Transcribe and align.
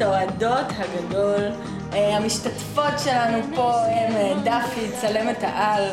לפודקאסט 0.00 0.02
האוהדות 0.02 0.66
הגדול. 0.78 1.44
אה, 1.92 2.16
המשתתפות 2.16 2.98
שלנו 3.04 3.38
פה 3.54 3.72
הם 3.72 4.16
אה, 4.16 4.34
דפי, 4.44 4.90
צלמת 5.00 5.42
העל, 5.42 5.84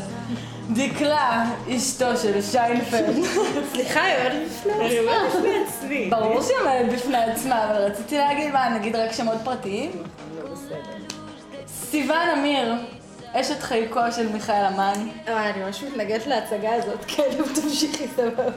דקלה, 0.70 1.46
אשתו 1.70 2.18
של 2.18 2.42
שיינפלד. 2.42 3.16
סליחה, 3.74 4.04
היא 4.04 5.00
עומדת 5.00 5.36
בפני 5.36 5.64
עצמי. 5.68 6.08
ברור 6.10 6.42
שהיא 6.42 6.58
עומדת 6.58 6.94
בפני 6.94 7.18
עצמה, 7.18 7.72
אבל 7.72 7.82
רציתי 7.82 8.18
להגיד 8.18 8.54
מה, 8.54 8.70
נגיד 8.70 8.96
רק 8.96 9.12
שמות 9.12 9.38
פרטיים? 9.44 9.92
סיוון 11.68 12.30
אמיר, 12.38 12.74
אשת 13.34 13.64
חיקו 13.64 14.02
של 14.16 14.28
מיכאל 14.28 14.66
אמן. 14.66 15.08
וואי, 15.28 15.50
אני 15.50 15.64
ממש 15.64 15.84
מתנגדת 15.84 16.28
להצגה 16.28 16.74
הזאת, 16.74 17.06
כן, 17.16 17.24
תמשיכי 17.56 18.08
סבבה. 18.16 18.52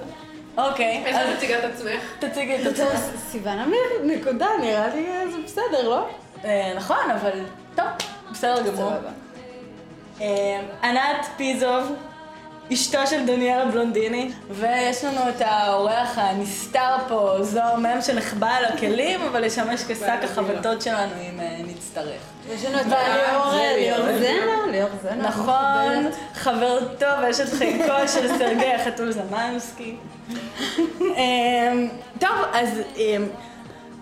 אוקיי, 0.69 1.03
איך 1.07 1.17
אז 1.17 1.29
את 1.29 1.37
מציגה 1.37 1.59
את 1.59 1.65
עצמך? 1.65 2.03
תציגי 2.19 2.63
את 2.63 2.67
עצמך. 2.67 3.01
סיוון 3.31 3.59
אמיר, 3.59 3.81
נקודה, 4.05 4.47
נראה 4.61 4.95
לי 4.95 5.07
זה 5.33 5.39
בסדר, 5.45 5.89
לא? 5.89 6.07
אה, 6.45 6.73
נכון, 6.77 7.11
אבל 7.21 7.45
טוב, 7.75 7.87
בסדר 8.33 8.63
גמור. 8.63 8.93
אה, 10.21 10.61
ענת 10.83 11.27
פיזוב, 11.37 11.93
אשתו 12.73 13.06
של 13.06 13.27
דניאלה 13.27 13.65
בלונדיני, 13.66 14.30
ויש 14.51 15.05
לנו 15.05 15.29
את 15.29 15.40
האורח 15.40 16.18
הנסתר 16.18 16.96
פה, 17.09 17.37
זוהר 17.40 17.77
מ' 17.77 18.01
שנחבא 18.01 18.49
על 18.49 18.65
הכלים, 18.65 19.21
אבל 19.23 19.45
ישמש 19.45 19.82
כשק 19.88 20.24
החבטות 20.24 20.82
שלנו 20.82 21.12
אם 21.30 21.40
אה, 21.40 21.60
נצטרך. 21.66 22.21
יש 22.51 22.65
לנו 22.65 22.80
את 22.80 22.87
ליאור 23.77 24.02
זנה, 24.18 24.73
ליאור 24.73 24.90
זנה. 25.02 25.29
נכון, 25.29 26.07
מכובדת. 26.07 26.16
חברתו 26.35 27.07
ואשת 27.23 27.52
חיקו 27.59 28.09
של 28.15 28.38
סרגי 28.38 28.73
החתול 28.73 29.12
זמנסקי. 29.12 29.96
אמ, 31.01 31.88
טוב, 32.18 32.37
אז 32.52 32.68
אמ, 32.96 33.27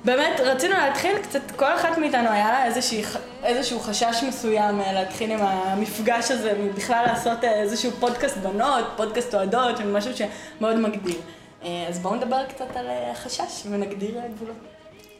באמת 0.08 0.40
רצינו 0.40 0.74
להתחיל 0.74 1.18
קצת, 1.18 1.40
כל 1.56 1.74
אחת 1.74 1.98
מאיתנו 1.98 2.30
היה 2.30 2.50
לה 2.50 2.66
איזושהי, 2.66 3.02
איזשהו 3.44 3.80
חשש 3.80 4.24
מסוים 4.28 4.80
אה, 4.80 4.92
להתחיל 4.92 5.30
עם 5.30 5.38
המפגש 5.42 6.30
הזה, 6.30 6.70
בכלל 6.76 7.04
לעשות 7.06 7.44
אה, 7.44 7.60
איזשהו 7.62 7.90
פודקאסט 7.90 8.36
בנות, 8.36 8.84
פודקאסט 8.96 9.34
אוהדות, 9.34 9.80
משהו 9.80 10.10
שמאוד 10.16 10.76
מגדיר. 10.76 11.20
אה, 11.64 11.86
אז 11.88 11.98
בואו 11.98 12.14
נדבר 12.14 12.44
קצת 12.48 12.76
על 12.76 12.86
אה, 12.86 13.14
חשש 13.14 13.66
ונגדיר 13.70 14.20
גבולות. 14.34 14.56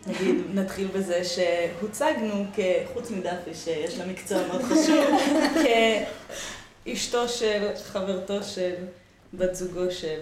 נגיד, 0.06 0.36
נתחיל 0.54 0.86
בזה 0.86 1.22
שהוצגנו, 1.24 2.44
כ- 2.54 2.60
חוץ 2.94 3.10
מדפי 3.10 3.54
שיש 3.54 3.98
לה 3.98 4.06
מקצוע 4.06 4.38
מאוד 4.46 4.62
חשוב, 4.62 5.04
כאשתו 6.84 7.28
של, 7.28 7.68
חברתו 7.84 8.42
של, 8.42 8.74
בת 9.34 9.54
זוגו 9.54 9.90
של, 9.90 10.18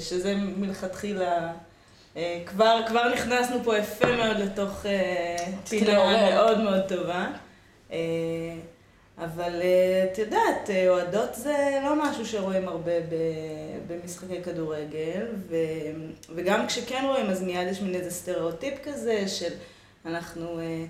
שזה 0.00 0.34
מלכתחילה, 0.36 1.52
כבר, 2.46 2.80
כבר 2.86 3.12
נכנסנו 3.14 3.56
פה 3.64 3.78
יפה 3.78 4.16
מאוד 4.16 4.36
לתוך 4.36 4.86
אה, 4.86 5.36
פינה. 5.68 6.30
מאוד 6.30 6.60
מאוד 6.60 6.80
טובה. 6.88 7.26
אה, 7.92 7.98
אבל 9.18 9.60
אה, 9.62 10.08
את 10.12 10.18
יודעת, 10.18 10.70
אה, 10.70 10.88
אוהדות 10.88 11.34
זה 11.34 11.80
לא 11.84 12.08
משהו 12.08 12.26
שרואים 12.26 12.68
הרבה 12.68 12.92
במשחקי 13.86 14.42
כדורגל, 14.42 15.26
ו, 15.48 15.56
וגם 16.34 16.66
כשכן 16.66 17.04
רואים 17.06 17.26
אז 17.30 17.42
מיד 17.42 17.68
יש 17.68 17.82
מין 17.82 17.94
איזה 17.94 18.10
סטריאוטיפ 18.10 18.74
כזה 18.84 19.28
של 19.28 19.52
אנחנו, 20.06 20.60
אה, 20.60 20.84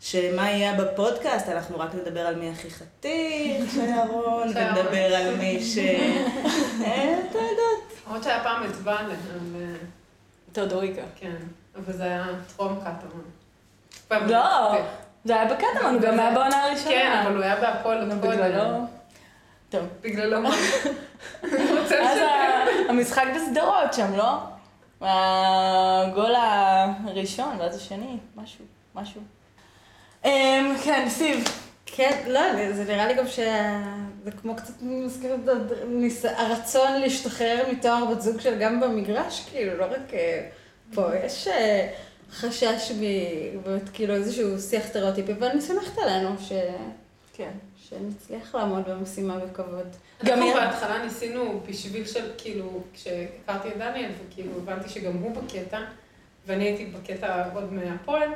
שמה 0.00 0.50
יהיה 0.50 0.74
בפודקאסט, 0.74 1.48
אנחנו 1.48 1.78
רק 1.78 1.94
נדבר 1.94 2.20
על 2.20 2.34
מי 2.34 2.50
הכי 2.50 2.70
חתיך 2.70 3.70
של 3.74 3.80
אהרון. 3.80 4.48
ונדבר 4.48 5.14
על 5.14 5.36
מי 5.36 5.64
ש... 5.64 5.78
אה, 6.84 7.20
אתה 7.30 7.38
יודעת. 7.38 8.06
למרות 8.06 8.22
שהיה 8.22 8.42
פעם 8.42 8.64
את 8.64 8.74
ואן, 8.82 9.06
אבל... 10.58 10.68
תיאודוריקה. 10.68 11.02
כן, 11.16 11.36
אבל 11.76 11.92
זה 11.92 12.02
היה 12.02 12.24
טרום 12.56 12.80
קטמון. 12.80 13.24
לא, 14.10 14.72
בזה. 14.72 14.82
זה 15.24 15.40
היה 15.40 15.54
בקטמון, 15.54 15.94
הוא 15.94 16.00
גם 16.00 16.20
היה 16.20 16.34
בעונה 16.34 16.64
הראשונה. 16.64 16.90
כן, 16.90 17.22
אבל 17.24 17.36
הוא 17.36 17.44
היה 17.44 17.56
בהפועל 17.56 17.98
קודם. 18.00 18.20
בגללו. 18.20 18.86
טוב. 19.70 19.82
בגללו 20.00 20.40
מה? 20.40 20.50
אז 22.02 22.18
המשחק 22.88 23.24
בשדרות 23.36 23.94
שם, 23.94 24.16
לא? 24.16 24.38
הגול 25.00 26.34
הראשון, 27.06 27.56
ואז 27.58 27.76
השני, 27.76 28.16
משהו, 28.36 28.64
משהו. 28.94 29.20
אמ, 30.24 30.74
כן, 30.84 31.06
סיב. 31.08 31.65
כן, 31.86 32.22
לא, 32.26 32.40
זה 32.72 32.84
נראה 32.84 33.06
לי 33.06 33.14
גם 33.14 33.26
שזה 33.28 34.30
כמו 34.42 34.56
קצת 34.56 34.74
מזכיר 34.82 35.34
את 35.34 35.40
הרצון 36.24 37.00
להשתחרר 37.00 37.64
מתואר 37.72 38.04
בת 38.10 38.20
זוג 38.20 38.40
של 38.40 38.58
גם 38.58 38.80
במגרש, 38.80 39.46
כאילו, 39.50 39.76
לא 39.76 39.84
רק 39.84 40.14
אה, 40.14 40.48
פה, 40.94 41.16
יש 41.24 41.48
אה, 41.48 41.92
חשש 42.30 42.92
מ- 43.00 43.62
באמת 43.62 43.88
כאילו 43.92 44.14
איזשהו 44.14 44.58
שיח 44.60 44.86
סטריאוטיפי, 44.86 45.32
אבל 45.32 45.46
אני 45.46 45.60
סומכת 45.60 45.98
עלינו 45.98 46.30
ש... 46.40 46.52
כן. 47.34 47.50
שנצליח 47.88 48.54
לעמוד 48.54 48.84
במשימה 48.88 49.38
בכבוד. 49.38 49.86
גם 50.24 50.38
אנחנו 50.42 50.54
בהתחלה 50.54 51.04
ניסינו 51.04 51.60
בשביל 51.68 52.06
של, 52.06 52.30
כאילו, 52.38 52.80
כשהכרתי 52.94 53.68
את 53.68 53.76
דניאל, 53.78 54.10
וכאילו 54.28 54.50
הבנתי 54.56 54.88
שגם 54.88 55.12
הוא 55.12 55.34
בקטע, 55.36 55.80
ואני 56.46 56.64
הייתי 56.64 56.84
בקטע 56.86 57.44
עוד 57.54 57.72
מהפועל, 57.72 58.28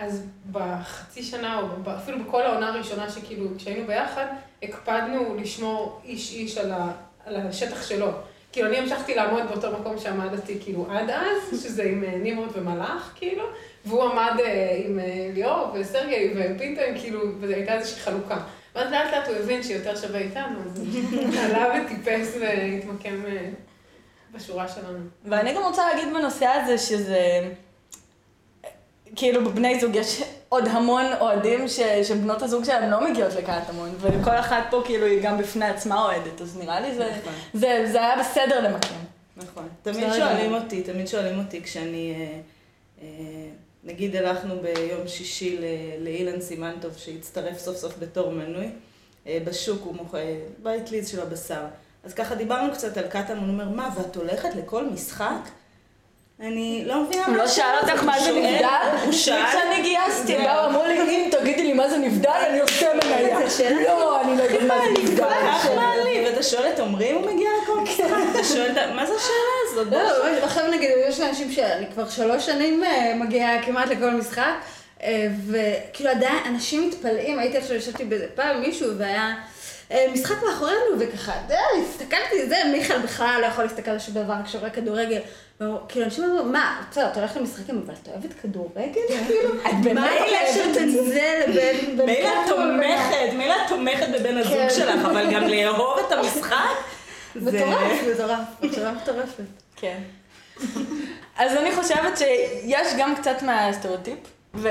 אז 0.00 0.26
בחצי 0.52 1.22
שנה, 1.22 1.60
או 1.60 1.66
אפילו 1.96 2.24
בכל 2.24 2.42
העונה 2.42 2.68
הראשונה 2.68 3.10
שכאילו, 3.10 3.46
כשהיינו 3.58 3.86
ביחד, 3.86 4.26
הקפדנו 4.62 5.36
לשמור 5.40 6.00
איש 6.04 6.34
איש 6.34 6.58
על, 6.58 6.72
ה, 6.72 6.92
על 7.26 7.36
השטח 7.36 7.82
שלו. 7.88 8.06
כאילו, 8.52 8.68
אני 8.68 8.76
המשכתי 8.76 9.14
לעמוד 9.14 9.42
באותו 9.48 9.72
מקום 9.80 9.98
שעמדתי, 9.98 10.58
כאילו, 10.60 10.86
עד 10.90 11.10
אז, 11.10 11.50
שזה 11.62 11.82
עם 11.82 12.04
אה, 12.04 12.18
נמרוד 12.22 12.48
ומלאך, 12.54 13.12
כאילו, 13.14 13.44
והוא 13.84 14.02
עמד 14.02 14.40
אה, 14.40 14.82
עם 14.84 14.98
אה, 14.98 15.30
ליאור 15.34 15.70
וסרגי 15.74 16.34
ופינטון, 16.36 16.98
כאילו, 17.00 17.20
וזו 17.40 17.52
הייתה 17.54 17.74
איזושהי 17.74 18.00
חלוקה. 18.00 18.38
ואז 18.74 18.92
לאט 18.92 19.12
לאט 19.12 19.28
הוא 19.28 19.36
הבין 19.36 19.62
שיותר 19.62 19.96
שווה 19.96 20.20
איתנו, 20.20 20.58
אז 20.66 20.78
הוא 20.78 21.34
עלה 21.44 21.82
וטיפס 21.84 22.36
והתמקם 22.40 23.26
אה, 23.26 23.48
בשורה 24.32 24.68
שלנו. 24.68 24.98
ואני 25.24 25.54
גם 25.54 25.62
רוצה 25.62 25.82
להגיד 25.86 26.14
בנושא 26.14 26.46
הזה 26.46 26.78
שזה... 26.78 27.50
כאילו 29.16 29.44
בבני 29.44 29.80
זוג 29.80 29.94
יש 29.96 30.22
עוד 30.48 30.68
המון 30.68 31.04
אוהדים 31.20 31.68
ש, 31.68 31.80
שבנות 32.02 32.42
הזוג 32.42 32.64
שלהם 32.64 32.90
לא 32.90 33.10
מגיעות 33.10 33.34
לקטמון, 33.34 33.90
וכל 34.00 34.34
אחת 34.36 34.62
פה 34.70 34.82
כאילו 34.84 35.06
היא 35.06 35.22
גם 35.22 35.38
בפני 35.38 35.64
עצמה 35.66 36.02
אוהדת, 36.04 36.40
אז 36.40 36.56
נראה 36.58 36.80
לי 36.80 36.94
זה, 36.94 37.12
נכון. 37.20 37.32
זה, 37.54 37.84
זה 37.92 37.98
היה 38.00 38.16
בסדר 38.20 38.60
למקם. 38.60 38.94
נכון. 39.36 39.68
תמיד 39.82 40.04
שואלים. 40.16 40.54
אותי, 40.54 40.82
תמיד 40.82 41.08
שואלים 41.08 41.38
אותי 41.38 41.62
כשאני, 41.62 42.14
אה, 42.18 42.40
אה, 43.02 43.08
נגיד 43.84 44.16
הלכנו 44.16 44.54
ביום 44.62 45.08
שישי 45.08 45.56
ל- 45.58 45.64
לאילן 46.04 46.40
סימנטוב 46.40 46.96
שהצטרף 46.96 47.58
סוף 47.58 47.76
סוף 47.76 47.94
בתור 47.98 48.30
מנוי, 48.30 48.70
אה, 49.26 49.38
בשוק 49.44 49.82
הוא 49.84 49.94
מוכר, 49.94 50.18
בית 50.62 50.90
ליז 50.90 51.08
של 51.08 51.20
הבשר. 51.20 51.60
אז 52.04 52.14
ככה 52.14 52.34
דיברנו 52.34 52.72
קצת 52.72 52.96
על 52.96 53.08
קטמון, 53.08 53.38
הוא 53.44 53.48
אומר, 53.48 53.68
מה, 53.68 53.88
ואת 53.98 54.16
הולכת 54.16 54.48
לכל 54.56 54.84
משחק? 54.84 55.40
אני 56.42 56.82
לא 56.86 57.02
מבינה 57.02 57.26
הוא 57.26 57.36
לא 57.36 57.48
שאל 57.48 57.74
אותך 57.82 58.04
מה 58.04 58.20
זה 58.20 58.32
נבדל? 58.32 59.04
הוא 59.04 59.12
שאל, 59.12 59.46
כשאני 59.46 59.82
גייסתי, 59.82 60.36
באו 60.36 60.66
אמרו 60.66 60.84
לי, 60.86 61.00
אם 61.00 61.28
תגידי 61.30 61.62
לי 61.62 61.72
מה 61.72 61.88
זה 61.88 61.98
נבדל, 61.98 62.30
אני 62.50 62.60
עושה 62.60 62.86
מניה. 62.94 63.38
לא, 63.70 64.20
אני 64.20 64.36
לא 64.36 64.42
יודעת 64.42 64.62
מה 64.62 64.74
זה 64.84 65.02
נבדל. 65.02 65.24
כך 65.24 65.66
מעליב, 65.76 66.24
ואתה 66.26 66.42
שואל 66.42 66.72
את 66.74 66.78
עמרי 66.80 67.10
אם 67.10 67.14
הוא 67.14 67.32
מגיע 67.32 67.48
לכל 67.62 67.80
משחק, 67.80 68.06
אתה 68.30 68.44
שואל, 68.44 68.92
מה 68.94 69.06
זה 69.06 69.12
השאלה 69.16 69.82
הזאת? 69.82 69.92
לא, 69.92 70.44
עכשיו 70.44 70.70
נגיד, 70.70 70.90
יש 71.08 71.20
אנשים 71.20 71.52
שאני 71.52 71.86
כבר 71.94 72.08
שלוש 72.08 72.46
שנים 72.46 72.84
אה, 72.84 73.14
מגיעה 73.16 73.62
כמעט 73.62 73.88
לכל 73.88 74.10
משחק, 74.10 74.52
אה, 75.02 75.28
וכאילו 75.46 76.10
עדיין 76.10 76.38
אנשים 76.46 76.88
מתפלאים, 76.88 77.38
הייתי 77.38 77.58
עכשיו 77.58 77.76
ישבתי 77.76 78.04
באיזה 78.04 78.26
פעם 78.34 78.60
מישהו 78.60 78.88
והיה 78.98 79.34
אה, 79.92 80.06
משחק 80.12 80.42
מאחורינו, 80.42 80.80
וככה, 80.98 81.32
די, 81.46 81.54
הסתכלתי, 81.88 82.48
זה, 82.48 82.56
מיכאל 82.72 82.98
בכלל 82.98 83.38
לא 83.40 83.46
יכול 83.46 83.64
להסתכל 83.64 83.90
על 83.90 83.98
שום 83.98 84.14
דבר 84.14 84.34
כשהוא 84.44 84.60
רואה 84.60 84.70
כדורגל. 84.70 85.20
כאילו 85.88 86.04
אנשים 86.04 86.24
אמרו, 86.24 86.44
מה, 86.44 86.82
בסדר, 86.90 87.06
אתה 87.06 87.20
הולך 87.20 87.36
למשחקים, 87.36 87.82
אבל 87.86 87.94
אתה 88.02 88.10
אוהבת 88.10 88.32
כדורגל? 88.42 89.02
כאילו, 89.26 89.54
מה 89.94 90.06
הקשר 90.06 90.64
בין 90.74 90.90
זה 90.90 91.42
לבין... 91.46 91.96
בין 91.96 92.06
מילא 92.06 92.28
את 92.28 92.48
תומכת, 92.48 93.32
מילא 93.36 93.54
את 93.54 93.68
תומכת 93.68 94.06
בבן 94.08 94.36
הזוג 94.36 94.54
כן. 94.54 94.70
שלך, 94.70 95.04
אבל 95.04 95.34
גם 95.34 95.48
לאהוב 95.52 95.98
את 96.06 96.12
המשחק? 96.12 96.56
מטורף, 97.36 98.02
מטורף, 98.14 98.38
מחשבה 98.62 98.92
מטורפת. 98.92 99.44
כן. 99.76 99.98
אז 101.38 101.56
אני 101.56 101.72
חושבת 101.72 102.18
שיש 102.18 102.88
גם 102.98 103.16
קצת 103.16 103.42
מהסטריאוטיפ, 103.42 104.18
ו... 104.54 104.68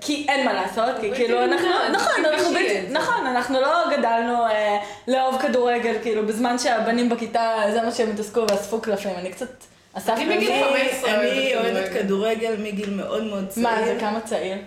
כי 0.00 0.26
אין 0.28 0.46
מה 0.46 0.52
לעשות, 0.52 0.96
כי 1.00 1.08
בלתי 1.08 1.16
כאילו 1.16 1.44
אנחנו, 1.44 1.68
נכון, 1.92 2.24
אנחנו 2.24 2.52
בלתי, 2.52 2.78
את. 2.80 2.90
נכון, 2.90 3.26
אנחנו 3.26 3.60
לא 3.60 3.96
גדלנו 3.96 4.46
אה, 4.46 4.78
לאהוב 5.08 5.42
כדורגל, 5.42 5.94
כאילו 6.02 6.26
בזמן 6.26 6.58
שהבנים 6.58 7.08
בכיתה 7.08 7.62
זה 7.72 7.82
מה 7.82 7.92
שהם 7.92 8.10
התעסקו 8.10 8.40
ואספו 8.50 8.80
קלפים, 8.80 9.14
אני 9.18 9.32
קצת 9.32 9.48
אספתי 9.92 10.22
אני 10.22 10.36
מגיל 10.36 10.50
את 10.52 10.70
זה. 11.00 11.00
15 11.00 11.20
אני 11.20 11.56
אוהדת 11.56 11.92
כדורגל. 11.92 12.56
מגיל 12.62 12.90
מאוד 12.90 13.24
מאוד 13.24 13.48
צעיר. 13.48 13.68
מה 13.68 13.84
זה, 13.84 13.96
כמה 14.00 14.20
צעיר? 14.20 14.58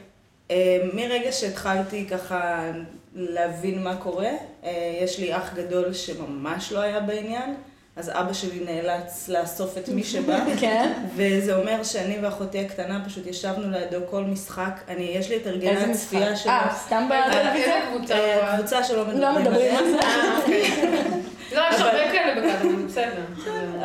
אה, 0.52 0.78
מרגע 0.94 1.32
שהתחלתי 1.32 2.06
ככה 2.06 2.72
להבין 3.16 3.84
מה 3.84 3.96
קורה. 3.96 4.30
אה, 4.64 5.00
יש 5.04 5.20
לי 5.20 5.36
אח 5.36 5.54
גדול 5.54 5.94
שממש 5.94 6.72
לא 6.72 6.80
היה 6.80 7.00
בעניין, 7.00 7.56
אז 7.96 8.10
אבא 8.10 8.34
שלי 8.34 8.60
נאלץ 8.66 9.30
לאסוף 9.30 9.78
את 9.78 9.90
מי 9.90 10.04
שבא. 10.04 10.40
כן. 10.60 10.94
וזה 11.16 11.56
אומר 11.56 11.84
שאני 11.84 12.18
ואחותי 12.22 12.60
הקטנה 12.60 13.04
פשוט 13.06 13.28
ישבנו 13.28 13.72
לידו 13.72 14.00
כל 14.10 14.22
משחק. 14.24 14.82
אני, 14.88 15.04
יש 15.04 15.30
לי 15.30 15.38
את 15.38 15.48
הרגלי 15.48 15.70
הצפייה 15.70 16.32
משחק? 16.32 16.44
שלו. 16.44 16.52
אה, 16.52 16.76
סתם 16.86 17.10
בטלוויזיה? 17.10 17.76
איזה 17.76 17.98
קבוצה? 17.98 18.14
אה, 18.14 18.58
קבוצה 18.58 18.84
שלא 18.84 19.14
לא 19.14 19.40
מדברים 19.40 19.76
על 19.76 19.86
זה. 19.90 20.00
לא, 21.52 21.62
יש 21.74 21.82
הרבה 21.82 22.12
כאלה 22.12 22.42
בקטן, 22.42 22.88
בסדר. 22.88 23.26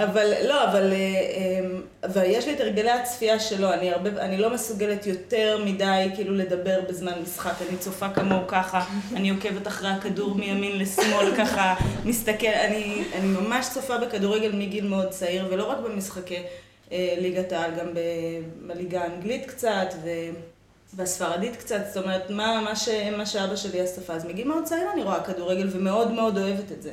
אבל 0.04 0.32
לא, 0.48 0.64
אבל, 0.64 0.92
אה, 0.92 2.16
אה, 2.16 2.26
יש 2.26 2.46
לי 2.46 2.54
את 2.54 2.60
הרגלי 2.60 2.90
הצפייה 2.90 3.40
שלו, 3.40 3.72
אני, 3.72 3.90
הרבה, 3.90 4.10
אני 4.10 4.36
לא 4.36 4.50
מסוגלת 4.50 5.06
יותר 5.06 5.62
מדי 5.64 6.08
כאילו 6.14 6.34
לדבר 6.34 6.80
בזמן 6.88 7.12
משחק, 7.22 7.54
אני 7.68 7.78
צופה 7.78 8.08
כמוהו 8.08 8.46
ככה, 8.46 8.84
אני 9.16 9.30
עוקבת 9.30 9.66
אחרי 9.66 9.88
הכדור 9.88 10.34
מימין 10.34 10.78
לשמאל 10.78 11.36
ככה, 11.36 11.74
מסתכל, 12.04 12.46
אני, 12.46 13.04
אני 13.14 13.26
ממש 13.26 13.68
צופה 13.74 13.98
בכדורגל 13.98 14.52
מגיל 14.52 14.86
מאוד 14.86 15.08
צעיר, 15.08 15.46
ולא 15.50 15.70
רק 15.70 15.78
במשחקי 15.78 16.42
אה, 16.92 17.14
ליגת 17.18 17.52
העל, 17.52 17.70
גם 17.80 17.86
בליגה 18.66 19.02
האנגלית 19.02 19.46
קצת, 19.46 19.94
ו... 20.04 20.08
והספרדית 20.94 21.56
קצת, 21.56 21.80
זאת 21.88 22.04
אומרת, 22.04 22.30
מה, 22.30 22.60
מה, 22.64 22.76
ש, 22.76 22.88
מה 23.16 23.26
שאבא 23.26 23.56
שלי 23.56 23.84
אספה, 23.84 24.12
אז 24.12 24.24
מגיל 24.24 24.48
מאוד 24.48 24.64
צעיר 24.64 24.92
אני 24.92 25.02
רואה 25.02 25.24
כדורגל 25.24 25.68
ומאוד 25.72 26.10
מאוד 26.10 26.38
אוהבת 26.38 26.72
את 26.72 26.82
זה. 26.82 26.90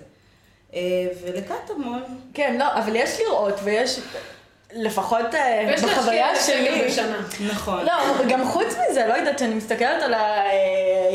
אה, 0.74 0.80
ולקטמון, 1.24 2.04
כן, 2.34 2.56
לא, 2.60 2.66
אבל 2.74 2.96
יש 2.96 3.20
לראות, 3.20 3.54
ויש, 3.64 4.00
לפחות 4.74 5.36
אה, 5.36 5.64
ויש 5.68 5.84
בחוויה 5.84 6.34
להשקיע 6.34 6.56
שלי. 6.58 6.88
בשנה. 6.88 7.18
נכון. 7.54 7.86
לא, 7.86 7.94
גם 8.30 8.48
חוץ 8.48 8.76
מזה, 8.90 9.08
לא 9.08 9.14
יודעת, 9.14 9.40
שאני 9.40 9.54
מסתכלת 9.54 10.04
על 10.04 10.14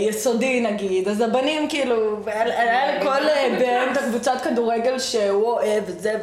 היסודי 0.07 0.61
נגיד, 0.61 1.09
אז 1.09 1.21
הבנים 1.21 1.69
כאילו, 1.69 2.17
היה 2.27 2.99
לכל 2.99 3.29
אה, 3.29 3.49
בן 3.59 3.93
את 3.93 3.97
הקבוצת 3.97 4.41
כדורגל 4.45 4.99
שהוא 4.99 5.45
אוהב 5.45 5.85
וזה, 5.87 6.15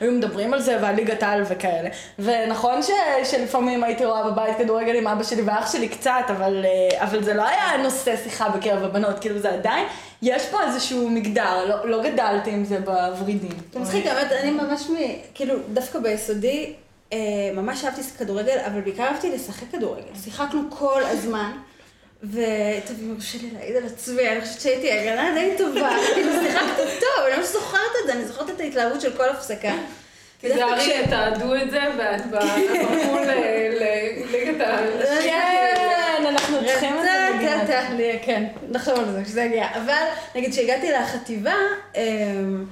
והיו 0.00 0.12
מדברים 0.12 0.54
על 0.54 0.60
זה, 0.60 0.78
ועל 0.82 0.94
ליגת 0.94 1.22
העל 1.22 1.42
וכאלה. 1.48 1.88
ונכון 2.18 2.82
ש, 2.82 2.90
שלפעמים 3.24 3.84
הייתי 3.84 4.04
רואה 4.04 4.30
בבית 4.30 4.56
כדורגל 4.58 4.94
עם 4.94 5.06
אבא 5.06 5.22
שלי 5.22 5.42
ואח 5.42 5.72
שלי 5.72 5.88
קצת, 5.88 6.24
אבל, 6.28 6.64
אה, 6.64 7.04
אבל 7.04 7.22
זה 7.22 7.34
לא 7.34 7.42
היה 7.48 7.82
נושא 7.82 8.16
שיחה 8.16 8.48
בקרב 8.48 8.84
הבנות, 8.84 9.18
כאילו 9.18 9.38
זה 9.38 9.50
עדיין, 9.50 9.86
יש 10.22 10.46
פה 10.46 10.62
איזשהו 10.62 11.10
מגדר, 11.10 11.64
לא, 11.68 11.90
לא 11.90 12.02
גדלתי 12.02 12.50
עם 12.50 12.64
זה 12.64 12.80
בוורידים. 12.80 13.50
זה 13.72 13.80
מצחיק, 13.80 14.06
האמת, 14.06 14.32
אני 14.32 14.50
ממש. 14.50 14.86
כאילו, 15.34 15.54
דווקא 15.72 15.98
ביסודי, 15.98 16.72
אה, 17.12 17.18
ממש 17.54 17.84
אהבתי 17.84 18.02
כדורגל, 18.02 18.58
אבל 18.66 18.80
בעיקר 18.80 19.02
אהבתי 19.02 19.30
לשחק 19.30 19.66
כדורגל. 19.72 20.02
שיחקנו 20.24 20.60
כל 20.70 21.02
הזמן. 21.04 21.50
וטוב, 22.22 22.96
אם 23.02 23.08
יורשה 23.08 23.38
לי 23.42 23.50
להעיד 23.50 23.76
על 23.76 23.86
עצמי, 23.86 24.28
אני 24.28 24.40
חושבת 24.40 24.60
שהייתי 24.60 24.92
הגנה 24.92 25.34
די 25.34 25.54
טובה, 25.58 25.90
כאילו 26.14 26.32
שיחקתי 26.32 26.82
טוב, 27.00 27.26
אני 27.26 27.36
ממש 27.36 27.46
זוכרת 27.46 27.90
את 28.02 28.06
זה, 28.06 28.12
אני 28.12 28.24
זוכרת 28.24 28.50
את 28.50 28.60
ההתלהבות 28.60 29.00
של 29.00 29.16
כל 29.16 29.28
הפסקה. 29.28 29.72
תיזהרי, 30.40 31.06
תעדו 31.10 31.54
את 31.54 31.70
זה, 31.70 31.80
ואת 31.98 32.26
בגבול 32.26 33.22
לליגת 33.22 34.60
ה... 34.60 34.78
כן, 35.22 36.24
אנחנו 36.28 36.56
צריכים 36.66 36.94
את 36.98 37.02
זה 37.02 37.18
כן, 38.22 38.44
נחשוב 38.68 38.98
על 38.98 39.12
זה 39.12 39.24
כשזה 39.24 39.42
יגיע. 39.42 39.66
אבל 39.74 40.02
נגיד 40.34 40.52
כשהגעתי 40.52 40.90
לחטיבה, 40.92 41.54
אמ, 41.96 42.64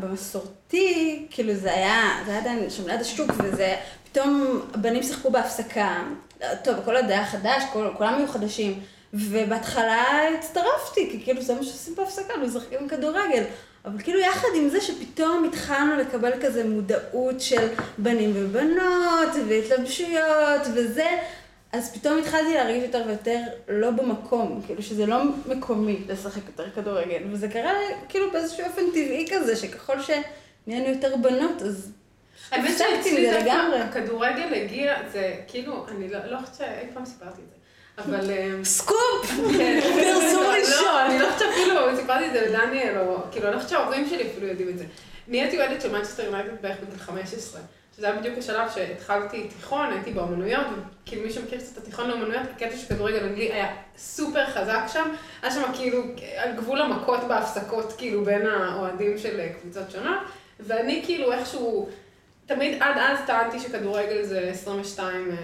במסורתי, 0.00 1.26
כאילו 1.30 1.54
זה 1.54 1.72
היה, 1.72 2.02
זה 2.26 2.30
היה 2.30 2.40
עדיין 2.40 2.70
שם 2.70 2.86
ליד 2.86 3.00
השוק, 3.00 3.30
וזה, 3.38 3.76
פתאום 4.04 4.60
הבנים 4.74 5.02
שיחקו 5.02 5.30
בהפסקה. 5.30 6.02
טוב, 6.64 6.78
הכל 6.78 6.96
עוד 6.96 7.04
היה 7.10 7.26
חדש, 7.26 7.62
כל- 7.72 7.88
כולם 7.96 8.14
היו 8.14 8.28
חדשים. 8.28 8.80
ובהתחלה 9.14 10.04
הצטרפתי, 10.38 11.08
כי 11.10 11.20
כאילו 11.24 11.42
זה 11.42 11.54
מה 11.54 11.62
שעושים 11.62 11.94
בהפסקה, 11.94 12.36
משחקים 12.36 12.88
כדורגל. 12.88 13.42
אבל 13.84 14.02
כאילו 14.02 14.18
יחד 14.20 14.48
עם 14.56 14.68
זה 14.68 14.80
שפתאום 14.80 15.44
התחלנו 15.44 15.96
לקבל 15.96 16.32
כזה 16.42 16.64
מודעות 16.68 17.40
של 17.40 17.66
בנים 17.98 18.32
ובנות, 18.34 19.28
והתלבשויות 19.48 20.62
וזה, 20.74 21.06
אז 21.72 21.94
פתאום 21.94 22.18
התחלתי 22.18 22.54
להרגיש 22.54 22.82
יותר 22.82 23.02
ויותר 23.06 23.40
לא 23.68 23.90
במקום, 23.90 24.60
כאילו 24.66 24.82
שזה 24.82 25.06
לא 25.06 25.16
מקומי 25.46 25.98
לשחק 26.08 26.42
יותר 26.46 26.70
כדורגל, 26.70 27.22
וזה 27.32 27.48
קרה 27.48 27.72
כאילו 28.08 28.30
באיזשהו 28.32 28.64
אופן 28.64 28.82
טבעי 28.90 29.26
כזה, 29.32 29.56
שככל 29.56 29.96
שנהיינו 30.02 30.88
יותר 30.94 31.16
בנות, 31.16 31.62
אז 31.62 31.90
האמת 32.50 32.78
שאצלי 32.78 33.30
דווקא 33.30 33.44
לגמרי. 33.44 33.80
הכדורגל 33.80 34.54
הגיע, 34.54 34.96
זה 35.12 35.34
כאילו, 35.48 35.86
אני 35.88 36.08
לא 36.08 36.18
לא 36.26 36.38
חושבת 36.38 36.54
שאי 36.56 36.86
פעם 36.94 37.04
סיפרתי 37.04 37.40
את 37.42 37.48
זה, 37.48 37.56
אבל... 38.02 38.30
אמ, 38.30 38.64
סקופ! 38.64 39.30
כן. 39.58 39.80
פרסום 40.02 40.42
לא, 40.42 40.54
ראשון. 40.60 41.00
אני 41.10 41.18
לא 41.18 41.30
חושבת 41.30 41.48
אפילו, 41.52 41.96
סיפרתי 41.96 42.26
את 42.26 42.32
זה 42.32 42.46
לדניאל, 42.46 42.98
או 42.98 43.18
כאילו, 43.30 43.46
אני 43.46 43.54
לא 43.54 43.60
חושבת 43.60 43.70
שההורים 43.70 44.08
שלי 44.08 44.30
אפילו 44.32 44.46
יודעים 44.46 44.68
את 44.68 44.78
זה. 44.78 44.84
נהייתי 45.28 45.58
אוהדת 45.58 45.80
של 45.80 45.92
מנצ'סטר 45.92 46.24
יונייטד 46.24 46.62
בערך 46.62 46.76
בגיל 46.80 46.98
15, 46.98 47.60
שזה 47.96 48.06
היה 48.06 48.20
בדיוק 48.20 48.38
השלב 48.38 48.70
שהתחלתי 48.74 49.48
תיכון, 49.48 49.92
הייתי 49.92 50.12
באומנויות, 50.12 50.66
וכאילו 51.04 51.22
מי 51.22 51.30
שמכיר 51.30 51.58
קצת 51.58 51.72
את 51.72 51.82
התיכון 51.82 52.08
לאומנויות, 52.08 52.42
הקטע 52.54 52.76
של 52.76 52.94
כדורגל 52.94 53.24
אנגלי 53.24 53.52
היה 53.52 53.76
סופר 53.98 54.46
חזק 54.46 54.82
שם, 54.92 55.10
היה 55.42 55.50
שם 55.50 55.62
כאילו 55.74 56.02
על 56.36 56.56
גבול 56.56 56.80
המכות 56.80 57.20
בהפסקות, 57.28 57.92
כאילו 57.98 58.24
בין 58.24 58.46
האוהדים 58.46 59.18
של 59.18 59.40
קבוצות 59.60 59.90
שונות, 59.90 60.18
ואני 60.60 61.02
כאילו 61.04 61.32
איכשהו... 61.32 61.88
תמיד 62.46 62.82
עד 62.82 62.98
אז 62.98 63.18
טענתי 63.26 63.60
שכדורגל 63.60 64.22
זה 64.22 64.40
22 64.40 65.30
אה, 65.30 65.36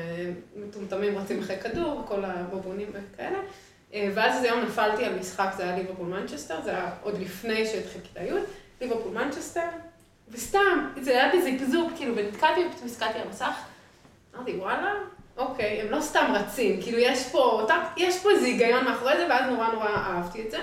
מטומטמים 0.57 1.19
רצים 1.19 1.41
אחרי 1.41 1.57
כדור, 1.61 2.01
וכל 2.01 2.25
הבובונים 2.25 2.89
וכאלה. 2.93 3.39
אה, 3.95 4.11
ואז 4.15 4.37
איזה 4.37 4.49
יום 4.49 4.61
נפלתי 4.61 5.05
על 5.05 5.19
משחק, 5.19 5.49
זה 5.57 5.63
היה 5.63 5.77
ליברפול 5.77 6.07
מנצ'סטר, 6.07 6.63
זה 6.65 6.71
היה 6.71 6.91
עוד 7.03 7.21
לפני 7.21 7.67
שהתחיל 7.67 8.01
כיתה 8.05 8.23
י', 8.23 8.33
ליברפול 8.81 9.13
מנצ'סטר, 9.13 9.69
וסתם, 10.29 10.89
זה 11.01 11.11
היה 11.11 11.33
בזיגזוג, 11.37 11.91
כאילו, 11.97 12.17
ונתקעתי, 12.17 12.61
ופתאום 12.67 12.87
הסתכלתי 12.87 13.19
על 13.19 13.27
המסך, 13.27 13.55
אמרתי, 14.37 14.57
וואלה, 14.57 14.95
אוקיי, 15.37 15.81
הם 15.81 15.91
לא 15.91 16.01
סתם 16.01 16.33
רצים, 16.35 16.83
כאילו, 16.83 16.99
יש 16.99 17.29
פה, 17.33 17.67
יש 17.97 18.23
פה 18.23 18.31
איזה 18.31 18.47
היגיון 18.47 18.85
מאחורי 18.85 19.17
זה, 19.17 19.27
ואז 19.31 19.51
נורא 19.51 19.73
נורא 19.73 19.89
אהבתי 19.89 20.47
את 20.47 20.51
זה. 20.51 20.59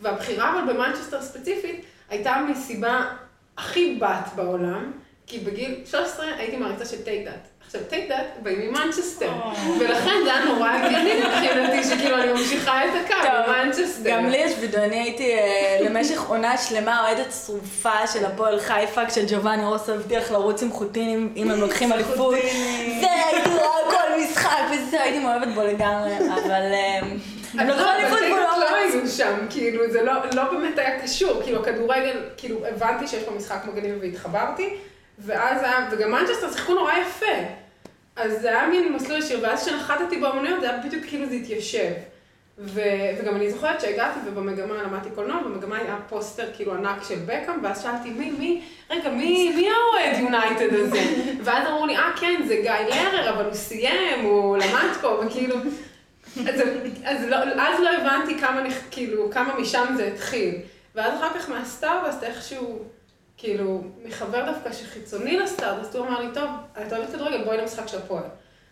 והבחירה 0.00 0.52
אבל 0.52 0.72
במנצ'סטר 0.72 1.22
ספציפית, 1.22 1.84
הייתה 2.08 2.36
מסיבה 2.50 3.04
הכי 3.56 3.98
בת 4.00 4.28
בעולם, 4.36 4.92
כי 5.26 5.38
בגיל 5.38 5.74
13 5.90 6.26
הייתי 6.38 6.56
מעריצה 6.56 6.84
של 6.84 7.02
Take 7.04 7.24
That. 7.24 7.48
עכשיו, 7.66 7.80
Take 7.88 8.08
That 8.08 8.26
באים 8.42 8.60
ממנצ'סטר, 8.60 9.30
ולכן 9.80 10.14
זה 10.24 10.34
היה 10.34 10.44
נורא 10.44 10.70
הגיוני 10.70 11.20
מבחינתי, 11.20 11.84
שכאילו 11.84 12.16
אני 12.16 12.32
ממשיכה 12.32 12.84
את 12.84 12.90
הקו 13.04 13.14
במנצ'סטר. 13.48 14.10
גם 14.10 14.26
לי 14.26 14.36
יש 14.36 14.52
וידאו, 14.60 14.84
אני 14.84 14.96
הייתי 14.96 15.34
אה, 15.34 15.78
למשך 15.80 16.20
עונה 16.20 16.58
שלמה 16.58 17.00
אוהדת 17.06 17.32
שרופה 17.46 18.06
של 18.12 18.24
הפועל 18.24 18.60
חיפה, 18.60 19.06
כשג'ובאני 19.06 19.64
רוסו 19.64 19.92
הבטיח 19.92 20.30
לרוץ 20.30 20.62
עם 20.62 20.72
חוטינים 20.72 21.32
אם 21.36 21.50
הם 21.50 21.60
לוקחים 21.60 21.92
אליפות. 21.92 22.34
והייתי 23.02 23.50
רואה 23.50 23.90
כל 23.90 24.20
משחק 24.20 24.62
וזה, 24.72 25.02
הייתי 25.02 25.18
מאוהבת 25.18 25.48
בו 25.54 25.62
לגמרי, 25.62 26.18
אבל 26.18 26.72
אה, 26.72 26.98
הם 27.58 27.68
לקחו 27.68 27.90
אליפות 27.90 28.18
והוא 28.20 28.38
לא 28.38 28.58
לא. 28.60 28.76
היו 28.76 29.08
שם, 29.08 29.34
כאילו, 29.50 29.90
זה 29.90 30.02
לא, 30.02 30.12
לא 30.34 30.44
באמת 30.44 30.78
היה 30.78 31.00
קשור, 31.00 31.42
כאילו, 31.42 31.60
הכדורגל, 31.60 32.20
כאילו, 32.36 32.66
הבנתי 32.66 33.08
שיש 33.08 33.22
פה 33.22 33.30
משחק 33.30 33.64
מגניב 33.64 33.94
והתחברתי, 34.00 34.76
ואז 35.18 35.62
היה, 35.62 35.88
וגם 35.90 36.12
מנצ'סטר 36.12 36.52
שיחקו 36.52 36.74
נורא 36.74 36.92
יפה. 36.92 37.36
אז 38.16 38.40
זה 38.40 38.48
היה 38.48 38.66
מין 38.66 38.92
מסלול 38.92 39.18
ישיר, 39.18 39.38
ואז 39.42 39.66
כשנחתתי 39.66 40.16
באמנויות, 40.16 40.60
זה 40.60 40.70
היה 40.70 40.82
בדיוק 40.82 41.04
כאילו 41.06 41.26
זה 41.28 41.34
התיישב. 41.34 41.92
ו, 42.58 42.80
וגם 43.18 43.36
אני 43.36 43.50
זוכרת 43.50 43.80
שהגעתי 43.80 44.18
ובמגמה 44.26 44.82
למדתי 44.82 45.08
קולנוע, 45.14 45.42
במגמה 45.42 45.78
היה 45.78 45.96
פוסטר 46.08 46.46
כאילו 46.54 46.74
ענק 46.74 47.02
של 47.08 47.18
בקאם, 47.26 47.64
ואז 47.64 47.82
שאלתי, 47.82 48.10
מי, 48.10 48.30
מי, 48.30 48.62
רגע, 48.90 49.10
מי, 49.10 49.52
מי 49.56 49.68
האוהד 49.70 50.18
יונייטד 50.18 50.74
הזה? 50.74 50.98
ואז 51.44 51.68
אמרו 51.68 51.86
לי, 51.86 51.96
אה, 51.96 52.12
כן, 52.20 52.42
זה 52.46 52.56
גיא 52.62 52.72
לרר, 52.72 53.34
אבל 53.34 53.44
הוא 53.44 53.54
סיים, 53.54 54.24
הוא 54.24 54.56
למד 54.56 54.88
פה, 55.00 55.20
וכאילו... 55.26 55.56
אז, 56.36 56.60
אז, 57.04 57.24
לא, 57.28 57.36
אז 57.36 57.80
לא 57.80 57.90
הבנתי 57.90 58.38
כמה, 58.38 58.62
כאילו, 58.90 59.30
כמה 59.30 59.54
משם 59.58 59.94
זה 59.96 60.06
התחיל. 60.06 60.54
ואז 60.94 61.18
אחר 61.18 61.38
כך 61.38 61.48
מה 61.50 61.64
Stardust 61.64 62.22
איכשהו, 62.22 62.84
כאילו, 63.36 63.82
מחבר 64.04 64.52
דווקא 64.52 64.72
שחיצוני 64.72 65.38
ל 65.38 65.44
Stardust, 65.44 65.94
הוא 65.96 66.06
אמר 66.06 66.20
לי, 66.20 66.28
טוב, 66.34 66.50
את 66.86 66.92
אוהבת 66.92 67.12
כדורגל, 67.12 67.44
בואי 67.44 67.56
למשחק 67.56 67.88
של 67.88 67.98
הפועל. 67.98 68.22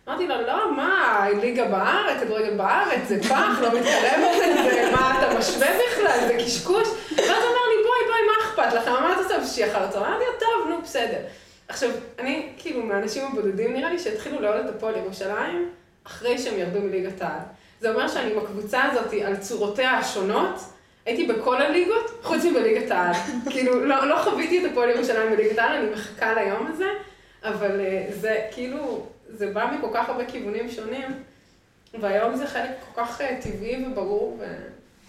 אמרתי 0.09 0.27
לו, 0.27 0.35
לא, 0.47 0.73
מה, 0.77 1.27
ליגה 1.43 1.65
בארץ, 1.65 2.21
כדורגל 2.21 2.57
בארץ, 2.57 3.09
זה 3.09 3.23
פח, 3.23 3.61
לא 3.63 3.69
מתקרבת 3.69 4.37
לזה, 4.37 4.91
מה 4.93 5.19
אתה 5.19 5.39
משווה 5.39 5.67
בכלל, 5.67 6.29
זה 6.29 6.37
קשקוש. 6.45 6.89
ואז 7.17 7.29
הוא 7.29 7.51
אמר 7.51 7.67
לי, 7.69 7.83
בואי, 7.87 8.01
בואי, 8.07 8.21
מה 8.27 8.33
אכפת 8.45 8.75
לך, 8.75 8.89
מה 8.89 9.13
את 9.13 9.19
עושה 9.19 9.39
בשישי 9.39 9.71
אחר 9.71 9.83
הצהריים? 9.83 10.15
אמרתי 10.15 10.25
לו, 10.27 10.41
טוב, 10.41 10.69
נו, 10.71 10.83
בסדר. 10.83 11.19
עכשיו, 11.69 11.91
אני, 12.19 12.49
כאילו, 12.59 12.83
מהאנשים 12.83 13.25
הבודדים, 13.27 13.73
נראה 13.73 13.91
לי, 13.91 13.99
שהתחילו 13.99 14.41
לאוהד 14.41 14.67
את 14.67 14.75
הפועל 14.75 14.97
ירושלים, 14.97 15.71
אחרי 16.07 16.39
שהם 16.39 16.59
ירדו 16.59 16.81
מליגת 16.81 17.23
העל. 17.23 17.41
זה 17.81 17.91
אומר 17.91 18.09
שאני 18.09 18.33
עם 18.33 18.39
הקבוצה 18.39 18.83
הזאת, 18.83 19.13
על 19.25 19.37
צורותיה 19.37 19.99
השונות, 19.99 20.61
הייתי 21.07 21.27
בכל 21.27 21.63
הליגות, 21.63 22.11
חוץ 22.23 22.45
מבליגת 22.45 22.91
העל. 22.91 23.15
כאילו, 23.51 23.85
לא, 23.85 24.07
לא 24.07 24.17
חוויתי 24.17 24.67
את 24.67 24.71
הפועל 24.71 24.91
ירושלים 24.91 25.33
בליגת 25.33 25.59
העל, 25.59 25.77
אני 25.77 25.91
מחכה 25.91 26.35
ליום 26.35 26.67
הזה, 26.67 26.89
אבל 27.43 27.81
אה, 27.81 28.07
זה 28.11 28.41
כאילו, 28.51 29.07
זה 29.29 29.47
בא 29.47 29.71
מכל 29.79 29.89
כך 29.95 30.09
הרבה 30.09 30.25
כיוונים 30.25 30.71
שונים, 30.71 31.09
והיום 32.01 32.37
זה 32.37 32.47
חלק 32.47 32.71
כל 32.95 33.03
כך 33.03 33.21
אה, 33.21 33.39
טבעי 33.43 33.85
וברור, 33.87 34.37
ו... 34.41 34.45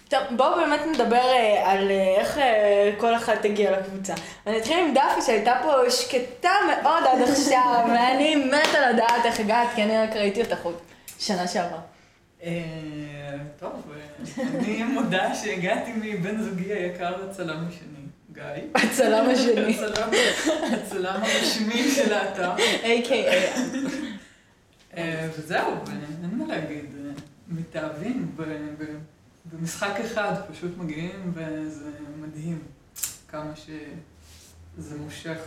טוב, 0.10 0.20
בואו 0.32 0.56
באמת 0.56 0.80
נדבר 0.88 1.16
אה, 1.16 1.72
על 1.72 1.92
אה, 1.92 2.16
איך 2.18 2.38
אה, 2.38 2.92
כל 2.98 3.16
אחת 3.16 3.46
הגיעה 3.46 3.80
לקבוצה. 3.80 4.14
אני 4.48 4.58
אתחיל 4.58 4.80
עם 4.80 4.94
דפי 4.94 5.22
שהייתה 5.25 5.54
פה 5.64 5.90
שקטה 5.90 6.52
מאוד 6.68 7.04
עד 7.04 7.22
עכשיו, 7.22 7.84
ואני 7.94 8.36
מתה 8.36 8.90
לדעת 8.92 9.25
איך 9.25 9.40
הגעת, 9.40 9.68
כי 9.75 9.84
אני 9.84 9.98
רק 9.98 10.16
ראיתי 10.16 10.42
אותך 10.42 10.64
עוד 10.64 10.75
שנה 11.20 11.48
שעברה. 11.48 11.80
אה, 12.46 13.38
טוב, 13.60 13.92
אני 14.56 14.84
מודה 14.84 15.36
שהגעתי 15.36 15.92
מבן 16.02 16.42
זוגי 16.44 16.74
היקר 16.74 17.30
הצלם 17.30 17.66
השני, 17.68 18.06
גיא. 18.34 18.44
הצלם 18.75 19.25
השני, 19.30 19.78
הצלם- 20.74 21.22
הרשמי 21.24 21.92
של 21.96 22.14
האתר. 22.14 22.56
A.K.A. 22.84 23.58
אה, 24.98 25.30
וזהו, 25.38 25.72
אין 26.24 26.38
מה 26.38 26.46
להגיד, 26.48 26.86
אה, 27.06 27.12
מתאהבים 27.48 28.36
במשחק 29.52 30.00
אחד, 30.06 30.34
פשוט 30.52 30.78
מגיעים 30.78 31.32
וזה 31.34 31.90
מדהים 32.22 32.60
כמה 33.28 33.52
שזה 33.56 34.98
מושך 34.98 35.38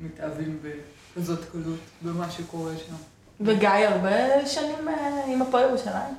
ומתאהבים 0.00 0.58
בכזאת 0.62 1.50
קלות 1.52 1.78
במה 2.02 2.30
שקורה 2.30 2.72
שם. 2.76 2.94
וגיא 3.40 3.68
הרבה 3.68 4.46
שנים 4.46 4.88
אה, 4.88 5.24
עם 5.26 5.42
הפועל 5.42 5.68
ירושלים. 5.68 6.14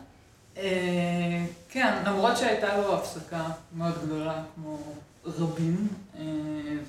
אה, 0.58 1.46
כן, 1.70 2.04
למרות 2.06 2.38
שהייתה 2.38 2.78
לו 2.78 2.96
הפסקה 2.96 3.46
מאוד 3.74 3.94
גדולה, 4.06 4.44
כמו 4.56 4.80
רבים, 5.26 5.88
אה, 6.20 6.24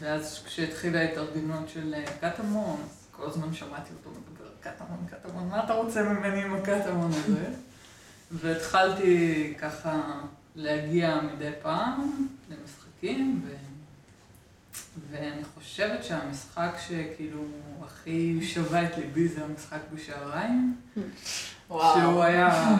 ואז 0.01 0.43
כשהתחילה 0.45 1.01
ההתארגנות 1.01 1.69
של 1.69 1.95
קטמון, 2.21 2.77
אז 2.85 3.07
כל 3.13 3.27
הזמן 3.27 3.55
שמעתי 3.55 3.91
אותו 3.99 4.11
מדבר, 4.11 4.51
קטמון, 4.61 4.99
קטמון, 5.11 5.49
מה 5.49 5.65
אתה 5.65 5.75
רוצה 5.75 6.03
ממני 6.03 6.43
עם 6.43 6.55
הקטמון 6.55 7.11
הזה? 7.13 7.45
והתחלתי 8.41 9.55
ככה 9.59 10.03
להגיע 10.57 11.21
מדי 11.21 11.51
פעם 11.63 12.27
למשחקים, 12.51 13.43
ו... 13.45 13.55
ואני 15.11 15.45
חושבת 15.55 16.05
שהמשחק 16.05 16.77
שכאילו 16.87 17.45
הכי 17.85 18.39
שווה 18.43 18.85
את 18.87 18.99
ליבי 18.99 19.29
זה 19.29 19.45
המשחק 19.45 19.81
בשעריים. 19.95 20.77
שהוא 21.69 22.23
היה... 22.23 22.77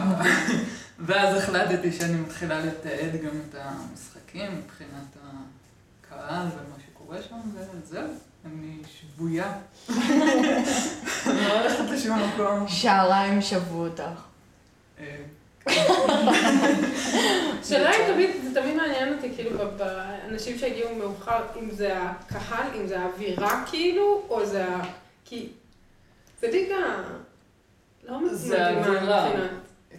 ואז 0.99 1.37
החלטתי 1.37 1.93
שאני 1.93 2.21
מתחילה 2.21 2.61
לתעד 2.61 3.13
גם 3.25 3.37
את 3.49 3.55
המשחקים 3.59 4.59
מבחינת 4.59 5.17
הקהל 6.03 6.47
ומה 6.47 6.77
שקורה 6.87 7.23
שם, 7.23 7.37
וזהו, 7.55 8.09
אני 8.45 8.77
שבויה. 8.87 9.53
אני 11.27 11.49
לא 11.49 11.61
הולכת 11.61 11.85
לשום 11.91 12.19
מקום. 12.29 12.69
שעריים 12.69 13.43
שבו 13.43 13.85
אותך. 13.85 14.21
השאלה 17.61 17.91
היא 17.91 18.13
תמיד, 18.13 18.31
זה 18.43 18.61
תמיד 18.61 18.77
מעניין 18.77 19.15
אותי, 19.15 19.35
כאילו, 19.35 19.51
באנשים 19.77 20.59
שהגיעו 20.59 20.95
מאוחר, 20.95 21.43
אם 21.63 21.71
זה 21.71 21.99
הקהל, 21.99 22.67
אם 22.81 22.87
זה 22.87 23.01
האווירה, 23.01 23.65
כאילו, 23.71 24.23
או 24.29 24.47
זה 24.47 24.65
ה... 24.65 24.81
כי 25.25 25.49
זה 26.41 26.51
ליגה 26.51 26.77
לא 28.09 28.21
מדהימה 28.21 28.67
האווירה. 28.67 29.29
מבחינת. 29.29 29.51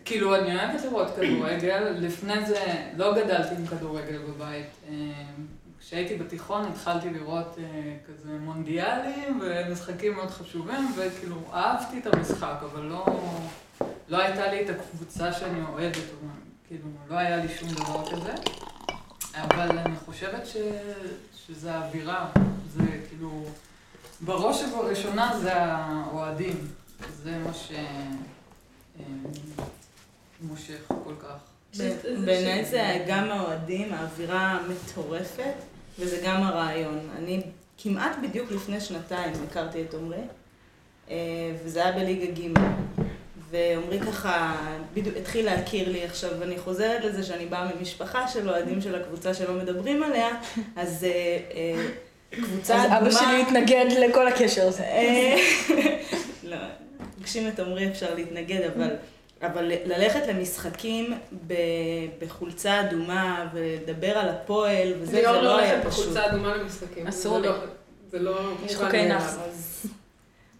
כאילו, 0.05 0.35
אני 0.35 0.55
אוהבת 0.55 0.83
לראות 0.83 1.07
כדורגל. 1.15 1.95
לפני 1.99 2.45
זה 2.45 2.59
לא 2.97 3.15
גדלתי 3.15 3.55
עם 3.55 3.67
כדורגל 3.67 4.17
בבית. 4.17 4.65
אה, 4.89 4.95
כשהייתי 5.79 6.15
בתיכון 6.15 6.65
התחלתי 6.65 7.09
לראות 7.09 7.57
אה, 7.57 7.93
כזה 8.07 8.29
מונדיאלים 8.39 9.41
ומשחקים 9.41 10.13
מאוד 10.13 10.29
חשובים, 10.29 10.91
וכאילו 10.95 11.35
אהבתי 11.53 11.99
את 11.99 12.13
המשחק, 12.13 12.55
אבל 12.61 12.81
לא, 12.81 13.05
לא 14.09 14.17
הייתה 14.17 14.47
לי 14.47 14.65
את 14.65 14.69
הקבוצה 14.69 15.33
שאני 15.33 15.61
אוהדת, 15.61 15.97
כאילו 16.67 16.89
לא 17.09 17.15
היה 17.15 17.37
לי 17.37 17.47
שום 17.59 17.69
דבר 17.69 18.11
כזה. 18.11 18.33
אבל 19.35 19.77
אני 19.77 19.95
חושבת 20.05 20.47
ש, 20.47 20.57
שזה 21.35 21.75
האווירה, 21.75 22.29
זה 22.69 22.83
כאילו, 23.09 23.45
בראש 24.21 24.63
ובראשונה 24.63 25.39
זה 25.41 25.53
האוהדים, 25.55 26.67
זה 27.23 27.37
מה 27.37 27.53
ש... 27.53 27.71
אה, 28.99 29.05
כל 30.87 31.13
כך. 31.19 31.35
בעיניי 32.25 32.65
זה 32.65 33.05
גם 33.07 33.29
האוהדים, 33.29 33.93
האווירה 33.93 34.59
מטורפת, 34.69 35.53
וזה 35.99 36.21
גם 36.25 36.43
הרעיון. 36.43 36.99
אני 37.17 37.41
כמעט 37.77 38.11
בדיוק 38.23 38.51
לפני 38.51 38.81
שנתיים 38.81 39.33
הכרתי 39.49 39.81
את 39.81 39.93
עמרי, 39.93 40.21
אה, 41.09 41.15
וזה 41.63 41.83
היה 41.85 41.91
בליגה 41.91 42.31
ג' 42.41 42.59
ועמרי 43.51 43.99
ככה 43.99 44.55
בדיוק 44.93 45.17
התחיל 45.17 45.45
להכיר 45.45 45.89
לי 45.89 46.03
עכשיו, 46.03 46.29
ואני 46.39 46.57
חוזרת 46.57 47.03
לזה 47.03 47.23
שאני 47.23 47.45
באה 47.45 47.69
ממשפחה 47.75 48.27
של 48.27 48.49
אוהדים 48.49 48.81
של 48.81 48.95
הקבוצה 48.95 49.33
שלא 49.33 49.53
מדברים 49.53 50.03
עליה, 50.03 50.29
אז 50.75 51.03
אה, 51.03 51.37
אה, 51.55 51.85
קבוצה 52.31 52.75
אז 52.75 52.81
אדומה... 52.81 52.97
אבא 52.99 53.11
שלי 53.11 53.41
התנגד 53.41 53.85
לכל 53.99 54.27
הקשר 54.27 54.67
הזה. 54.67 54.83
אה, 54.83 55.35
לא, 56.43 56.57
פוגשים 57.17 57.47
את 57.47 57.59
עמרי 57.59 57.87
אפשר 57.87 58.15
להתנגד, 58.15 58.61
אבל, 58.75 58.89
אבל 59.41 59.71
ללכת 59.85 60.27
למשחקים 60.27 61.13
ב, 61.47 61.53
בחולצה 62.19 62.79
אדומה 62.81 63.47
ולדבר 63.53 64.17
על 64.17 64.29
הפועל, 64.29 64.93
וזה 65.01 65.11
זה 65.11 65.21
ליאור 65.21 65.35
לא 65.35 65.43
לא 65.43 65.57
היה 65.59 65.73
הולכת 65.73 65.87
פשוט. 65.87 66.03
בחולצה 66.05 66.29
אדומה 66.29 66.55
למשחקים. 66.57 67.07
אסור 67.07 67.33
זה 67.35 67.41
לי. 67.41 67.47
לא- 67.47 67.57
זה 68.11 68.19
לא... 68.19 68.39
יש 68.65 68.75
חוקי 68.75 68.97
מאליו. 69.01 69.21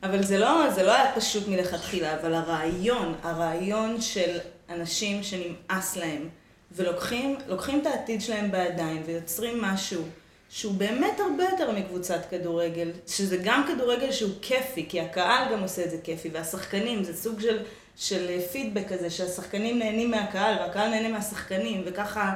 אבל 0.04 0.24
זה 0.24 0.38
לא, 0.38 0.70
זה 0.70 0.84
לא 0.84 0.96
היה 0.96 1.12
פשוט 1.16 1.48
מלכתחילה, 1.48 2.20
אבל 2.20 2.34
הרעיון, 2.34 3.16
הרעיון 3.24 4.02
של 4.02 4.38
אנשים 4.70 5.24
שנמאס 5.24 5.96
להם, 5.96 6.30
ולוקחים 6.72 7.36
לוקחים 7.48 7.82
את 7.82 7.86
העתיד 7.86 8.22
שלהם 8.22 8.52
בידיים 8.52 9.04
ויוצרים 9.06 9.62
משהו 9.62 10.04
שהוא 10.50 10.74
באמת 10.74 11.20
הרבה 11.20 11.44
יותר 11.44 11.72
מקבוצת 11.72 12.20
כדורגל, 12.30 12.92
שזה 13.08 13.38
גם 13.44 13.66
כדורגל 13.68 14.12
שהוא 14.12 14.32
כיפי, 14.42 14.86
כי 14.90 15.02
הקהל 15.02 15.54
גם 15.54 15.62
עושה 15.62 15.86
את 15.86 15.92
זה 15.92 15.98
כיפי, 16.04 16.30
והשחקנים, 16.34 17.04
זה 17.04 17.18
סוג 17.18 17.40
של, 17.40 17.60
של 17.96 18.40
פידבק 18.52 18.88
כזה, 18.88 19.10
שהשחקנים 19.10 19.80
נהנים 19.80 20.12
מהקהל, 20.12 20.56
והקהל 20.60 20.90
נהנה 20.90 21.10
מהשחקנים, 21.10 21.84
וככה 21.86 22.36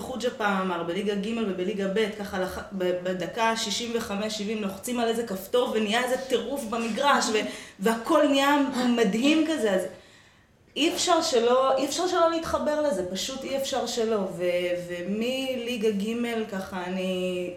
חוג'ה 0.00 0.30
פעם 0.30 0.60
אמר, 0.60 0.82
בליגה 0.82 1.14
ג' 1.14 1.38
ובליגה 1.48 1.88
ב', 1.94 2.08
ככה 2.18 2.38
לח... 2.38 2.58
בדקה 2.72 3.54
65-70 4.08 4.10
לוחצים 4.60 5.00
על 5.00 5.08
איזה 5.08 5.26
כפתור 5.26 5.72
ונהיה 5.74 6.04
איזה 6.04 6.16
טירוף 6.28 6.64
במגרש, 6.64 7.24
ו... 7.32 7.36
והכל 7.80 8.26
נהיה 8.28 8.56
מדהים 8.96 9.46
כזה, 9.48 9.70
אז 9.70 9.82
אי 10.76 10.94
אפשר 10.94 11.22
שלא, 11.22 11.76
אי 11.76 11.86
אפשר 11.86 12.08
שלא 12.08 12.30
להתחבר 12.30 12.80
לזה, 12.80 13.10
פשוט 13.10 13.44
אי 13.44 13.56
אפשר 13.56 13.86
שלא, 13.86 14.16
ו... 14.36 14.44
ומליגה 14.88 15.90
ג' 15.90 16.50
ככה 16.50 16.84
אני 16.84 17.50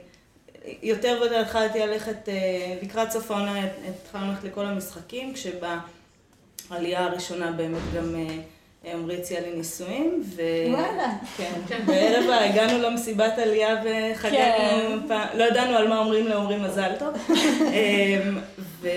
יותר 0.84 1.18
ויותר 1.22 1.40
התחלתי 1.40 1.80
ללכת, 1.80 2.30
אה, 2.30 2.78
לקראת 2.82 3.12
סוף 3.12 3.32
העונה 3.32 3.62
התחלנו 3.90 4.32
ללכת 4.32 4.44
לכל 4.44 4.66
המשחקים, 4.66 5.34
כשבעלייה 5.34 7.06
הראשונה 7.06 7.52
באמת 7.52 7.82
גם 7.96 8.16
אה, 8.16 8.38
עמרי 8.94 9.18
הציע 9.18 9.42
לי 9.42 9.52
נישואים, 9.56 10.24
ו... 10.36 10.42
וואלה. 10.72 11.10
כן, 11.38 11.82
בערב 11.86 12.30
הגענו 12.30 12.82
למסיבת 12.82 13.38
עלייה 13.38 13.76
וחגגנו, 13.84 15.02
כן. 15.02 15.08
פעם, 15.08 15.28
לא 15.34 15.44
ידענו 15.44 15.78
על 15.78 15.88
מה 15.88 16.00
אומרים 16.00 16.28
לאומרים 16.28 16.64
מזל 16.64 16.92
טוב. 17.00 17.14
אמ, 17.30 18.40
ו... 18.60 18.90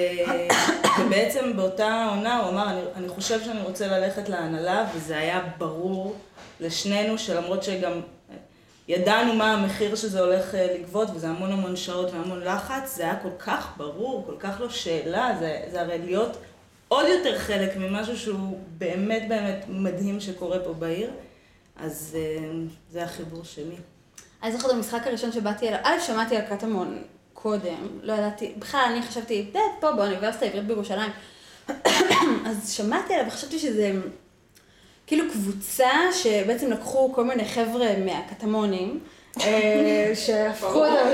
ובעצם 1.00 1.56
באותה 1.56 2.08
עונה 2.10 2.38
הוא 2.40 2.48
אמר, 2.50 2.70
אני, 2.70 2.80
אני 2.96 3.08
חושב 3.08 3.44
שאני 3.44 3.60
רוצה 3.60 3.86
ללכת 3.86 4.28
להנהלה, 4.28 4.86
וזה 4.94 5.18
היה 5.18 5.40
ברור 5.58 6.16
לשנינו, 6.60 7.18
שלמרות 7.18 7.62
שגם 7.62 8.00
ידענו 8.88 9.34
מה 9.34 9.52
המחיר 9.52 9.94
שזה 9.94 10.20
הולך 10.20 10.54
אה, 10.54 10.74
לגבות, 10.74 11.08
וזה 11.14 11.28
המון 11.28 11.52
המון 11.52 11.76
שעות 11.76 12.10
והמון 12.12 12.40
לחץ, 12.40 12.96
זה 12.96 13.02
היה 13.02 13.16
כל 13.16 13.30
כך 13.38 13.72
ברור, 13.76 14.24
כל 14.26 14.34
כך 14.38 14.60
לא 14.60 14.70
שאלה, 14.70 15.36
זה, 15.38 15.60
זה 15.70 15.80
הרי 15.80 15.98
להיות 15.98 16.36
עוד 16.88 17.06
יותר 17.08 17.38
חלק 17.38 17.76
ממשהו 17.76 18.16
שהוא 18.16 18.58
באמת 18.78 19.28
באמת 19.28 19.64
מדהים 19.68 20.20
שקורה 20.20 20.58
פה 20.58 20.72
בעיר. 20.72 21.10
אז 21.76 22.16
אה, 22.20 22.48
זה 22.90 23.04
החיבור 23.04 23.44
שלי. 23.44 23.76
אני 24.42 24.52
זוכרת 24.52 24.74
במשחק 24.74 25.06
הראשון 25.06 25.32
שבאתי 25.32 25.68
אליו, 25.68 25.78
א', 25.82 26.00
שמעתי 26.06 26.36
על 26.36 26.42
קטמון 26.42 27.02
קודם, 27.34 27.98
לא 28.02 28.12
ידעתי, 28.12 28.52
בכלל 28.58 28.80
אני 28.92 29.02
חשבתי, 29.02 29.50
"אה, 29.54 29.60
פה 29.80 29.92
באוניברסיטה 29.92 30.44
העברית 30.44 30.66
בירושלים. 30.66 31.10
אז 32.46 32.72
שמעתי 32.72 33.14
עליו 33.14 33.26
וחשבתי 33.26 33.58
שזה 33.58 33.92
כאילו 35.06 35.24
קבוצה 35.32 35.90
שבעצם 36.12 36.70
לקחו 36.70 37.12
כל 37.14 37.24
מיני 37.24 37.44
חבר'ה 37.44 37.88
מהקטמונים. 38.04 39.00
אה, 39.44 40.12
שהפכו 40.14 40.86
אותם 40.86 41.06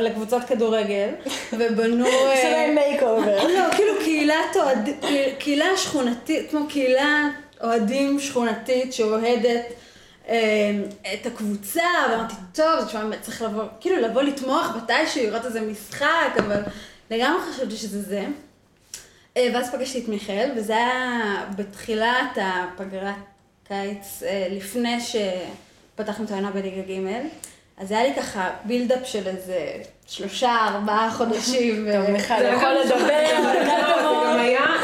לקבוצות 0.00 0.44
כדורגל, 0.44 1.08
ובנו... 1.52 2.04
עשו 2.06 2.48
להם 2.50 2.74
מייק 2.74 3.02
אובר. 3.02 3.46
לא, 3.48 3.64
כאילו 3.76 3.92
קהילת 4.04 4.56
אוהד... 4.56 4.88
קהיל- 5.00 5.34
קהילה 5.38 5.76
שכונתית, 5.76 6.50
כמו 6.50 6.60
קהילה 6.68 7.28
אוהדים 7.62 8.20
שכונתית 8.20 8.92
שאוהדת 8.92 9.64
אה, 10.28 10.70
את 11.14 11.26
הקבוצה, 11.26 11.82
ואמרתי, 12.10 12.34
טוב, 12.54 12.84
תשמע, 12.86 13.16
צריך 13.20 13.42
לבוא, 13.42 13.64
כאילו 13.80 13.96
לבוא 13.96 14.22
לתמוך 14.22 14.66
מתישהו, 14.76 15.22
לראות 15.24 15.44
איזה 15.44 15.60
משחק, 15.60 16.32
אבל 16.38 16.60
לגמרי 17.10 17.40
חשבתי 17.52 17.76
שזה 17.76 18.02
זה. 18.02 18.24
אה, 19.36 19.48
ואז 19.54 19.70
פגשתי 19.72 19.98
את 19.98 20.08
מיכאל, 20.08 20.50
וזה 20.56 20.76
היה 20.76 21.20
בתחילת 21.56 22.38
הפגרת 22.42 23.14
קיץ, 23.68 24.22
לפני 24.50 24.96
שפתחנו 25.94 26.24
את 26.24 26.30
העונה 26.30 26.50
בליגה 26.50 26.82
ג', 26.82 27.26
אז 27.82 27.92
היה 27.92 28.02
לי 28.02 28.14
ככה 28.14 28.50
בילדאפ 28.64 29.00
של 29.04 29.26
איזה 29.26 29.72
שלושה, 30.06 30.56
ארבעה 30.68 31.10
חודשים. 31.10 31.86
טוב, 31.92 32.10
מיכל 32.10 32.34
זה 32.38 32.48
יכול 32.48 32.72
לדבר, 32.72 33.42
זה. 33.42 33.62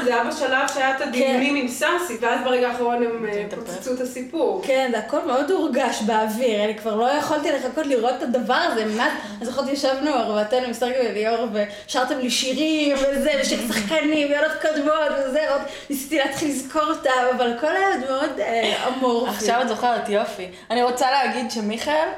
היה, 0.09 0.25
בשלב 0.25 0.69
שהיה 0.75 0.97
את 0.97 1.01
הדיונים 1.01 1.57
עם 1.57 1.69
סאסי, 1.69 2.17
ואז 2.21 2.41
ברגע 2.45 2.69
האחרון 2.69 3.03
הם 3.03 3.27
אה. 3.27 3.45
פוצצו 3.51 3.95
את 3.95 4.01
הסיפור. 4.01 4.63
כן, 4.65 4.89
זה 4.93 4.99
הכל 4.99 5.27
מאוד 5.27 5.51
הורגש 5.51 6.03
באוויר, 6.03 6.65
אני 6.65 6.79
כבר 6.79 6.95
לא 6.95 7.11
יכולתי 7.11 7.53
לחכות 7.53 7.87
לראות 7.87 8.15
את 8.19 8.23
הדבר 8.23 8.55
הזה, 8.55 8.85
מה, 8.85 9.09
אני 9.37 9.47
זוכרת 9.47 9.69
ישבנו 9.69 10.15
ארבעתנו 10.15 10.67
עם 10.67 10.73
סרגי 10.73 11.09
וליאור 11.11 11.47
ושרתם 11.53 12.19
לי 12.19 12.31
שירים 12.31 12.97
וזה, 12.97 13.33
ושיר 13.41 13.59
שחקנים, 13.69 14.29
ויונות 14.31 14.53
קודמות 14.63 15.13
וזה, 15.19 15.53
עוד 15.53 15.61
ניסיתי 15.91 16.19
להתחיל 16.19 16.49
לזכור 16.49 16.83
אותם, 16.83 17.11
אבל 17.37 17.53
הכל 17.53 17.67
היה 17.67 17.89
עוד 17.89 18.11
מאוד 18.11 18.41
אה, 18.41 18.89
אמורפי. 18.89 19.31
עכשיו 19.31 19.63
את 19.63 19.69
זוכרת, 19.69 20.09
יופי. 20.09 20.49
אני 20.71 20.83
רוצה 20.83 21.11
להגיד 21.11 21.51
שמיכאל 21.51 22.09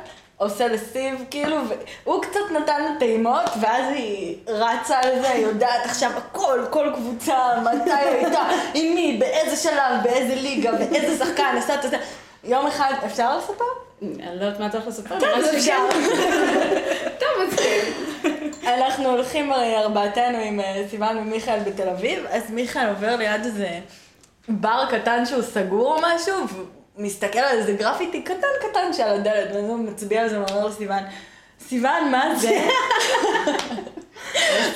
עושה 0.40 0.68
לסטיב, 0.68 1.24
כאילו, 1.30 1.56
והוא 2.04 2.22
קצת 2.22 2.40
נתן 2.50 2.82
לה 2.82 2.90
טעימות, 2.98 3.50
ואז 3.60 3.84
היא 3.94 4.36
רצה 4.46 4.98
על 4.98 5.20
זה, 5.20 5.28
יודעת 5.28 5.84
עכשיו 5.84 6.10
הכל, 6.16 6.60
כל 6.70 6.90
קבוצה, 6.94 7.36
מתי 7.60 7.90
הייתה, 7.90 8.42
עם 8.74 8.94
מי, 8.94 9.16
באיזה 9.20 9.56
שלב, 9.56 10.02
באיזה 10.02 10.34
ליגה, 10.34 10.72
באיזה 10.72 11.24
שחקן, 11.24 11.56
עשה 11.58 11.74
את 11.74 11.90
זה. 11.90 11.96
יום 12.44 12.66
אחד, 12.66 12.92
אפשר 13.06 13.38
לספר? 13.38 13.64
אני 14.02 14.18
לא 14.40 14.44
יודעת 14.44 14.60
מה 14.60 14.68
הולך 14.72 14.86
לספר. 14.86 15.20
טוב, 15.20 15.28
נראה 15.28 15.52
לי 15.52 15.58
אפשר. 15.58 15.78
טוב, 17.20 17.48
אז 17.48 17.58
כן. 17.58 17.90
אנחנו 18.66 19.08
הולכים 19.08 19.52
הרי 19.52 19.76
ארבעתנו 19.76 20.38
עם 20.38 20.60
אה, 20.60 20.84
סיוון 20.90 21.18
ומיכאל 21.18 21.58
בתל 21.58 21.88
אביב, 21.88 22.26
אז 22.30 22.50
מיכאל 22.50 22.88
עובר 22.88 23.16
ליד 23.16 23.44
איזה 23.44 23.68
בר 24.48 24.84
קטן 24.90 25.26
שהוא 25.26 25.42
סגור 25.42 25.96
או 25.96 26.00
משהו, 26.02 26.34
מסתכל 27.00 27.38
על 27.38 27.58
איזה 27.58 27.72
גרפיטי 27.72 28.22
קטן 28.22 28.36
קטן 28.70 28.92
שעל 28.92 29.14
הדלת, 29.20 29.48
ואז 29.54 29.64
הוא 29.64 29.78
מצביע 29.78 30.22
על 30.22 30.28
זה 30.28 30.40
ואומר 30.40 30.66
לסיוון, 30.66 31.02
סיוון, 31.68 32.10
מה 32.10 32.34
זה? 32.36 32.58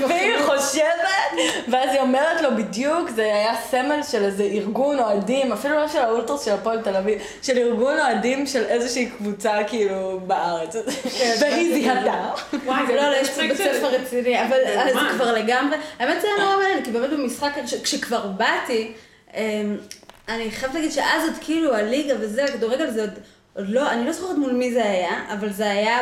והיא 0.08 0.34
חושבת, 0.46 1.40
ואז 1.68 1.90
היא 1.90 2.00
אומרת 2.00 2.40
לו 2.40 2.48
בדיוק, 2.56 3.10
זה 3.10 3.22
היה 3.22 3.54
סמל 3.70 4.00
של 4.10 4.24
איזה 4.24 4.42
ארגון 4.42 4.98
אוהדים, 4.98 5.52
אפילו 5.52 5.74
לא 5.74 5.88
של 5.88 5.98
האולטרס 5.98 6.44
של 6.44 6.50
הפועל 6.52 6.82
תל 6.82 6.96
אביב, 6.96 7.18
של 7.42 7.58
ארגון 7.58 8.00
אוהדים 8.00 8.46
של 8.46 8.64
איזושהי 8.64 9.06
קבוצה 9.06 9.52
כאילו 9.66 10.20
בארץ. 10.26 10.76
והיא 11.40 11.74
זיהתה. 11.74 12.30
וואי, 12.64 12.86
זה 12.86 12.94
לא, 12.96 13.10
לא, 13.10 13.16
יש 13.16 13.30
פה 13.30 13.40
בית 13.40 13.56
ספר 13.56 13.86
רציני, 13.86 14.42
אבל 14.42 14.56
זה. 14.92 14.98
כבר 15.16 15.32
לגמרי, 15.32 15.76
האמת 15.98 16.20
זה 16.20 16.26
היה 16.28 16.44
נורא 16.44 16.56
מעניין, 16.56 16.84
כי 16.84 16.90
באמת 16.90 17.10
במשחק, 17.10 17.50
כש- 17.66 17.74
כשכבר 17.74 18.26
באתי, 18.26 18.92
אמ, 19.34 19.76
אני 20.28 20.50
חייבת 20.50 20.74
להגיד 20.74 20.92
שאז 20.92 21.22
עוד 21.28 21.34
כאילו 21.40 21.74
הליגה 21.74 22.14
וזה, 22.20 22.44
הכדורגל 22.44 22.90
זה 22.90 23.00
עוד, 23.00 23.10
עוד 23.56 23.68
לא, 23.68 23.90
אני 23.92 24.06
לא 24.06 24.12
זוכרת 24.12 24.36
מול 24.36 24.52
מי 24.52 24.72
זה 24.72 24.84
היה, 24.84 25.32
אבל 25.32 25.52
זה 25.52 25.70
היה 25.70 25.98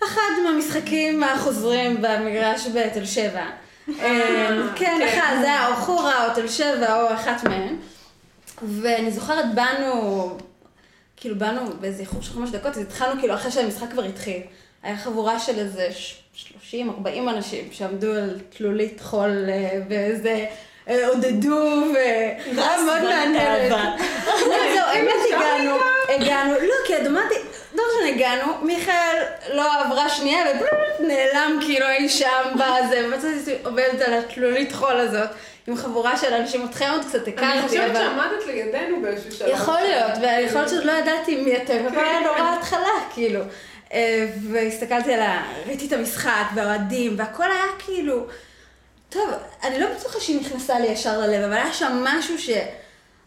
באחד 0.00 0.30
מהמשחקים 0.44 1.24
החוזרים 1.24 2.02
במגרש 2.02 2.66
בתל 2.66 3.04
שבע. 3.04 3.46
אמ, 3.88 3.94
כן, 3.96 4.68
כן. 4.76 5.08
אחד, 5.08 5.36
זה 5.40 5.46
היה 5.46 5.68
או 5.68 5.74
חורה 5.76 6.26
או 6.28 6.34
תל 6.34 6.48
שבע 6.48 7.02
או 7.02 7.14
אחת 7.14 7.44
מהן. 7.44 7.76
ואני 8.62 9.10
זוכרת, 9.10 9.54
באנו, 9.54 10.36
כאילו 11.16 11.38
באנו 11.38 11.60
באיזה 11.80 12.00
איחור 12.00 12.22
של 12.22 12.32
חמש 12.32 12.50
דקות, 12.50 12.76
אז 12.76 12.82
התחלנו 12.82 13.20
כאילו 13.20 13.34
אחרי 13.34 13.50
שהמשחק 13.50 13.90
כבר 13.90 14.04
התחיל. 14.04 14.42
היה 14.82 14.96
חבורה 14.96 15.38
של 15.38 15.58
איזה 15.58 15.88
30-40 16.72 16.74
אנשים 17.28 17.68
שעמדו 17.72 18.12
על 18.12 18.38
תלולית 18.50 19.00
חול 19.00 19.46
אה, 19.48 19.80
ואיזה... 19.88 20.28
אה, 20.28 20.54
עודדו, 21.06 21.82
והיה 21.94 22.82
מאוד 22.86 23.02
מעניין. 23.02 23.72
לא, 23.72 23.76
זהו, 24.46 24.84
האמת 24.86 25.14
הגענו, 25.28 25.76
הגענו, 26.08 26.54
לא, 26.54 26.74
כי 26.86 26.96
אמרתי, 27.06 27.34
לא 27.74 27.82
משנה, 27.88 28.08
הגענו, 28.08 28.52
מיכאל 28.62 29.22
לא 29.52 29.80
עברה 29.80 30.08
שנייה, 30.08 30.44
ונעלם 31.00 31.58
כאילו 31.60 31.86
אי 31.88 32.08
שם 32.08 32.54
בזה, 32.54 33.06
ומצאתי 33.06 33.54
עובדת 33.64 34.00
על 34.00 34.14
התלולית 34.14 34.72
חול 34.72 34.96
הזאת, 34.96 35.28
עם 35.66 35.76
חבורה 35.76 36.16
של 36.16 36.34
אנשים, 36.34 36.66
אתכם 36.70 36.86
עוד 36.90 37.04
קצת 37.04 37.28
אני 37.28 37.36
הכרתי, 37.36 37.68
חושבת 37.68 37.90
אבל... 37.90 37.94
שעמדת 37.94 38.46
לידינו 38.46 39.02
באיזשהו 39.02 39.32
שלב. 39.32 39.48
יכול 39.48 39.80
להיות, 39.80 40.12
ויכול 40.20 40.60
להיות 40.60 40.70
שעוד 40.70 40.84
לא 40.84 40.92
ידעתי 40.92 41.36
מי 41.36 41.56
אתם, 41.56 41.86
אבל 41.86 42.04
היה 42.04 42.20
נורא 42.20 42.54
התחלה, 42.58 42.88
כאילו. 43.14 43.40
אה, 43.92 44.26
והסתכלתי 44.50 45.14
על 45.14 45.20
ה... 45.20 45.42
ראיתי 45.66 45.86
את 45.86 45.92
המשחק, 45.92 46.44
והאוהדים, 46.54 47.14
והכל 47.18 47.44
היה 47.44 47.64
כאילו... 47.78 48.26
טוב, 49.10 49.30
אני 49.62 49.78
לא 49.80 49.86
בטוחה 49.94 50.20
שהיא 50.20 50.40
נכנסה 50.40 50.78
לי 50.78 50.86
ישר 50.86 51.18
ללב, 51.20 51.42
אבל 51.44 51.52
היה 51.52 51.72
שם 51.72 52.04
משהו 52.04 52.38
ש... 52.38 52.50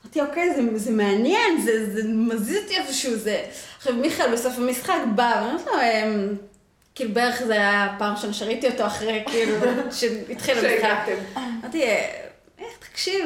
אמרתי, 0.04 0.22
אוקיי, 0.22 0.54
זה, 0.56 0.62
זה 0.76 0.92
מעניין, 0.92 1.62
זה, 1.62 1.94
זה 1.94 2.02
מזיז 2.08 2.64
אותי 2.64 2.78
איפשהו, 2.78 3.16
זה... 3.16 3.44
עכשיו, 3.78 3.94
מיכאל 3.94 4.32
בסוף 4.34 4.54
המשחק 4.58 5.00
בא, 5.16 5.34
ואני 5.36 5.54
אומרת 5.54 5.66
לו, 5.68 5.74
אמ, 5.82 6.36
כאילו 6.96 7.14
בערך 7.14 7.42
זה 7.44 7.54
היה 7.54 7.84
הפעם 7.86 8.14
ראשונה 8.16 8.34
שראיתי 8.34 8.68
אותו 8.68 8.86
אחרי, 8.86 9.24
כאילו, 9.28 9.56
שהתחיל 9.98 10.58
המשחק. 10.58 10.98
אמרתי, 11.38 11.84
"אה, 11.84 12.10
איך, 12.60 12.68
תקשיב, 12.92 13.26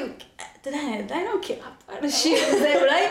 אתה 0.61 0.69
יודע, 0.69 0.79
אני 0.79 0.97
עדיין 0.99 1.25
לא 1.25 1.39
מכירה 1.39 1.67
פה 1.85 1.93
אנשים, 2.01 2.37
זה 2.59 2.73
אולי, 2.81 3.03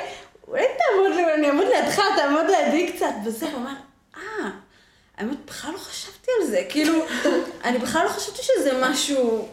אולי 0.48 0.62
תעמוד 0.78 1.16
לי, 1.16 1.34
אני 1.34 1.48
אעמוד 1.48 1.66
לידך, 1.66 2.00
תעמוד 2.16 2.44
לידי 2.50 2.92
קצת, 2.92 3.12
וזה, 3.24 3.46
הוא 3.46 3.56
אמר, 3.56 3.72
אה, 4.16 4.50
האמת, 5.18 5.36
בכלל 5.46 5.72
לא 5.72 5.78
חשבתי 5.78 6.30
על 6.40 6.46
זה, 6.46 6.62
כאילו, 6.68 6.94
אני 7.64 7.78
בכלל 7.78 8.04
לא 8.04 8.08
חשבתי 8.08 8.42
שזה 8.42 8.70
משהו 8.82 9.48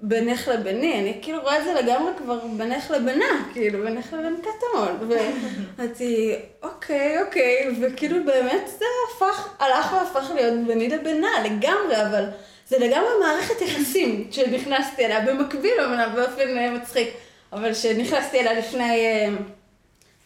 בינך 0.00 0.48
לביני, 0.48 1.00
אני 1.00 1.18
כאילו 1.22 1.40
רואה 1.42 1.58
את 1.58 1.64
זה 1.64 1.74
לגמרי 1.74 2.12
כבר 2.18 2.38
בינך 2.56 2.90
לבינה, 2.90 3.48
כאילו, 3.52 3.82
בינך 3.82 4.12
לבין 4.12 4.36
קטמון, 4.40 5.08
ואמרתי, 5.08 6.34
אוקיי, 6.62 7.22
אוקיי, 7.22 7.68
וכאילו 7.80 8.24
באמת 8.24 8.68
זה 8.78 8.84
הפך, 9.08 9.48
הלך 9.58 9.92
והפך 9.92 10.30
להיות 10.34 10.66
ביני 10.66 10.88
לבינה, 10.88 11.28
לגמרי, 11.44 12.02
אבל 12.06 12.24
זה 12.68 12.78
לגמרי 12.78 13.10
מערכת 13.20 13.60
יחסים 13.60 14.28
שנכנסתי 14.30 15.06
אליה, 15.06 15.20
במקביל 15.20 15.80
אמנם 15.84 16.12
באופן 16.14 16.58
אה, 16.58 16.70
מצחיק, 16.70 17.08
אבל 17.52 17.74
שנכנסתי 17.74 18.40
אליה 18.40 18.58
לפני 18.58 19.06
אה, 19.06 19.28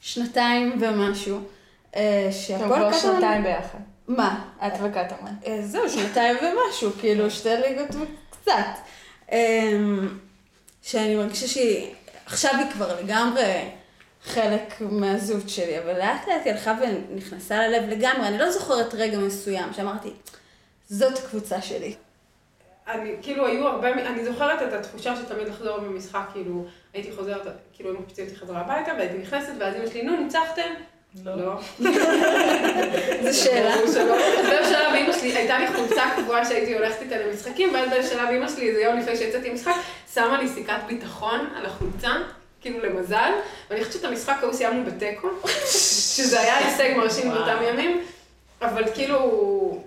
שנתיים 0.01 0.79
ומשהו, 0.81 1.39
אה, 1.97 2.29
שהכל 2.33 2.75
קטמון... 2.75 2.93
שנתיים 2.93 3.43
ביחד. 3.43 3.79
מה? 4.17 4.45
את 4.67 4.73
וקטמון. 4.73 5.33
אה, 5.47 5.63
זהו, 5.63 5.89
שנתיים 5.89 6.37
ומשהו, 6.37 6.91
כאילו, 7.01 7.31
שתי 7.31 7.49
ליגות 7.49 7.89
וקצת. 7.95 8.79
אמ, 9.33 10.09
שאני 10.83 11.17
מרגישה 11.17 11.49
שהיא, 11.49 11.95
עכשיו 12.27 12.53
היא 12.59 12.71
כבר 12.73 13.01
לגמרי 13.01 13.69
חלק 14.25 14.75
מהזהות 14.81 15.49
שלי, 15.49 15.79
אבל 15.79 15.99
לאט 15.99 16.29
לאט 16.29 16.41
היא 16.45 16.53
הלכה 16.53 16.75
ונכנסה 16.81 17.69
ללב 17.69 17.89
לגמרי. 17.89 18.29
אני 18.29 18.39
לא 18.39 18.51
זוכרת 18.51 18.95
רגע 18.95 19.19
מסוים 19.19 19.73
שאמרתי, 19.73 20.11
זאת 20.89 21.19
הקבוצה 21.19 21.63
שלי. 21.63 21.95
אני, 22.89 23.15
כאילו, 23.23 23.47
היו 23.47 23.67
הרבה, 23.67 23.93
אני 23.93 24.25
זוכרת 24.25 24.63
את 24.63 24.73
התחושה 24.73 25.17
שתמיד 25.17 25.49
לחזור 25.49 25.79
במשחק, 25.79 26.25
כאילו, 26.33 26.65
הייתי 26.93 27.13
חוזרת, 27.13 27.47
כאילו, 27.73 27.91
היינו 27.91 28.03
מקפיצים 28.03 28.25
אותי 28.25 28.37
חזרה 28.37 28.61
הביתה, 28.61 28.93
והייתי 28.99 29.19
נכנסת, 29.19 29.53
ואז 29.61 29.77
אמא 29.77 29.87
שלי, 29.87 30.03
נו, 30.03 30.17
ניצחתם? 30.17 30.75
לא. 31.25 31.61
זו 33.23 33.43
שאלה. 33.45 33.77
באיזה 33.77 34.69
שלב 34.69 34.95
אמא 34.95 35.13
שלי, 35.13 35.37
הייתה 35.37 35.59
לי 35.59 35.67
חולצה 35.67 36.03
קבועה 36.17 36.45
שהייתי 36.45 36.75
הולכת 36.75 37.03
איתה 37.03 37.19
למשחקים, 37.19 37.75
ואז 37.75 37.91
באיזה 37.91 38.09
שלב 38.09 38.29
אמא 38.29 38.49
שלי, 38.49 38.69
איזה 38.69 38.81
יום 38.81 38.99
לפני 38.99 39.17
שיצאתי 39.17 39.51
למשחק, 39.51 39.73
שמה 40.15 40.43
לי 40.43 40.49
סיכת 40.49 40.79
ביטחון 40.87 41.41
על 41.57 41.67
החולצה, 41.67 42.13
כאילו 42.61 42.79
למזל, 42.81 43.33
ואני 43.71 43.85
חושבת 43.85 44.03
שאת 44.03 44.05
המשחק 44.05 44.37
ההוא 44.43 44.53
סיימנו 44.53 44.85
בתיקו, 44.85 45.29
שזה 46.17 46.41
היה 46.41 46.57
הישג 46.57 46.97
מרשים 46.97 47.31
באותם 47.31 47.57
ימים, 47.69 48.05
אבל 48.63 48.85
כאילו, 48.95 49.83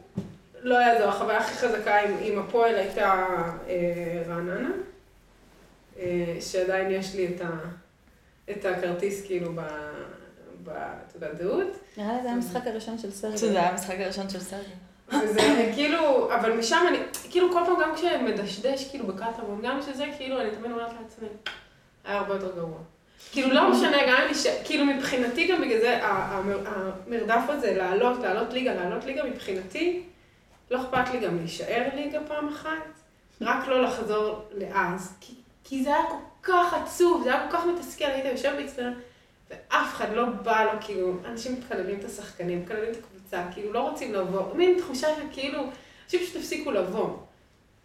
לא 0.62 0.76
יעזור, 0.76 1.08
החוויה 1.08 1.38
הכי 1.38 1.54
חזקה 1.54 2.00
עם, 2.22 2.40
הפועל 2.40 2.76
הייתה 2.76 3.26
אה, 3.68 4.24
רעננה, 4.28 4.70
אה, 6.00 6.38
שעדיין 6.42 6.92
יש 6.92 7.16
לי 7.16 7.28
את 8.52 8.66
הכרטיס 8.66 9.26
כאילו 9.26 9.52
ב... 9.56 9.62
בתעודת 10.64 11.38
זהות. 11.38 11.68
נראה 11.98 12.18
לי 12.18 12.24
זה 12.24 12.32
המשחק 12.32 12.68
הראשון 12.68 12.98
של 12.98 13.12
סרגי. 13.12 13.38
שזה 13.38 13.60
היה 13.60 13.70
המשחק 13.70 13.96
הראשון 14.00 14.30
של 14.30 14.40
סרגי. 14.40 14.72
וזה 15.24 15.72
כאילו, 15.76 16.34
אבל 16.36 16.58
משם 16.58 16.86
אני, 16.90 16.98
כאילו 17.30 17.54
כל 17.54 17.62
פעם 17.66 17.76
גם 17.82 17.96
כשמדשדש 17.96 18.88
כאילו 18.90 19.08
בקטמון, 19.08 19.62
גם 19.64 19.82
שזה 19.82 20.06
כאילו, 20.18 20.42
אני 20.42 20.52
תמיד 20.52 20.72
אומרת 20.72 20.92
לעצמי, 21.02 21.28
היה 22.06 22.18
הרבה 22.18 22.34
יותר 22.34 22.56
גרוע. 22.56 22.78
כאילו 23.32 23.54
לא 23.54 23.72
משנה, 23.72 23.98
גם 24.08 24.22
אם 24.22 24.32
נשאר, 24.32 24.54
כאילו 24.64 24.86
מבחינתי 24.86 25.48
גם 25.48 25.62
בגלל 25.62 25.80
זה, 25.80 26.00
המרדף 26.04 27.44
הזה, 27.50 27.74
לעלות, 27.78 28.20
לעלות 28.20 28.54
ליגה, 28.54 28.74
לעלות 28.74 29.06
ליגה, 29.06 29.24
מבחינתי, 29.24 30.04
לא 30.72 30.82
אכפת 30.82 31.14
לי 31.14 31.20
גם 31.20 31.38
להישאר 31.38 31.84
ליגה 31.96 32.20
פעם 32.28 32.48
אחת, 32.48 32.70
רק 33.42 33.68
לא 33.68 33.84
לחזור 33.84 34.42
לאז, 34.52 35.16
כי, 35.22 35.34
כי 35.64 35.84
זה 35.84 35.90
היה 35.90 36.04
כל 36.10 36.18
כך 36.44 36.74
עצוב, 36.74 37.24
זה 37.24 37.34
היה 37.34 37.48
כל 37.50 37.58
כך 37.58 37.66
מתסכל, 37.66 38.06
היית 38.06 38.26
יושב 38.26 38.54
באצטדיון, 38.58 38.94
ואף 39.54 39.96
אחד 39.96 40.14
לא 40.14 40.26
בא 40.26 40.64
לו, 40.64 40.72
כאילו, 40.82 41.14
אנשים 41.26 41.56
מקללים 41.60 42.00
את 42.00 42.06
השחקנים, 42.06 42.62
מקללים 42.62 42.92
את 42.92 42.98
הקבוצה, 42.98 43.44
כאילו, 43.54 43.74
לא 43.74 43.90
רוצים 43.90 44.14
לבוא, 44.14 44.56
מין 44.56 44.80
תחושה 44.80 45.08
שכאילו, 45.16 45.60
אנשים 46.06 46.20
פשוט 46.20 46.36
הפסיקו 46.36 46.72
לבוא. 46.72 47.10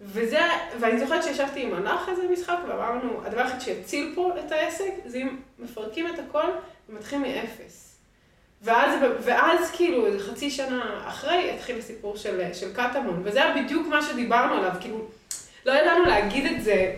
וזה, 0.00 0.40
ואני 0.80 0.98
זוכרת 0.98 1.22
שישבתי 1.22 1.62
עם 1.62 1.74
ענח 1.74 2.08
איזה 2.08 2.22
משחק, 2.32 2.56
ואמרנו, 2.68 3.20
הדבר 3.24 3.40
היחיד 3.40 3.60
שיציל 3.60 4.12
פה 4.14 4.32
את 4.46 4.52
העסק, 4.52 4.92
זה 5.06 5.18
אם 5.18 5.36
מפרקים 5.58 6.06
את 6.14 6.18
הכל, 6.18 6.44
הם 6.88 6.94
מתחילים 6.94 7.22
מאפס. 7.22 7.98
ואז, 8.62 9.00
ואז 9.20 9.70
כאילו, 9.70 10.06
איזה 10.06 10.18
חצי 10.18 10.50
שנה 10.50 11.04
אחרי, 11.08 11.50
התחיל 11.54 11.78
הסיפור 11.78 12.16
של, 12.16 12.54
של 12.54 12.74
קטמון, 12.74 13.20
וזה 13.24 13.44
היה 13.44 13.62
בדיוק 13.62 13.86
מה 13.86 14.02
שדיברנו 14.02 14.54
עליו, 14.54 14.72
כאילו, 14.80 15.06
לא 15.66 15.72
ידענו 15.72 16.04
להגיד 16.04 16.52
את 16.52 16.62
זה, 16.62 16.94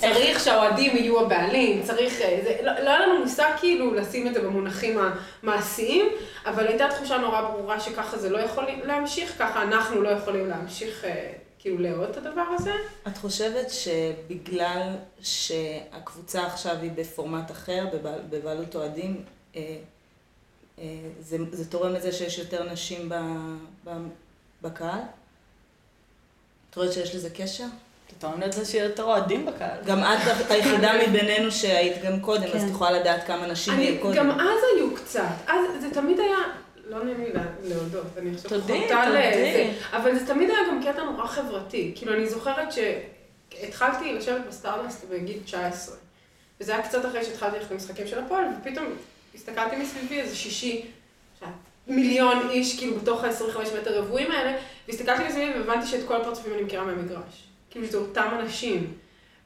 צריך 0.00 0.40
שהאוהדים 0.44 0.96
יהיו 0.96 1.20
הבעלים, 1.20 1.82
צריך, 1.82 2.20
אה, 2.20 2.40
זה, 2.44 2.56
לא, 2.62 2.72
לא 2.72 2.90
היה 2.90 3.06
לנו 3.06 3.20
מושג 3.24 3.50
כאילו 3.60 3.94
לשים 3.94 4.26
את 4.26 4.34
זה 4.34 4.40
במונחים 4.40 4.98
המעשיים, 5.42 6.06
אבל 6.46 6.66
הייתה 6.66 6.88
תחושה 6.88 7.18
נורא 7.18 7.40
ברורה 7.40 7.80
שככה 7.80 8.18
זה 8.18 8.30
לא 8.30 8.38
יכול 8.38 8.66
להמשיך, 8.84 9.34
ככה 9.38 9.62
אנחנו 9.62 10.02
לא 10.02 10.08
יכולים 10.08 10.48
להמשיך 10.48 11.04
אה, 11.04 11.32
כאילו 11.58 11.78
לאהוד 11.78 12.08
את 12.08 12.16
הדבר 12.16 12.44
הזה. 12.58 12.72
את 13.08 13.18
חושבת 13.18 13.70
שבגלל 13.70 14.96
שהקבוצה 15.22 16.46
עכשיו 16.46 16.76
היא 16.82 16.90
בפורמט 16.94 17.50
אחר, 17.50 17.86
בבעלות 18.30 18.76
אוהדים, 18.76 19.24
אה, 19.56 19.76
זה, 21.20 21.36
זה 21.52 21.70
תורם 21.70 21.92
לזה 21.92 22.12
שיש 22.12 22.38
יותר 22.38 22.72
נשים 22.72 23.08
ב, 23.08 23.14
ב, 23.84 23.90
בקהל? 24.62 25.00
את 26.70 26.76
רואה 26.76 26.92
שיש 26.92 27.14
לזה 27.14 27.30
קשר? 27.30 27.66
תטעון 28.18 28.42
את 28.42 28.52
זה 28.52 28.64
שיהיה 28.64 28.84
יותר 28.84 29.02
אוהדים 29.02 29.46
בקהל. 29.46 29.78
גם 29.86 29.98
את 30.40 30.50
היחידה 30.50 30.92
מבינינו 31.08 31.50
שהיית 31.50 32.04
גם 32.04 32.20
קודם, 32.20 32.48
אז 32.54 32.64
את 32.64 32.70
יכולה 32.70 32.90
לדעת 32.90 33.26
כמה 33.26 33.46
נשים 33.46 33.78
היו 33.78 34.00
קודם. 34.00 34.16
גם 34.16 34.30
אז 34.30 34.60
היו 34.76 34.94
קצת, 34.94 35.22
אז 35.46 35.64
זה 35.80 35.90
תמיד 35.90 36.20
היה, 36.20 36.36
לא 36.88 37.04
נעים 37.04 37.20
לי 37.20 37.30
להודות, 37.62 38.04
אני 38.18 38.36
חושבת 38.36 38.52
תודי, 38.52 38.86
תודי. 38.88 39.70
אבל 39.92 40.18
זה 40.18 40.26
תמיד 40.26 40.50
היה 40.50 40.58
גם 40.68 40.82
קטע 40.82 41.02
נורא 41.02 41.26
חברתי. 41.26 41.92
כאילו, 41.96 42.14
אני 42.14 42.28
זוכרת 42.28 42.68
שהתחלתי 42.72 44.12
לשבת 44.12 44.46
ב 44.48 44.54
Stardust 44.54 45.04
בגיל 45.10 45.38
19, 45.44 45.96
וזה 46.60 46.74
היה 46.74 46.82
קצת 46.82 47.06
אחרי 47.06 47.24
שהתחלתי 47.24 47.56
ללכת 47.56 47.70
למשחקים 47.70 48.06
של 48.06 48.18
הפועל, 48.18 48.44
ופתאום 48.60 48.86
הסתכלתי 49.34 49.76
מסביבי 49.76 50.20
איזה 50.20 50.36
שישי, 50.36 50.86
מיליון 51.86 52.50
איש 52.50 52.78
כאילו 52.78 52.96
בתוך 52.96 53.24
ה-25 53.24 53.58
מטר 53.80 53.98
רבועים 53.98 54.32
האלה, 54.32 54.56
והסתכלתי 54.88 55.24
מסביבי 55.28 55.58
והבנתי 55.58 55.86
שאת 55.86 56.08
כל 56.08 56.20
הפרצופים 56.20 56.54
אני 56.54 56.62
מכירה 56.62 56.84
מהמגרש. 56.84 57.49
כאילו 57.70 57.86
זה 57.86 57.98
אותם 57.98 58.28
אנשים. 58.40 58.92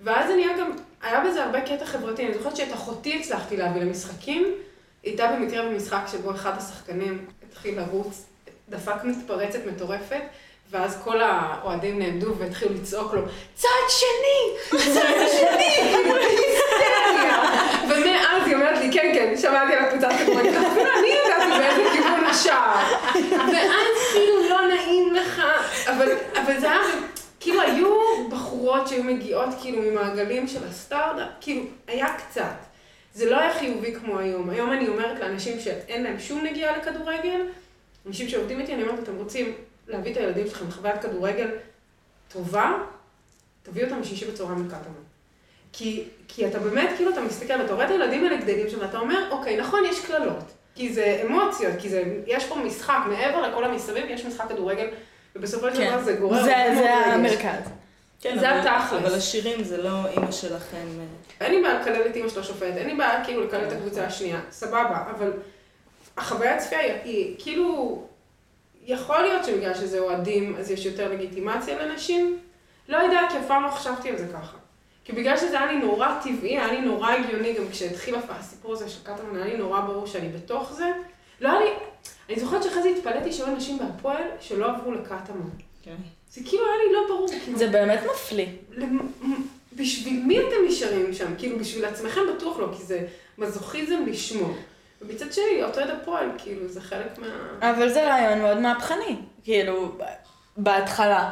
ואז 0.00 0.26
זה 0.26 0.34
נהיה 0.36 0.58
גם, 0.58 0.70
היה 1.02 1.24
בזה 1.24 1.44
הרבה 1.44 1.60
קטע 1.60 1.84
חברתי. 1.84 2.26
אני 2.26 2.34
זוכרת 2.34 2.56
שאת 2.56 2.72
אחותי 2.72 3.18
הצלחתי 3.20 3.56
להביא 3.56 3.80
למשחקים. 3.80 4.54
הייתה 5.02 5.26
במקרה 5.26 5.62
במשחק 5.62 6.00
שבו 6.12 6.30
אחד 6.30 6.52
השחקנים 6.58 7.24
התחיל 7.48 7.80
לרוץ, 7.80 8.26
דפק 8.68 9.04
מתפרצת 9.04 9.58
מטורפת, 9.66 10.22
ואז 10.70 10.98
כל 11.04 11.20
האוהדים 11.22 11.98
נעמדו 11.98 12.34
והתחילו 12.38 12.74
לצעוק 12.74 13.14
לו, 13.14 13.22
צד 13.54 13.68
שני! 13.88 14.78
צד 14.94 15.26
שני! 15.38 15.74
כאילו, 15.74 16.14
ומאז 17.88 18.46
היא 18.46 18.54
אומרת 18.54 18.78
לי, 18.78 18.92
כן, 18.92 19.10
כן, 19.14 19.34
שמעתי 19.36 19.74
על 19.74 19.84
הקבוצת 19.84 20.08
כדורגל, 20.18 20.50
אפילו 20.50 20.90
אני 20.98 21.08
ידעתי 21.08 21.50
באיזה 21.58 21.90
כיוון 21.92 22.24
השער. 22.24 22.96
ואז 23.52 24.12
כאילו 24.12 24.48
לא 24.48 24.66
נעים 24.66 25.14
לך, 25.14 25.42
אבל 25.86 26.60
זה 26.60 26.70
היה... 26.70 26.80
כאילו 27.44 27.60
היו 27.60 27.88
בחורות 28.30 28.88
שהיו 28.88 29.04
מגיעות 29.04 29.48
כאילו 29.60 29.82
ממעגלים 29.82 30.48
של 30.48 30.64
הסטארט-אפ, 30.64 31.28
כאילו 31.40 31.62
היה 31.86 32.06
קצת. 32.18 32.54
זה 33.14 33.30
לא 33.30 33.40
היה 33.40 33.58
חיובי 33.58 33.94
כמו 33.94 34.18
היום. 34.18 34.50
היום 34.50 34.72
אני 34.72 34.88
אומרת 34.88 35.20
לאנשים 35.20 35.60
שאין 35.60 36.02
להם 36.02 36.18
שום 36.18 36.44
נגיעה 36.44 36.76
לכדורגל, 36.76 37.40
אנשים 38.06 38.28
שעובדים 38.28 38.60
איתי, 38.60 38.74
אני 38.74 38.82
אומרת, 38.82 38.98
אתם 38.98 39.16
רוצים 39.16 39.52
להביא 39.88 40.12
את 40.12 40.16
הילדים 40.16 40.46
שלכם 40.46 40.68
לחוויית 40.68 41.02
כדורגל 41.02 41.48
טובה, 42.32 42.72
תביאו 43.62 43.86
אותם 43.86 44.00
בשישי 44.00 44.30
בצהריים 44.30 44.66
לקטמון. 44.66 45.02
כי, 45.72 46.04
כי 46.28 46.46
אתה 46.46 46.58
באמת, 46.58 46.90
כאילו, 46.96 47.10
אתה 47.10 47.20
מסתכל 47.20 47.54
ואתה 47.60 47.74
רואה 47.74 47.84
את 47.84 47.90
הילדים 47.90 48.24
האלה 48.24 48.36
גדלים 48.36 48.70
שם, 48.70 48.78
ואתה 48.80 48.98
אומר, 48.98 49.28
אוקיי, 49.30 49.56
נכון, 49.56 49.84
יש 49.84 50.06
קללות. 50.06 50.44
כי 50.74 50.92
זה 50.92 51.22
אמוציות, 51.26 51.72
כי 51.78 51.88
זה, 51.88 52.02
יש 52.26 52.46
פה 52.46 52.56
משחק, 52.56 52.98
מעבר 53.08 53.48
לכל 53.48 53.64
המסביב, 53.64 54.04
יש 54.08 54.24
משחק 54.24 54.48
כדורגל 54.48 54.88
ובסופו 55.36 55.66
של 55.74 55.86
דבר 55.86 56.02
זה 56.02 56.12
גורר 56.12 56.42
זה, 56.42 56.54
זה 56.74 56.90
המרכז. 56.90 57.70
כן, 58.20 58.38
זה 58.38 58.58
התכלס. 58.58 58.92
אבל 58.92 59.14
השירים 59.14 59.64
זה 59.64 59.82
לא 59.82 60.06
אימא 60.06 60.30
שלכם. 60.30 60.86
אה. 60.98 61.04
אין 61.46 61.54
לי 61.54 61.62
בעיה 61.62 61.80
לקלל 61.80 62.06
את 62.10 62.16
אימא 62.16 62.28
של 62.28 62.40
השופט, 62.40 62.62
אין 62.76 62.86
לי 62.86 62.94
בעיה 62.94 63.24
כאילו 63.24 63.44
לקלל 63.44 63.64
את 63.68 63.72
הקבוצה 63.72 64.06
השנייה, 64.06 64.40
סבבה, 64.50 65.04
אבל 65.16 65.32
החוויה 66.16 66.56
הצפייה 66.56 66.80
היא 67.04 67.34
כאילו, 67.38 68.02
יכול 68.84 69.18
להיות 69.18 69.44
שבגלל 69.44 69.74
שזה 69.74 69.98
אוהדים 69.98 70.56
אז 70.56 70.70
יש 70.70 70.86
יותר 70.86 71.12
לגיטימציה 71.12 71.86
לנשים? 71.86 72.38
לא 72.88 72.96
יודעת, 72.96 73.32
כי 73.32 73.38
אף 73.38 73.46
פעם 73.46 73.62
לא 73.62 73.70
חשבתי 73.70 74.10
על 74.10 74.16
זה 74.16 74.26
ככה. 74.32 74.56
כי 75.04 75.12
בגלל 75.12 75.36
שזה 75.36 75.60
היה 75.60 75.72
לי 75.72 75.78
נורא 75.78 76.08
טבעי, 76.22 76.58
היה 76.58 76.72
לי 76.72 76.80
נורא 76.80 77.10
הגיוני, 77.10 77.52
גם 77.52 77.64
כשהתחיל 77.70 78.14
הסיפור 78.28 78.72
הזה 78.72 78.88
של 78.88 79.04
קטמון, 79.04 79.36
היה 79.36 79.46
לי 79.46 79.56
נורא 79.56 79.80
ברור 79.80 80.06
שאני 80.06 80.28
בתוך 80.28 80.72
זה. 80.72 80.90
לא 81.40 81.48
היה 81.48 81.60
לי, 81.60 81.70
אני 82.28 82.40
זוכרת 82.40 82.62
שאחרי 82.62 82.82
זה 82.82 82.88
התפלאתי 82.88 83.32
שהיו 83.32 83.46
אנשים 83.46 83.78
בהפועל 83.78 84.22
שלא 84.40 84.70
עברו 84.70 84.92
לקטמון. 84.92 85.50
כן. 85.82 85.96
זה 86.30 86.40
כאילו 86.44 86.64
היה 86.66 86.76
לי 86.86 86.92
לא 86.92 87.00
ברור. 87.08 87.28
כאילו, 87.44 87.58
זה 87.58 87.68
באמת 87.68 88.00
מפליא. 88.14 88.46
בשביל 89.76 90.22
מי 90.26 90.40
אתם 90.40 90.56
נשארים 90.68 91.14
שם? 91.14 91.34
כאילו, 91.38 91.58
בשביל 91.58 91.84
עצמכם 91.84 92.20
בטוח 92.36 92.58
לא, 92.58 92.68
כי 92.76 92.82
זה 92.82 93.06
מזוכיזם 93.38 93.96
לשמו. 94.06 94.48
ומצד 95.02 95.32
שני, 95.32 95.62
אותו 95.62 95.80
עד 95.80 95.90
הפועל, 95.90 96.28
כאילו, 96.38 96.68
זה 96.68 96.80
חלק 96.80 97.18
מה... 97.18 97.26
אבל 97.70 97.88
זה 97.88 98.08
רעיון 98.08 98.38
מאוד 98.38 98.58
מהפכני, 98.58 99.16
כאילו, 99.44 99.98
בהתחלה. 100.56 101.30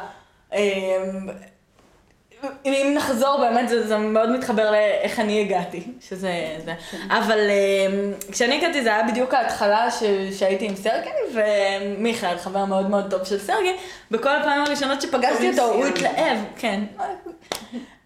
אמ, 2.43 2.49
אם 2.65 2.93
נחזור, 2.95 3.37
באמת 3.37 3.69
זה, 3.69 3.87
זה 3.87 3.97
מאוד 3.97 4.29
מתחבר 4.29 4.71
לאיך 4.71 5.19
אני 5.19 5.41
הגעתי, 5.41 5.83
שזה 6.09 6.31
זה. 6.65 6.73
אבל 7.09 7.39
אמ, 7.39 8.11
כשאני 8.31 8.57
הגעתי 8.57 8.83
זה 8.83 8.95
היה 8.95 9.03
בדיוק 9.03 9.33
ההתחלה 9.33 9.91
ש, 9.91 10.03
שהייתי 10.39 10.65
עם 10.65 10.75
סרגי, 10.75 11.09
ומיכאל, 11.33 12.37
חבר 12.37 12.65
מאוד 12.65 12.89
מאוד 12.89 13.11
טוב 13.11 13.23
של 13.23 13.39
סרגי, 13.39 13.75
בכל 14.11 14.29
הפעמים 14.29 14.61
הראשונות 14.61 15.01
שפגשתי 15.01 15.49
אותו, 15.49 15.63
הוא 15.63 15.85
התלהב, 15.85 16.37
כן. 16.57 16.83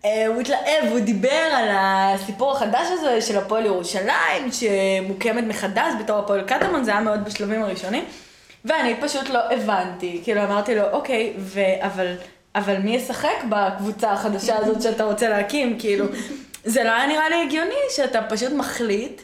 אה, 0.06 0.28
הוא 0.28 0.42
התלהב, 0.42 0.92
הוא 0.92 1.00
דיבר 1.00 1.50
על 1.54 1.68
הסיפור 1.72 2.52
החדש 2.52 2.88
הזה 2.92 3.22
של 3.22 3.38
הפועל 3.38 3.66
ירושלים, 3.66 4.52
שמוקמת 4.52 5.44
מחדש 5.44 5.94
בתור 6.00 6.20
הפועל 6.20 6.42
קטמון, 6.42 6.84
זה 6.84 6.92
היה 6.92 7.00
מאוד 7.00 7.26
בשלבים 7.26 7.64
הראשונים. 7.64 8.06
ואני 8.66 8.96
פשוט 9.02 9.30
לא 9.30 9.40
הבנתי, 9.52 10.22
כאילו 10.24 10.44
אמרתי 10.44 10.76
לו, 10.76 10.92
אוקיי, 10.92 11.34
ו... 11.38 11.62
אבל... 11.80 12.16
אבל 12.56 12.78
מי 12.78 12.96
ישחק 12.96 13.44
בקבוצה 13.50 14.12
החדשה 14.12 14.58
הזאת 14.58 14.82
שאתה 14.82 15.04
רוצה 15.04 15.30
להקים? 15.30 15.80
כאילו, 15.80 16.06
זה 16.64 16.84
לא 16.84 16.92
היה 16.92 17.08
נראה 17.08 17.30
לי 17.30 17.44
הגיוני 17.44 17.76
שאתה 17.90 18.22
פשוט 18.22 18.52
מחליט 18.52 19.22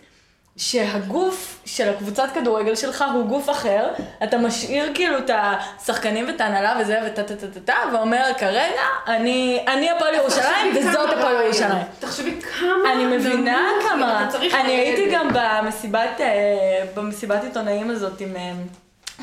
שהגוף 0.58 1.60
של 1.66 1.90
הקבוצת 1.90 2.30
כדורגל 2.34 2.76
שלך 2.76 3.06
הוא 3.14 3.26
גוף 3.26 3.50
אחר, 3.50 3.88
אתה 4.24 4.38
משאיר 4.38 4.92
כאילו 4.94 5.18
את 5.18 5.30
השחקנים 5.34 6.28
ואת 6.28 6.42
ההנהלה 6.42 6.78
וזה 6.82 7.00
וטה 7.06 7.24
טה 7.24 7.36
טה 7.36 7.48
טה 7.48 7.60
טה, 7.60 7.76
ואומר 7.94 8.32
כרגע, 8.38 8.82
אני, 9.08 9.66
אני 9.68 9.92
הפועל 9.92 10.14
ירושלים 10.14 10.76
וזאת 10.76 11.10
הפועל 11.18 11.46
ירושלים. 11.46 11.84
תחשבי 12.00 12.42
כמה... 12.42 12.94
אני 12.94 13.06
מבינה 13.06 13.70
כמה, 13.90 14.30
אני 14.54 14.72
הייתי 14.72 15.12
גם 15.12 15.28
במסיבת, 15.34 16.22
אה, 16.22 16.86
במסיבת 16.96 17.44
עיתונאים 17.44 17.90
הזאת 17.90 18.22
עם 18.22 18.36
אה, 18.36 18.52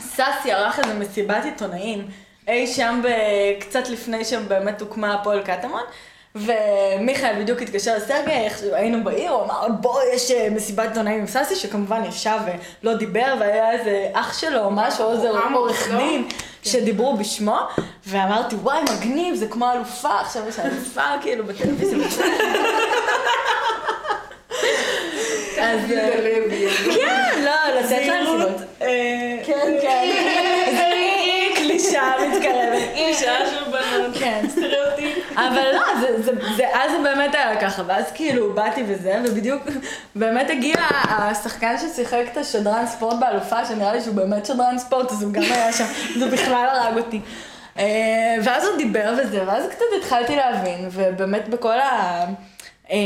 סאסי 0.00 0.52
ערך 0.52 0.78
איזה 0.78 0.94
מסיבת 0.94 1.44
עיתונאים. 1.44 2.08
אי 2.50 2.66
שם 2.66 3.02
קצת 3.60 3.88
לפני 3.88 4.24
שבאמת 4.24 4.80
הוקמה 4.80 5.14
הפועל 5.14 5.42
קטמון. 5.42 5.82
ומיכאל 6.34 7.42
בדיוק 7.42 7.62
התקשר 7.62 7.96
לסרגי, 7.96 8.48
היינו 8.72 9.04
בעיר, 9.04 9.30
הוא 9.30 9.44
אמר 9.44 9.68
בוא 9.68 10.00
יש 10.14 10.30
אה, 10.30 10.48
מסיבת 10.50 10.88
עיתונאים 10.88 11.20
עם 11.20 11.26
סאסי, 11.26 11.56
שכמובן 11.56 12.04
ישב 12.04 12.38
ולא 12.82 12.94
דיבר, 12.94 13.34
והיה 13.40 13.72
איזה 13.72 14.08
אח 14.12 14.38
שלו 14.38 14.64
או 14.64 14.70
משהו, 14.70 15.04
או 15.04 15.12
איזה 15.12 15.30
עורך? 15.30 15.88
דין, 15.88 16.28
כן. 16.28 16.70
שדיברו 16.70 17.16
בשמו, 17.16 17.58
ואמרתי 18.06 18.54
וואי 18.54 18.78
מגניב, 18.82 19.34
זה 19.34 19.46
כמו 19.46 19.72
אלופה, 19.72 20.20
עכשיו 20.20 20.48
יש 20.48 20.58
אלופה 20.58 21.04
כאילו 21.22 21.44
בטלוויזיה. 21.44 21.98
אז... 25.60 25.80
כן, 26.94 27.44
לא, 27.44 27.80
לתת 27.80 28.06
להם 28.06 28.26
סיבות. 28.26 28.62
אה, 28.82 29.36
כן, 29.46 29.76
כן. 29.82 30.29
אישה 33.10 33.50
של 33.50 33.64
בנות. 33.64 34.16
כן. 34.18 34.44
סטריאוטיפ. 34.48 35.18
אבל 35.36 35.70
לא, 35.72 35.82
אז 36.74 36.90
זה 36.92 36.98
באמת 37.02 37.34
היה 37.34 37.60
ככה, 37.60 37.82
ואז 37.86 38.04
כאילו 38.14 38.54
באתי 38.54 38.84
וזה, 38.86 39.20
ובדיוק 39.24 39.62
באמת 40.14 40.50
הגיע 40.50 40.76
השחקן 41.08 41.74
ששיחק 41.78 42.24
את 42.32 42.36
השדרן 42.36 42.86
ספורט 42.86 43.16
באלופה, 43.20 43.64
שנראה 43.64 43.92
לי 43.92 44.00
שהוא 44.00 44.14
באמת 44.14 44.46
שדרן 44.46 44.78
ספורט, 44.78 45.12
אז 45.12 45.22
הוא 45.22 45.32
גם 45.32 45.42
היה 45.42 45.72
שם, 45.72 45.84
זה 46.18 46.26
בכלל 46.26 46.66
הרג 46.72 46.96
אותי. 46.96 47.20
אה, 47.78 48.36
ואז 48.44 48.66
הוא 48.66 48.76
דיבר 48.76 49.14
וזה, 49.18 49.42
ואז 49.46 49.64
קצת 49.70 49.84
התחלתי 49.98 50.36
להבין, 50.36 50.88
ובאמת 50.92 51.48
בכל 51.48 51.78
ה... 51.80 52.24
אה, 52.90 52.96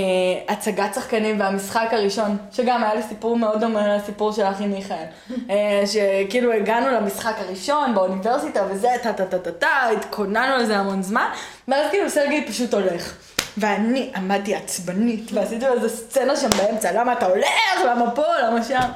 הצגת 0.55 0.95
שחקנים 0.95 1.41
והמשחק 1.41 1.89
הראשון, 1.91 2.37
שגם 2.53 2.85
היה 2.85 2.95
לי 2.95 3.03
סיפור 3.03 3.37
מאוד 3.37 3.61
דומה 3.61 3.97
לסיפור 3.97 4.33
של 4.33 4.43
אחי 4.43 4.67
מיכאל. 4.67 5.05
אה, 5.51 5.83
שכאילו 5.87 6.53
הגענו 6.53 6.91
למשחק 6.91 7.35
הראשון 7.39 7.95
באוניברסיטה 7.95 8.67
וזה, 8.71 8.89
טה 9.03 9.13
טה 9.13 9.27
טה 9.27 9.39
טה 9.39 9.53
טה, 9.53 9.89
התכוננו 9.97 10.57
לזה 10.57 10.77
המון 10.77 11.03
זמן, 11.03 11.27
ואז 11.69 11.91
כאילו 11.91 12.11
סרגי 12.11 12.45
פשוט 12.49 12.75
הולך. 12.75 13.15
ואני 13.57 14.11
עמדתי 14.17 14.55
עצבנית, 14.55 15.33
ועשיתי 15.33 15.67
איזה 15.67 15.89
סצנה 15.89 16.37
שם 16.37 16.49
באמצע, 16.57 16.93
למה 16.93 17.13
אתה 17.13 17.27
הולך? 17.27 17.49
למה 17.87 18.11
פה? 18.11 18.25
למה 18.43 18.65
שם? 18.65 18.89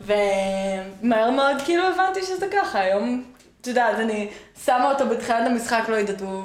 ומהר 0.00 1.30
מאוד 1.30 1.56
כאילו 1.64 1.82
הבנתי 1.86 2.22
שזה 2.22 2.46
ככה, 2.52 2.80
היום, 2.80 3.24
את 3.60 3.66
יודעת, 3.66 3.98
אני 3.98 4.28
שמה 4.64 4.90
אותו 4.90 5.06
בתחילת 5.08 5.46
המשחק, 5.46 5.84
לא 5.88 5.96
יודעת, 5.96 6.20
הוא... 6.20 6.42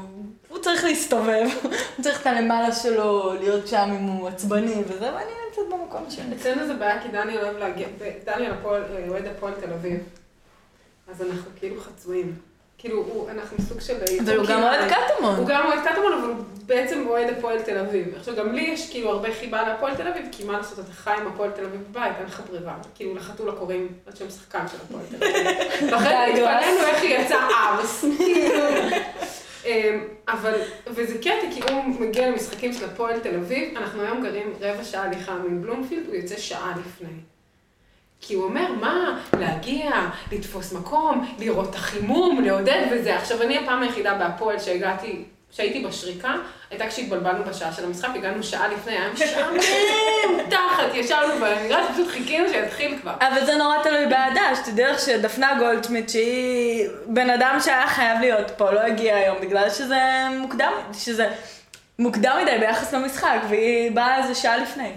הוא 0.58 0.64
צריך 0.64 0.84
להסתובב, 0.84 1.48
הוא 1.64 2.04
צריך 2.04 2.22
את 2.22 2.28
הלמעלה 2.28 2.72
שלו, 2.72 3.34
להיות 3.40 3.68
שם 3.68 3.90
אם 4.00 4.04
הוא 4.04 4.28
עצבני 4.28 4.84
וזה, 4.88 5.06
ואני 5.14 5.32
נמצאת 5.48 5.64
במקום 5.70 6.06
שלי. 6.10 6.36
אצלנו 6.36 6.68
זה 6.68 6.74
בעיה 6.74 7.02
כי 7.02 7.08
דניאל 7.08 7.44
אוהב 7.44 7.58
להגיע, 7.58 7.88
דניאל 8.26 8.52
הפועל, 8.52 8.84
אה, 8.96 9.06
אוהד 9.10 9.26
הפועל 9.26 9.54
תל 9.54 9.74
אביב. 9.74 10.00
אז 11.12 11.22
אנחנו 11.22 11.52
כאילו 11.60 11.82
חצויים. 11.82 12.36
כאילו, 12.78 12.98
הוא, 12.98 13.30
אנחנו 13.30 13.58
סוג 13.70 13.82
של... 13.82 13.94
אבל 14.26 14.38
הוא 14.38 14.48
גם 14.48 14.64
אוהד 14.64 14.92
קטמון. 14.92 15.36
הוא 15.36 15.48
גם 15.48 15.66
אוהד 15.66 15.80
קטמון, 15.80 16.14
אבל 16.14 16.30
הוא 16.30 16.36
בעצם 16.66 17.08
אוהד 17.08 17.30
הפועל 17.38 17.62
תל 17.62 17.78
אביב. 17.78 18.16
עכשיו, 18.16 18.36
גם 18.36 18.54
לי 18.54 18.62
יש 18.62 18.90
כאילו 18.92 19.10
הרבה 19.10 19.34
חיבה 19.40 19.68
להפועל 19.68 19.96
תל 19.96 20.08
אביב, 20.08 20.26
כי 20.32 20.44
מה 20.44 20.58
לעשות, 20.58 20.80
אתה 20.80 20.92
חי 20.94 21.12
עם 21.18 21.28
הפועל 21.28 21.52
תל 21.52 21.66
אביב 21.66 21.82
בבית, 21.90 22.14
אין 22.18 22.26
לך 22.26 22.42
ברירה. 22.50 22.76
כאילו, 22.96 23.16
לחתול 23.16 23.50
הקוראים 23.50 23.88
על 24.08 24.16
שם 24.16 24.30
שחקן 24.30 24.66
של 24.72 24.78
הפועל 24.86 25.04
תל 25.10 25.16
אביב. 25.16 25.94
לכן 25.94 26.30
התפלאנו 26.32 26.80
איך 26.88 27.02
היא 27.02 27.18
יצאה 27.18 27.48
ארס. 27.50 28.06
כאילו. 28.18 28.64
אמ, 29.66 30.08
אבל, 30.28 30.54
וזה 30.88 31.18
קטע, 31.18 31.48
כי 31.54 31.62
הוא 31.74 31.84
מגיע 32.00 32.30
למשחקים 32.30 32.74
של 32.74 32.86
הפועל 32.86 33.20
תל 33.20 33.36
אביב, 33.36 33.78
אנחנו 33.78 34.02
היום 34.02 34.24
גרים 34.24 34.54
רבע 34.62 34.84
שעה 34.84 35.04
הליכה 35.04 35.36
מבלומפילד, 35.50 36.08
הוא 36.08 36.16
יוצא 36.16 36.38
שעה 36.38 36.74
לפני. 36.86 37.14
כי 38.22 38.34
הוא 38.34 38.44
אומר, 38.44 38.72
מה, 38.82 39.24
להגיע, 39.40 39.92
לתפוס 40.32 40.74
מקום, 40.74 41.36
לראות 41.40 41.70
את 41.70 41.76
החימום, 41.76 42.44
לעודד 42.44 42.88
וזה. 42.92 43.18
עכשיו, 43.18 43.42
אני 43.42 43.58
הפעם 43.58 43.84
היחידה 43.84 44.14
בהפועל 44.14 44.60
שהגעתי, 44.60 45.24
שהייתי 45.52 45.86
בשריקה, 45.86 46.36
הייתה 46.70 46.88
כשהתבלבלנו 46.88 47.44
בשעה 47.44 47.74
של 47.74 47.86
המשחק, 47.86 48.10
הגענו 48.16 48.44
שעה 48.44 48.68
לפני, 48.68 48.94
היה 48.94 49.10
משעמם, 49.14 49.58
תחת, 50.50 50.86
ישבנו 50.94 51.34
במגרש, 51.36 51.86
פשוט 51.94 52.08
חיכינו 52.08 52.50
שיתחיל 52.50 52.98
כבר. 53.02 53.14
אבל 53.20 53.46
זה 53.46 53.56
נורא 53.56 53.84
תלוי 53.84 54.06
באהדה, 54.06 54.56
שתדעי 54.56 54.92
לך 54.92 55.00
שדפנה 55.00 55.60
גולדשמיט, 55.60 56.10
שהיא 56.10 56.88
בן 57.06 57.30
אדם 57.30 57.58
שהיה 57.64 57.88
חייב 57.88 58.20
להיות 58.22 58.52
פה, 58.58 58.72
לא 58.72 58.80
הגיע 58.80 59.16
היום, 59.16 59.38
בגלל 59.42 59.70
שזה 59.70 60.00
מוקדם, 60.32 60.72
שזה 60.94 61.30
מוקדם 62.00 62.38
מדי 62.42 62.58
ביחס 62.60 62.94
למשחק, 62.94 63.40
והיא 63.50 63.92
באה 63.92 64.18
איזה 64.18 64.36
שעה 64.36 64.58
לפני. 64.58 64.92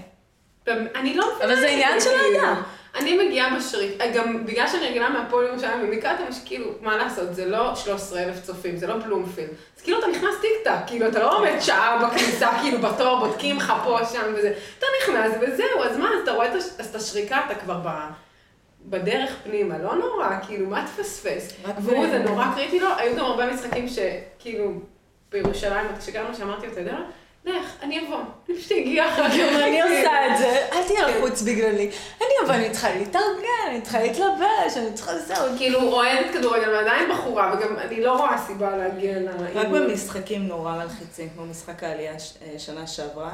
אני 0.69 1.15
לא 1.15 1.27
מבינה. 1.35 1.45
אבל 1.45 1.61
זה 1.61 1.69
עניין 1.69 2.01
של 2.01 2.11
אהדה. 2.11 2.55
אני 2.95 3.27
מגיעה 3.27 3.57
בשריק, 3.57 4.01
גם 4.15 4.47
בגלל 4.47 4.69
שאני 4.69 4.89
רגילה 4.89 5.09
מהפועל 5.09 5.47
ירושלים 5.47 5.81
ומקטן, 5.83 6.25
יש 6.29 6.37
כאילו, 6.45 6.67
מה 6.81 6.97
לעשות, 6.97 7.35
זה 7.35 7.47
לא 7.47 7.75
13 7.75 8.23
אלף 8.23 8.43
צופים, 8.43 8.77
זה 8.77 8.87
לא 8.87 8.95
בלומפילד. 8.99 9.49
אז 9.81 9.85
כאילו 9.85 9.99
אתה 9.99 10.07
נכנס 10.07 10.35
טיק 10.41 10.51
טק, 10.65 10.73
כאילו 10.87 11.09
אתה 11.09 11.19
לא 11.19 11.39
עומד 11.39 11.57
שעה 11.61 12.07
בכניסה, 12.07 12.49
כאילו 12.63 12.79
בתור, 12.79 13.19
בודקים 13.27 13.57
לך 13.57 13.73
פה, 13.85 13.99
שם 14.13 14.33
וזה. 14.37 14.53
אתה 14.79 14.87
נכנס 15.03 15.33
וזהו, 15.41 15.83
אז 15.85 15.97
מה, 15.97 16.09
אז 16.15 16.23
אתה 16.23 16.33
רואה 16.33 16.49
את 16.49 16.55
הש- 16.55 16.95
השריקה, 16.95 17.41
אתה 17.47 17.55
כבר 17.55 17.81
ב... 17.85 17.89
בדרך 18.85 19.31
פנימה, 19.45 19.79
לא 19.79 19.95
נורא, 19.95 20.29
כאילו, 20.47 20.67
מה 20.67 20.87
תפספס? 20.87 21.53
והוא, 21.79 22.07
זה 22.11 22.19
נורא 22.19 22.45
קריטי 22.55 22.81
לו, 22.81 22.89
היו 22.99 23.17
גם 23.17 23.25
הרבה 23.25 23.47
משחקים 23.55 23.87
שכאילו, 23.89 24.73
בירושלים, 25.33 25.87
כשגרנו 25.99 26.35
שם, 26.35 26.43
אמרתי, 26.43 26.67
אתה 26.67 26.81
יודע? 26.81 26.97
לך, 27.45 27.73
אני 27.83 28.07
אבוא, 28.07 28.19
אגיע 28.81 29.09
אחר 29.09 29.29
כך. 29.29 29.35
גם 29.37 29.63
אני 29.63 29.83
עושה 29.83 30.27
את 30.33 30.39
זה, 30.39 30.67
אל 30.73 30.83
תהיה 30.87 31.09
לחוץ 31.09 31.43
בגללי. 31.43 31.91
אני 32.21 32.29
אבל 32.47 32.55
אני 32.55 32.71
צריכה 32.71 32.91
להתארגן, 32.91 33.27
אני 33.71 33.81
צריכה 33.81 34.01
להתלבש, 34.03 34.77
אני 34.77 34.93
צריכה 34.95 35.13
לזהו. 35.13 35.47
כאילו, 35.57 35.83
אוהדת 35.83 36.33
כדורגל, 36.33 36.69
ועדיין 36.71 37.11
בחורה, 37.13 37.55
וגם 37.59 37.77
אני 37.79 38.03
לא 38.03 38.13
רואה 38.17 38.39
סיבה 38.47 38.77
להגיע 38.77 39.19
ל... 39.19 39.29
רק 39.55 39.67
במשחקים 39.67 40.47
נורא 40.49 40.73
מלחיצים, 40.73 41.29
כמו 41.35 41.47
משחק 41.47 41.85
העלייה 41.85 42.19
ש- 42.19 42.33
אה, 42.43 42.59
שנה 42.59 42.87
שעברה. 42.87 43.31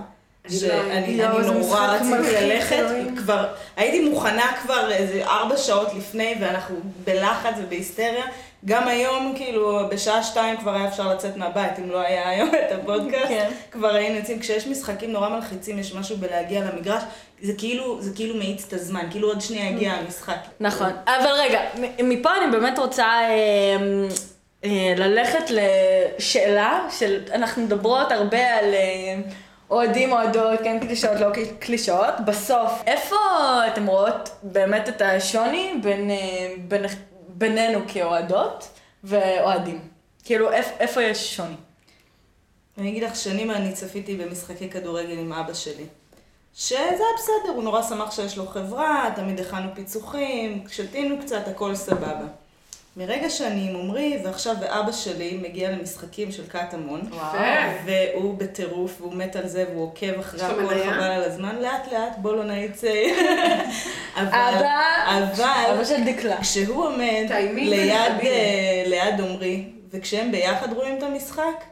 אני 0.47 0.55
לא- 0.55 0.59
שאני 0.61 0.91
אני 0.93 1.39
איזה 1.39 1.51
נורא 1.53 1.87
רציתי 1.87 2.33
ללכת. 2.47 2.85
כבר 3.17 3.47
הייתי 3.77 4.09
מוכנה 4.09 4.53
כבר 4.63 4.91
איזה 4.93 5.25
ארבע 5.27 5.57
שעות 5.57 5.89
לפני 5.95 6.35
ואנחנו 6.41 6.77
בלחץ 7.05 7.55
ובהיסטריה. 7.59 8.25
גם 8.65 8.89
היום, 8.89 9.33
כאילו, 9.37 9.81
בשעה 9.91 10.23
שתיים 10.23 10.57
כבר 10.57 10.75
היה 10.75 10.89
אפשר 10.89 11.15
לצאת 11.15 11.37
מהבית, 11.37 11.79
אם 11.79 11.91
לא 11.91 12.01
היה 12.01 12.29
היום 12.29 12.49
את 12.49 12.73
הפודקאסט. 12.73 13.29
כן. 13.29 13.51
כבר 13.71 13.95
היינו 13.95 14.17
יוצאים, 14.17 14.39
כשיש 14.41 14.67
משחקים 14.67 15.13
נורא 15.13 15.29
מלחיצים, 15.29 15.79
יש 15.79 15.95
משהו 15.95 16.17
בלהגיע 16.17 16.65
למגרש, 16.65 17.03
זה 17.43 17.53
כאילו, 17.59 18.03
זה 18.03 18.11
כאילו 18.15 18.35
מאיץ 18.35 18.65
את 18.69 18.73
הזמן, 18.73 19.07
כאילו 19.11 19.29
עוד 19.29 19.41
שנייה 19.41 19.71
יגיע 19.71 19.93
המשחק. 19.93 20.39
נכון, 20.61 20.91
אבל 21.07 21.31
רגע, 21.39 21.61
מפה 22.03 22.31
אני 22.37 22.53
באמת 22.53 22.79
רוצה 22.79 23.05
אה, 23.05 23.77
אה, 24.65 24.95
ללכת 24.97 25.51
לשאלה 25.51 26.89
של, 26.91 27.21
אנחנו 27.33 27.63
מדברות 27.63 28.13
הרבה 28.13 28.55
על 28.55 28.75
אה, 28.75 29.17
אוהדים, 29.71 30.13
אוהדות, 30.13 30.61
כן 30.65 30.79
קלישאות, 30.81 31.21
לא 31.21 31.27
קלישאות, 31.59 32.15
בסוף, 32.25 32.83
איפה 32.87 33.17
אתם 33.67 33.87
רואות 33.87 34.31
באמת 34.43 34.89
את 34.89 35.03
השוני 35.03 35.75
בין, 35.83 36.11
אה, 36.11 36.17
בין, 36.59 36.85
בינינו 37.39 37.81
כאוהדות 37.89 38.69
ואוהדים? 39.05 39.89
כאילו, 40.25 40.53
איפ, 40.53 40.67
איפה 40.79 41.03
יש 41.03 41.37
שוני? 41.37 41.55
אני 42.79 42.89
אגיד 42.91 43.03
לך, 43.03 43.17
שנים 43.17 43.51
אני 43.51 43.73
צפיתי 43.73 44.17
במשחקי 44.17 44.71
כדורגל 44.71 45.19
עם 45.19 45.33
אבא 45.33 45.55
שלי. 45.55 45.87
שזה 46.55 46.79
היה 46.79 46.95
בסדר, 47.19 47.53
הוא 47.55 47.63
נורא 47.63 47.83
שמח 47.83 48.11
שיש 48.11 48.39
לו 48.39 48.47
חברה, 48.47 49.11
תמיד 49.17 49.41
הכנו 49.41 49.75
פיצוחים, 49.75 50.65
שתינו 50.69 51.17
קצת, 51.23 51.49
הכל 51.49 51.75
סבבה. 51.75 52.27
מרגע 52.97 53.31
שאני 53.31 53.69
עם 53.71 53.77
עמרי, 53.77 54.19
ועכשיו 54.25 54.55
ואבא 54.61 54.93
שלי 54.93 55.39
מגיע 55.43 55.71
למשחקים 55.71 56.33
של 56.33 56.47
קטמון, 56.47 57.01
והוא 57.85 58.39
בטירוף, 58.39 59.01
והוא 59.01 59.15
מת 59.15 59.37
על 59.37 59.49
זה, 59.49 59.65
והוא 59.71 59.83
עוקב 59.83 60.19
אחרי 60.21 60.43
הכל? 60.43 60.69
חבל 60.69 61.03
על 61.03 61.23
הזמן, 61.23 61.57
לאט 61.57 61.93
לאט, 61.93 62.19
בוא 62.19 62.37
לא 62.37 62.45
נאיץ... 62.45 62.85
אבל, 64.17 64.29
אבא, 64.29 64.83
אבל, 65.19 65.75
אבא 65.75 65.85
של 65.85 66.05
דקלה. 66.05 66.41
כשהוא 66.41 66.85
עומד 66.85 67.27
ליד. 67.55 69.21
אה, 69.21 69.27
עמרי, 69.31 69.65
וכשהם 69.91 70.33
ביחד 70.33 70.73
רואים 70.73 70.99
את 70.99 71.03
המשחק, 71.03 71.65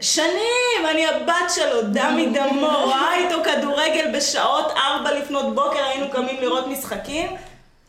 שנים, 0.00 0.86
אני 0.90 1.06
הבת 1.06 1.50
שלו, 1.54 1.82
דם 1.82 2.16
מדמו, 2.16 2.68
רואה 2.84 3.14
איתו 3.16 3.36
כדורגל 3.44 4.16
בשעות 4.16 4.72
ארבע 4.76 5.18
לפנות 5.18 5.54
בוקר, 5.54 5.84
היינו 5.84 6.10
קמים 6.10 6.36
לראות 6.40 6.66
משחקים. 6.66 7.26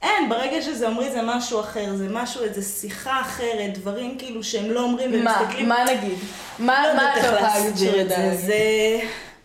אין, 0.01 0.29
ברגע 0.29 0.61
שזה 0.61 0.87
עמרי 0.87 1.11
זה 1.11 1.21
משהו 1.23 1.59
אחר, 1.59 1.95
זה 1.95 2.07
משהו, 2.09 2.43
איזה 2.43 2.61
שיחה 2.61 3.21
אחרת, 3.21 3.77
דברים 3.77 4.17
כאילו 4.17 4.43
שהם 4.43 4.71
לא 4.71 4.79
אומרים 4.79 5.23
מה, 5.23 5.35
ומסתכלים. 5.41 5.69
מה 5.69 5.83
נגיד? 5.83 6.17
מה, 6.59 6.87
לא 6.87 6.95
מה 6.95 7.13
את 7.13 7.17
יכולה 7.17 7.41
להסביר 7.41 8.01
את 8.01 8.09
זה? 8.09 8.35
זה... 8.35 8.55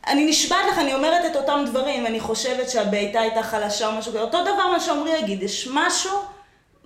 אני 0.06 0.26
נשבעת 0.26 0.66
לך, 0.72 0.78
אני 0.78 0.94
אומרת 0.94 1.24
את 1.30 1.36
אותם 1.36 1.64
דברים, 1.66 2.06
אני 2.06 2.20
חושבת 2.20 2.70
שהבעיטה 2.70 3.20
הייתה 3.20 3.42
חלשה 3.42 3.86
או 3.86 3.92
משהו 3.92 4.12
כזה, 4.12 4.20
אותו 4.20 4.42
דבר 4.42 4.66
מה 4.72 4.80
שעמרי 4.80 5.10
יגיד, 5.18 5.42
יש 5.42 5.68
משהו, 5.74 6.10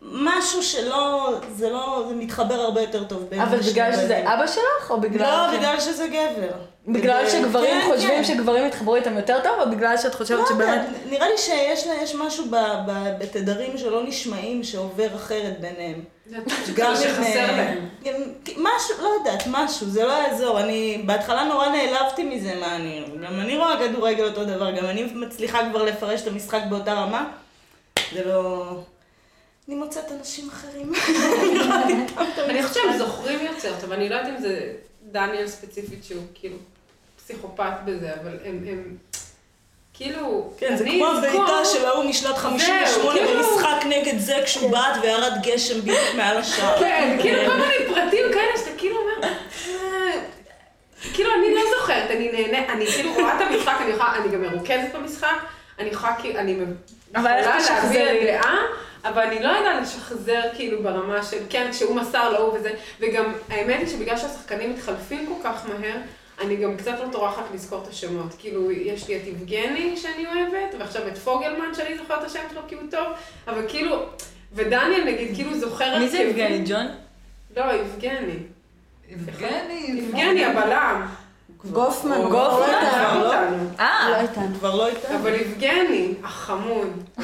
משהו 0.02 0.62
שלא, 0.62 1.28
זה 1.56 1.70
לא, 1.70 2.04
זה 2.08 2.14
מתחבר 2.14 2.54
הרבה 2.54 2.80
יותר 2.80 3.04
טוב 3.04 3.22
בין 3.30 3.40
אבל 3.40 3.58
בגלל 3.60 3.92
שזה 3.92 4.04
ובנים. 4.04 4.26
אבא 4.26 4.46
שלך, 4.46 4.90
או 4.90 5.00
בגלל... 5.00 5.26
לא, 5.26 5.52
ש- 5.52 5.56
בגלל 5.56 5.80
שזה 5.80 6.06
גבר. 6.08 6.50
בגלל 6.88 7.30
שגברים 7.30 7.80
כן, 7.80 7.88
חושבים 7.94 8.10
כן. 8.14 8.24
שגברים 8.24 8.66
יתחברו 8.66 8.96
איתם 8.96 9.16
יותר 9.16 9.40
טוב, 9.44 9.52
או 9.60 9.70
בגלל 9.70 9.96
שאת 9.96 10.14
חושבת 10.14 10.38
לא 10.38 10.46
שבאמת... 10.48 10.80
נראה 11.10 11.28
לי 11.28 11.38
שיש 11.38 11.86
לה- 11.86 11.94
יש 12.02 12.14
משהו 12.14 12.44
ב- 12.50 12.56
ב- 12.86 13.14
בתדרים 13.18 13.78
שלא 13.78 14.02
נשמעים 14.04 14.64
שעובר 14.64 15.06
אחרת 15.16 15.60
ביניהם. 15.60 16.00
גם 16.74 16.94
שחסר 16.96 17.38
אה, 17.38 17.56
להם. 17.56 17.88
גם- 18.04 18.14
משהו, 18.56 18.94
לא 19.02 19.08
יודעת, 19.18 19.42
משהו, 19.46 19.86
זה 19.86 20.04
לא 20.04 20.12
יעזור. 20.12 20.60
אני 20.60 21.02
בהתחלה 21.06 21.44
נורא 21.44 21.68
נעלבתי 21.68 22.24
מזה, 22.24 22.54
מה 22.60 22.76
אני... 22.76 23.04
גם 23.26 23.40
אני 23.40 23.56
רואה 23.56 23.76
כדורגל 23.78 24.24
אותו 24.24 24.44
דבר, 24.44 24.70
גם 24.70 24.84
אני 24.86 25.02
מצליחה 25.14 25.58
כבר 25.70 25.82
לפרש 25.84 26.22
את 26.22 26.26
המשחק 26.26 26.60
באותה 26.68 26.92
רמה. 26.92 27.24
זה 28.14 28.24
לא... 28.24 28.64
אני 29.70 29.78
מוצאת 29.78 30.12
אנשים 30.20 30.48
אחרים. 30.48 30.92
אני 32.50 32.62
חושבת 32.62 32.74
שהם 32.84 32.98
זוכרים 32.98 33.38
יותר, 33.46 33.74
טוב, 33.80 33.92
אני 33.92 34.08
לא 34.08 34.14
יודעת 34.14 34.32
אם 34.36 34.40
זה 34.42 34.72
דניאל 35.10 35.48
ספציפית 35.48 36.04
שהוא 36.04 36.22
כאילו 36.34 36.56
פסיכופת 37.16 37.72
בזה, 37.84 38.14
אבל 38.22 38.38
הם, 38.44 38.64
הם 38.68 38.96
כאילו, 39.94 40.52
כן, 40.58 40.76
זה 40.76 40.84
כמו 40.84 41.06
הבעיטה 41.06 41.64
של 41.64 41.86
ההוא 41.86 42.04
משנת 42.04 42.36
58 42.38 43.20
כאילו- 43.20 43.38
במשחק 43.38 43.86
נגד 43.86 44.18
זה 44.18 44.36
כשהוא 44.44 44.70
בעט 44.70 44.96
וירד 45.02 45.32
גשם 45.42 45.80
בדיוק 45.80 45.98
מעל 46.16 46.36
השער. 46.36 46.78
כן, 46.78 47.18
כאילו 47.20 47.50
כל 47.50 47.56
מיני 47.56 47.94
פרטים 47.94 48.26
כאלה 48.32 48.56
שאתה 48.56 48.70
כאילו 48.78 48.96
אומר, 49.00 49.28
"אה, 49.28 50.20
כאילו 51.14 51.30
אני 51.34 51.54
לא 51.54 51.60
זוכרת, 51.78 52.10
אני 52.10 52.32
נהנה, 52.32 52.72
אני 52.72 52.86
כאילו 52.86 53.12
רואה 53.14 53.36
את 53.36 53.40
המשחק, 53.50 53.76
אני 54.16 54.28
גם 54.32 54.42
מרוכזת 54.42 54.94
במשחק, 54.94 55.36
אני 55.78 55.88
יכולה 55.88 56.14
כאילו, 56.20 56.38
אני 56.38 56.56
יכולה 57.14 57.58
תשחזרי? 57.60 58.24
דעה, 58.24 58.56
אבל 59.04 59.22
אני 59.22 59.42
לא 59.42 59.48
יודעת 59.48 59.82
לשחזר 59.82 60.40
כאילו 60.56 60.82
ברמה 60.82 61.22
של, 61.22 61.36
כן, 61.50 61.68
כשהוא 61.72 61.96
מסר 61.96 62.30
להוא 62.32 62.52
וזה, 62.54 62.70
וגם 63.00 63.24
האמת 63.48 63.78
היא 63.80 63.86
שבגלל 63.88 64.16
שהשחקנים 64.16 64.72
מתחלפים 64.74 65.26
כל 65.26 65.48
כך 65.48 65.66
מהר, 65.68 65.96
אני 66.40 66.56
גם 66.56 66.76
קצת 66.76 66.94
לא 67.00 67.12
טורחת 67.12 67.42
לזכור 67.54 67.82
את 67.82 67.88
השמות. 67.88 68.34
כאילו, 68.38 68.70
יש 68.70 69.08
לי 69.08 69.16
את 69.16 69.26
יבגני 69.26 69.96
שאני 69.96 70.26
אוהבת, 70.26 70.74
ועכשיו 70.78 71.08
את 71.08 71.18
פוגלמן 71.18 71.74
שאני 71.74 71.98
זוכרת 71.98 72.20
את 72.20 72.26
השם 72.26 72.40
שלו 72.52 72.60
כי 72.68 72.74
הוא 72.74 72.82
טוב, 72.90 73.06
אבל 73.48 73.62
כאילו, 73.68 73.96
ודניאל 74.52 75.04
נגיד, 75.06 75.34
כאילו 75.34 75.58
זוכרת... 75.58 75.98
מי 75.98 76.08
זה 76.08 76.16
כאילו- 76.16 76.30
יבגני? 76.30 76.64
ג'ון? 76.66 76.86
לא, 77.56 77.62
יבגני. 77.74 78.36
יבגני, 79.08 79.84
יבגני 79.88 80.44
הבלם. 80.44 81.06
גופמן, 81.70 82.12
הוא- 82.12 82.22
הוא 82.24 82.30
כבר 82.30 82.48
לא 82.50 82.66
גופמן. 82.66 82.74
איתנו. 82.86 83.20
לא? 83.20 83.26
אותנו. 83.26 83.56
אה, 83.80 84.10
לא 84.10 84.16
איתנו. 84.16 84.54
כבר 84.58 84.74
לא 84.74 84.86
איתנו. 84.88 85.16
אבל 85.16 85.34
יבגני, 85.34 86.14
החמוד. 86.24 86.88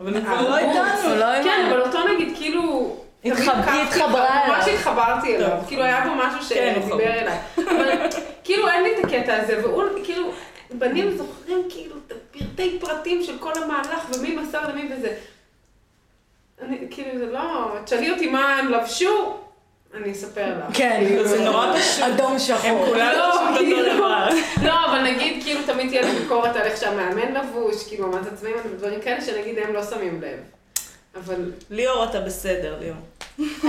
אבל 0.00 0.16
הוא 0.16 0.24
כבר 0.24 0.48
לא 0.48 0.54
אה, 0.54 0.58
איתנו. 0.58 1.08
הוא 1.08 1.16
לא 1.16 1.24
עם 1.24 1.44
כן, 1.44 1.66
אבל 1.70 1.80
אותו 1.80 1.98
נגיד, 2.08 2.36
כאילו... 2.36 2.96
היא 3.22 3.32
התחברה 3.32 3.88
אחריו, 3.88 4.08
ממש 4.08 4.68
אליו. 4.68 4.78
התחברתי 4.78 5.36
אליו. 5.36 5.58
כאילו 5.66 5.82
היה 5.82 6.04
בו 6.08 6.14
משהו 6.14 6.40
כן. 6.48 6.74
שדיבר 6.80 7.12
אליי. 7.12 7.38
אבל 7.56 8.08
כאילו 8.44 8.68
אין 8.68 8.82
לי 8.82 8.90
את 8.98 9.04
הקטע 9.04 9.36
הזה, 9.36 9.60
והוא 9.62 9.82
כאילו, 10.04 10.32
בנים 10.70 11.10
זוכרים 11.10 11.58
כאילו 11.68 11.94
את 12.06 12.12
הפרטי 12.12 12.78
פרטים 12.80 13.22
של 13.22 13.38
כל 13.38 13.52
המהלך, 13.62 14.10
ומי 14.14 14.36
מסר 14.36 14.68
למי 14.68 14.88
וזה. 14.92 15.14
אני, 16.62 16.78
כאילו 16.90 17.18
זה 17.18 17.26
לא, 17.26 17.74
תשאלי 17.84 18.10
אותי 18.10 18.26
מה 18.30 18.56
הם 18.56 18.68
לבשו, 18.68 19.36
אני 19.94 20.12
אספר 20.12 20.46
לך. 20.58 20.76
כן, 20.76 21.04
זה 21.24 21.44
נורא 21.44 21.76
פשוט. 21.78 22.04
אדום 22.04 22.32
הם 22.32 22.38
שחור. 22.38 22.86
כולם 22.86 23.12
לא, 23.16 23.30
פשוט 23.30 23.42
אותו 23.48 23.58
כאילו. 23.58 23.94
דבר. 23.94 24.28
לא, 24.62 24.86
אבל 24.86 25.02
נגיד, 25.02 25.42
כאילו 25.42 25.60
תמיד 25.66 25.88
תהיה 25.88 26.02
לי 26.02 26.18
ביקורת 26.18 26.56
על 26.56 26.62
איך 26.62 26.80
שהמאמן 26.80 27.34
לבוש, 27.34 27.88
כאילו 27.88 28.06
ממש 28.06 28.26
עצמאים 28.32 28.54
ודברים 28.64 29.00
כאלה, 29.00 29.20
שנגיד 29.20 29.58
הם 29.58 29.74
לא 29.74 29.84
שמים 29.84 30.20
לב. 30.22 30.38
אבל 31.16 31.52
ליאור, 31.70 32.04
אתה 32.04 32.20
בסדר, 32.20 32.78
ליאור. 32.80 32.96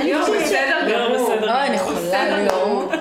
ליאור 0.04 0.24
בסדר 0.24 0.86
ליאור 0.86 1.16
גמור. 1.16 1.36
בסדר. 1.36 1.56
אוי, 1.56 1.68
אני 1.68 1.80
חולה 1.80 2.38
ליאור. 2.38 2.92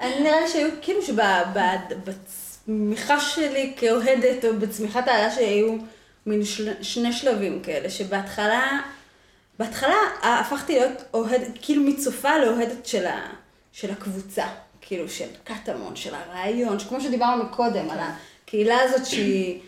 אני 0.00 0.20
נראה 0.20 0.40
לי 0.40 0.48
שהיו, 0.48 0.68
כאילו 0.82 1.00
שבצמיחה 1.02 3.20
שלי 3.20 3.72
כאוהדת, 3.76 4.44
או 4.44 4.54
בצמיחת 4.58 5.08
העלה 5.08 5.30
שלי, 5.30 5.44
היו 5.44 5.76
מין 6.26 6.40
שני 6.82 7.12
שלבים 7.12 7.60
כאלה, 7.62 7.90
שבהתחלה, 7.90 8.78
בהתחלה 9.58 9.96
אה, 10.22 10.40
הפכתי 10.40 10.78
להיות 10.78 11.02
אוהדת, 11.14 11.48
כאילו 11.62 11.82
מצופה 11.82 12.38
לאוהדת 12.38 12.86
של, 12.86 13.06
ה, 13.06 13.20
של 13.72 13.90
הקבוצה, 13.90 14.44
כאילו 14.80 15.08
של 15.08 15.28
קטמון, 15.44 15.96
של 15.96 16.14
הרעיון, 16.14 16.78
כמו 16.78 17.00
שדיברנו 17.00 17.44
מקודם, 17.44 17.90
על 17.90 17.98
הקהילה 17.98 18.80
הזאת 18.80 19.06
שהיא... 19.06 19.60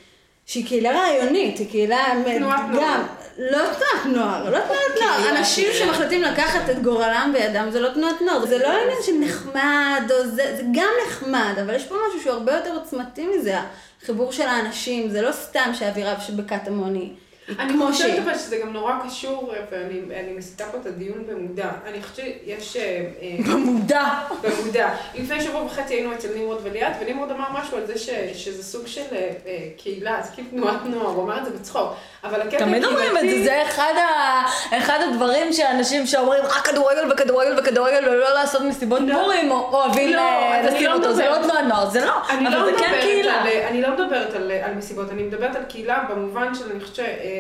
שהיא 0.48 0.66
קהילה 0.66 0.90
רעיונית, 0.90 1.59
היא 1.59 1.68
קהילה... 1.70 2.05
תנועת 2.24 2.61
גם, 2.61 2.72
נוער. 2.72 3.03
לא 3.38 3.59
תנועת 3.59 4.07
נוער, 4.16 4.51
לא 4.51 4.59
תנועת 4.61 5.01
נוער, 5.01 5.38
אנשים 5.38 5.66
שמחליטים 5.72 6.22
לקחת 6.22 6.70
את 6.70 6.83
גורלם 6.83 7.31
בידם, 7.35 7.68
זה 7.70 7.81
לא 7.81 7.88
תנועת 7.88 8.20
נוער, 8.20 8.46
זה 8.46 8.59
לא 8.59 8.68
עניין 8.68 8.98
של 9.07 9.12
נחמד, 9.20 10.11
או 10.11 10.27
זה, 10.27 10.57
זה 10.57 10.62
גם 10.72 10.90
נחמד, 11.07 11.55
אבל 11.62 11.74
יש 11.74 11.85
פה 11.85 11.94
משהו 12.09 12.20
שהוא 12.22 12.33
הרבה 12.33 12.53
יותר 12.53 12.70
עוצמתי 12.74 13.27
מזה, 13.27 13.59
החיבור 14.03 14.33
של 14.33 14.46
האנשים, 14.46 15.11
זה 15.11 15.22
לא 15.22 15.33
סתם 15.33 15.70
שהאווירה 15.74 16.20
שבקטמון 16.20 16.94
היא 16.94 17.12
אני 17.58 17.72
חושבת 17.78 17.94
שהיא. 17.94 18.22
אבל 18.22 18.38
שזה 18.38 18.58
גם 18.58 18.72
נורא 18.72 18.92
קשור, 19.06 19.54
ואני 19.70 20.00
אני 20.20 20.32
מסיטה 20.32 20.64
פה 20.64 20.78
את 20.80 20.87
הדיון 20.87 21.24
במודע. 21.26 21.70
אני 21.87 22.02
חושבת 22.02 22.16
שיש... 22.16 22.76
אה, 22.76 22.82
אה, 23.22 23.37
במודע. 23.52 24.04
במודע. 24.42 24.88
לפני 25.14 25.40
שבוע 25.40 25.62
וחצי 25.62 25.94
היינו 25.94 26.14
אצל 26.14 26.28
נמרוד 26.37 26.61
וליאת, 26.62 26.92
ונמרוד 27.00 27.30
אמר 27.30 27.46
משהו 27.52 27.76
על 27.76 27.87
זה 27.87 27.98
ש, 27.98 28.11
שזה 28.34 28.62
סוג 28.64 28.87
של 28.87 29.00
אה, 29.12 29.30
אה, 29.46 29.58
קהילה, 29.76 30.22
זה 30.22 30.30
כאילו 30.34 30.48
תנועת 30.50 30.84
נוער, 30.84 31.06
הוא 31.06 31.24
אמר 31.24 31.38
את 31.38 31.44
זה 31.44 31.50
בצחוק. 31.50 31.94
אבל 32.24 32.40
הקטע 32.40 32.58
תמיד 32.58 32.84
אומרים 32.84 33.16
את 33.16 33.30
זה, 33.30 33.44
זה 33.44 33.62
אחד, 33.62 33.92
ה... 33.96 34.78
אחד 34.78 34.98
הדברים 35.11 35.52
שאנשים 35.52 36.06
שאומרים 36.06 36.44
רק 36.44 36.66
כדורגל 36.68 37.12
וכדורגל 37.12 37.58
וכדורגל 37.58 38.08
ולא 38.08 38.34
לעשות 38.34 38.62
מסיבות 38.62 39.02
פורים 39.12 39.50
או- 39.50 39.70
אוהבים 39.72 40.12
לא, 40.12 40.20
אה, 40.20 40.61
אני 40.61 40.66
לשים 40.66 40.90
לא 40.90 40.94
אותו, 40.94 41.12
זה 41.12 41.24
לא. 41.28 41.42
תנועת 41.42 41.64
נוער, 41.68 41.90
זה 41.90 42.04
לא, 42.04 42.12
אבל 42.30 42.58
לא 42.58 42.64
זה 42.64 42.72
כן 42.78 42.92
קהילה. 43.00 43.32
על, 43.40 43.48
אני 43.68 43.82
לא 43.82 43.88
מדברת 43.92 44.34
על, 44.34 44.50
מסיבות, 44.76 45.11
אני 45.11 45.22
מדברת 45.22 45.56
על 45.56 45.62
קהילה 45.68 46.04
במובן 46.11 46.54
של, 46.54 46.70
אני 46.70 46.80
חושבת 46.80 46.96
ש... 46.96 47.00
אה, 47.00 47.38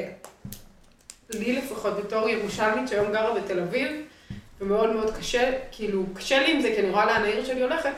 לי 1.30 1.52
לפחות 1.52 1.96
בתור 1.96 2.28
ירושלמית 2.28 2.88
שהיום 2.88 3.12
גרה 3.12 3.40
בתל 3.40 3.60
אביב, 3.60 3.90
ומאוד 4.60 4.92
מאוד 4.92 5.16
קשה, 5.16 5.52
כאילו, 5.72 6.04
קשה 6.14 6.38
לי 6.38 6.52
עם 6.52 6.60
זה, 6.60 6.72
כי 6.74 6.80
אני 6.80 6.90
רואה 6.90 7.06
לאן 7.06 7.22
העיר 7.22 7.44
שלי 7.44 7.62
הולכת. 7.62 7.90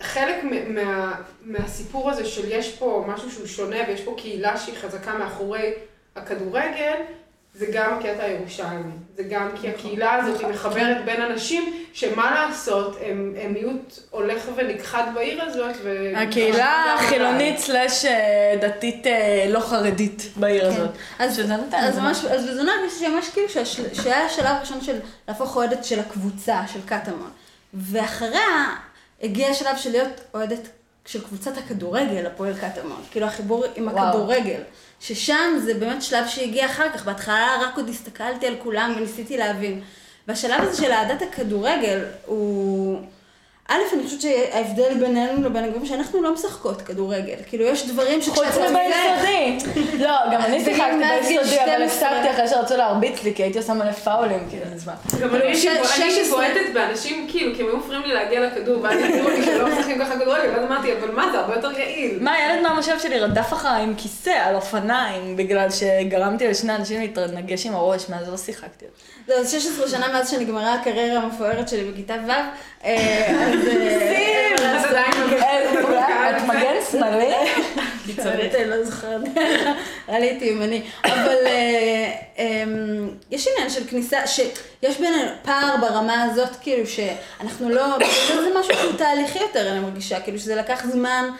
חלק 0.00 0.44
מה, 0.68 1.14
מהסיפור 1.40 2.10
הזה 2.10 2.24
של 2.24 2.52
יש 2.52 2.76
פה 2.76 3.04
משהו 3.08 3.30
שהוא 3.30 3.46
שונה 3.46 3.76
ויש 3.88 4.00
פה 4.00 4.14
קהילה 4.18 4.56
שהיא 4.56 4.76
חזקה 4.76 5.18
מאחורי 5.18 5.72
הכדורגל, 6.16 6.94
זה 7.58 7.66
גם 7.72 7.94
הקטע 7.94 8.22
הירושלמי. 8.22 8.92
זה 9.16 9.22
גם 9.22 9.48
כי 9.60 9.68
הקהילה 9.68 10.14
הזאת 10.14 10.40
היא 10.40 10.48
מחברת 10.48 11.04
בין 11.04 11.22
אנשים 11.22 11.84
שמה 11.92 12.30
לעשות, 12.30 12.96
הם, 13.00 13.34
הם 13.40 13.52
מיעוט 13.52 13.98
הולך 14.10 14.42
ונכחד 14.56 15.02
בעיר 15.14 15.42
הזאת. 15.42 15.76
ו- 15.82 16.12
הקהילה 16.16 16.94
החילונית 16.94 17.58
סלאש 17.58 18.04
אה, 18.04 18.54
דתית 18.60 19.06
אה, 19.06 19.46
לא 19.48 19.60
חרדית 19.60 20.22
בעיר 20.36 20.66
הזאת. 20.66 20.90
אז, 21.18 21.36
שזה 21.36 21.56
נותן. 21.56 21.76
אז 21.76 21.94
זה 21.94 22.00
ממש, 22.00 22.24
אז 22.24 22.46
בזונה 22.46 22.72
הרגישתי 22.74 23.08
ממש 23.08 23.28
כאילו 23.28 23.48
שהיה 23.94 24.26
השלב 24.26 24.46
הראשון 24.46 24.80
של 24.80 24.98
להפוך 25.28 25.56
אוהדת 25.56 25.84
של 25.84 26.00
הקבוצה, 26.00 26.60
של 26.72 26.80
קטמון. 26.86 27.30
ואחריה 27.74 28.74
הגיע 29.22 29.48
השלב 29.48 29.76
של 29.76 29.90
להיות 29.90 30.20
אוהדת 30.34 30.68
של 31.06 31.24
קבוצת 31.24 31.58
הכדורגל, 31.58 32.26
הפועל 32.26 32.54
קטמון. 32.54 33.02
כאילו 33.10 33.26
החיבור 33.26 33.64
עם 33.76 33.88
וואו. 33.88 34.08
הכדורגל. 34.08 34.60
ששם 35.00 35.58
זה 35.64 35.74
באמת 35.74 36.02
שלב 36.02 36.26
שהגיע 36.28 36.66
אחר 36.66 36.88
כך, 36.94 37.04
בהתחלה 37.04 37.58
רק 37.62 37.76
עוד 37.76 37.88
הסתכלתי 37.88 38.46
על 38.46 38.54
כולם 38.62 38.94
וניסיתי 38.96 39.36
להבין. 39.36 39.82
והשלב 40.28 40.60
הזה 40.60 40.82
של 40.82 40.92
אהדת 40.92 41.22
הכדורגל 41.22 42.04
הוא... 42.26 43.00
א', 43.70 43.74
אני 43.94 44.04
חושבת 44.04 44.20
שההבדל 44.20 44.94
בינינו 45.00 45.42
לבין 45.44 45.64
הגברים, 45.64 45.86
שאנחנו 45.86 46.22
לא 46.22 46.34
משחקות 46.34 46.82
כדורגל. 46.82 47.34
כאילו, 47.46 47.64
יש 47.64 47.86
דברים 47.88 48.20
חוץ 48.22 48.28
שכשאתה 48.38 48.48
הופך- 48.66 48.70
מביסודי. 48.70 49.58
לא, 50.04 50.14
גם 50.32 50.40
אני 50.40 50.64
שיחקתי 50.64 50.96
ביסודי, 51.18 51.60
אבל 51.64 51.88
12. 51.88 52.08
הפסקתי 52.08 52.30
אחרי 52.30 52.48
שרצו 52.48 52.76
להרביץ 52.76 53.22
לי, 53.24 53.34
כי 53.34 53.42
הייתי 53.42 53.58
עושה 53.58 53.74
מלא 53.74 53.92
פאולים, 53.92 54.46
כאילו, 54.50 54.64
מזמן. 54.74 54.92
גם 55.20 55.34
אני 55.34 55.56
ש- 55.56 55.64
הייתי 55.64 55.80
בו- 55.82 55.88
אני 55.96 56.04
הייתי 56.04 56.24
16. 56.24 56.38
בועטת 56.38 56.72
באנשים, 56.74 57.26
כאילו, 57.30 57.54
כי 57.56 57.62
הם 57.62 57.68
היו 57.68 57.76
מפריעים 57.76 58.02
לי 58.06 58.14
להגיע 58.14 58.40
לכדור, 58.46 58.82
ואז 58.82 58.98
הסבירו 59.02 59.28
לי 59.28 59.44
שלא 59.44 59.68
משחקים 59.68 59.98
ככה 59.98 60.18
כדורגל, 60.18 60.48
ואז 60.50 60.64
אמרתי, 60.70 60.92
אבל 60.92 61.10
מה 61.10 61.30
זה, 61.32 61.38
הרבה 61.38 61.54
יותר 61.54 61.70
יעיל. 61.78 62.18
מה, 62.20 62.34
ילד 62.38 62.62
מהמושב 62.62 62.98
שלי 62.98 63.18
רדף 63.20 63.52
אחריי 63.52 63.82
עם 63.82 63.94
כיסא 63.96 64.30
על 64.30 64.54
אופניים, 64.54 65.36
בגלל 65.36 65.68
שגרמתי 65.70 66.48
לשני 66.48 66.74
אנשים 66.74 67.00
להתנגש 67.00 67.66
עם 67.66 67.74
הראש, 67.74 68.08
מאז 68.08 68.28
לא 68.28 68.36
שיחקתי. 68.36 68.84
זהו, 69.28 69.44
זה 69.44 69.60
16 69.60 69.88
שנה 69.88 70.08
מאז 70.08 70.30
שנגמרה 70.30 70.74
הקריירה 70.74 71.22
המפוארת 71.22 71.68
שלי 71.68 71.84
בכיתה 71.84 72.14
ו', 72.26 72.30
אה, 72.84 73.26
אז... 73.30 73.68
אה, 73.68 74.54
אז 74.76 74.84
עדיין 74.84 75.12
אה, 75.42 76.36
את 76.36 76.42
מגן 76.42 76.74
שמאלי? 76.90 77.34
קיצונית, 78.06 78.54
אני 78.54 78.64
לא 78.64 78.84
זוכרת. 78.84 79.20
הייתי 80.08 80.44
ימני. 80.44 80.82
אבל 81.04 81.46
אה, 81.46 82.12
אמ, 82.38 83.08
יש 83.30 83.48
עניין 83.48 83.70
של 83.70 83.86
כניסה, 83.86 84.26
שיש 84.26 84.98
בינינו 84.98 85.30
פער 85.42 85.76
ברמה 85.80 86.22
הזאת, 86.22 86.56
כאילו 86.60 86.86
שאנחנו 86.86 87.70
לא, 87.70 87.84
זה 88.28 88.48
משהו 88.60 88.74
שהוא 88.74 88.92
תהליכי 88.98 89.38
יותר, 89.38 89.72
אני 89.72 89.80
מרגישה, 89.80 90.20
כאילו 90.20 90.38
שזה 90.38 90.54
לקח 90.56 90.84
זמן 90.86 91.28
אמ, 91.28 91.36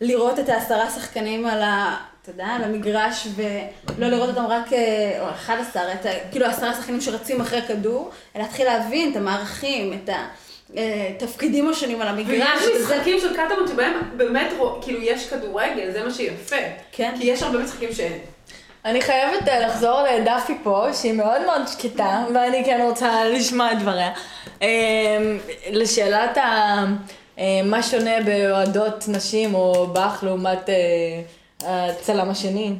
לראות 0.00 0.38
את 0.38 0.48
העשרה 0.48 0.90
שחקנים 0.90 1.46
על 1.46 1.62
ה... 1.62 1.96
אתה 2.22 2.32
יודע, 2.32 2.46
על 2.46 2.64
המגרש, 2.64 3.28
ולא 3.36 4.08
לראות 4.08 4.28
אותם 4.28 4.46
רק, 4.46 4.72
אה, 4.72 5.18
או 5.20 5.30
11, 5.30 5.92
את 5.92 6.06
ה, 6.06 6.10
כאילו 6.30 6.46
עשרה 6.46 6.74
שחקנים 6.74 7.00
שרצים 7.00 7.40
אחרי 7.40 7.62
כדור, 7.62 8.10
אלא 8.36 8.44
להתחיל 8.44 8.66
להבין 8.66 9.12
את 9.12 9.16
המערכים, 9.16 9.92
את 9.92 10.10
התפקידים 10.70 11.68
השונים 11.68 12.00
על 12.00 12.08
המגרש. 12.08 12.62
ויש 12.62 12.82
משחקים 12.82 13.20
של 13.20 13.36
קטמון 13.36 13.68
שבהם 13.68 13.92
באמת, 14.16 14.52
כאילו, 14.82 15.00
יש 15.02 15.28
כדורגל, 15.28 15.90
זה 15.90 16.04
מה 16.04 16.10
שיפה. 16.10 16.56
כן. 16.92 17.14
כי 17.18 17.26
יש 17.26 17.42
הרבה 17.42 17.58
משחקים 17.58 17.92
שאין. 17.92 18.18
אני 18.84 19.02
חייבת 19.02 19.48
אה, 19.48 19.60
לחזור 19.66 20.02
לדפי 20.02 20.58
פה, 20.62 20.86
שהיא 20.92 21.12
מאוד 21.12 21.42
מאוד 21.46 21.62
שקטה, 21.66 22.24
ואני 22.34 22.64
כן 22.64 22.80
רוצה 22.88 23.24
לשמוע 23.24 23.72
את 23.72 23.78
דבריה. 23.78 24.12
אה, 24.62 24.68
לשאלת 25.70 26.36
ה... 26.36 26.84
אה, 27.38 27.60
מה 27.64 27.82
שונה 27.82 28.22
באוהדות 28.24 29.08
נשים 29.08 29.54
או 29.54 29.86
בך 29.86 30.20
לעומת 30.22 30.68
אה, 30.68 31.90
הצלם 31.90 32.30
השני? 32.30 32.74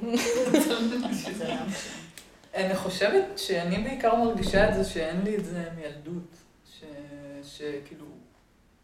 אני 2.54 2.76
חושבת 2.76 3.24
שאני 3.36 3.78
בעיקר 3.78 4.14
מרגישה 4.14 4.68
את 4.68 4.74
זה 4.74 4.84
שאין 4.84 5.20
לי 5.24 5.36
את 5.36 5.44
זה 5.44 5.64
מילדות. 5.76 6.36
שכאילו, 7.44 8.06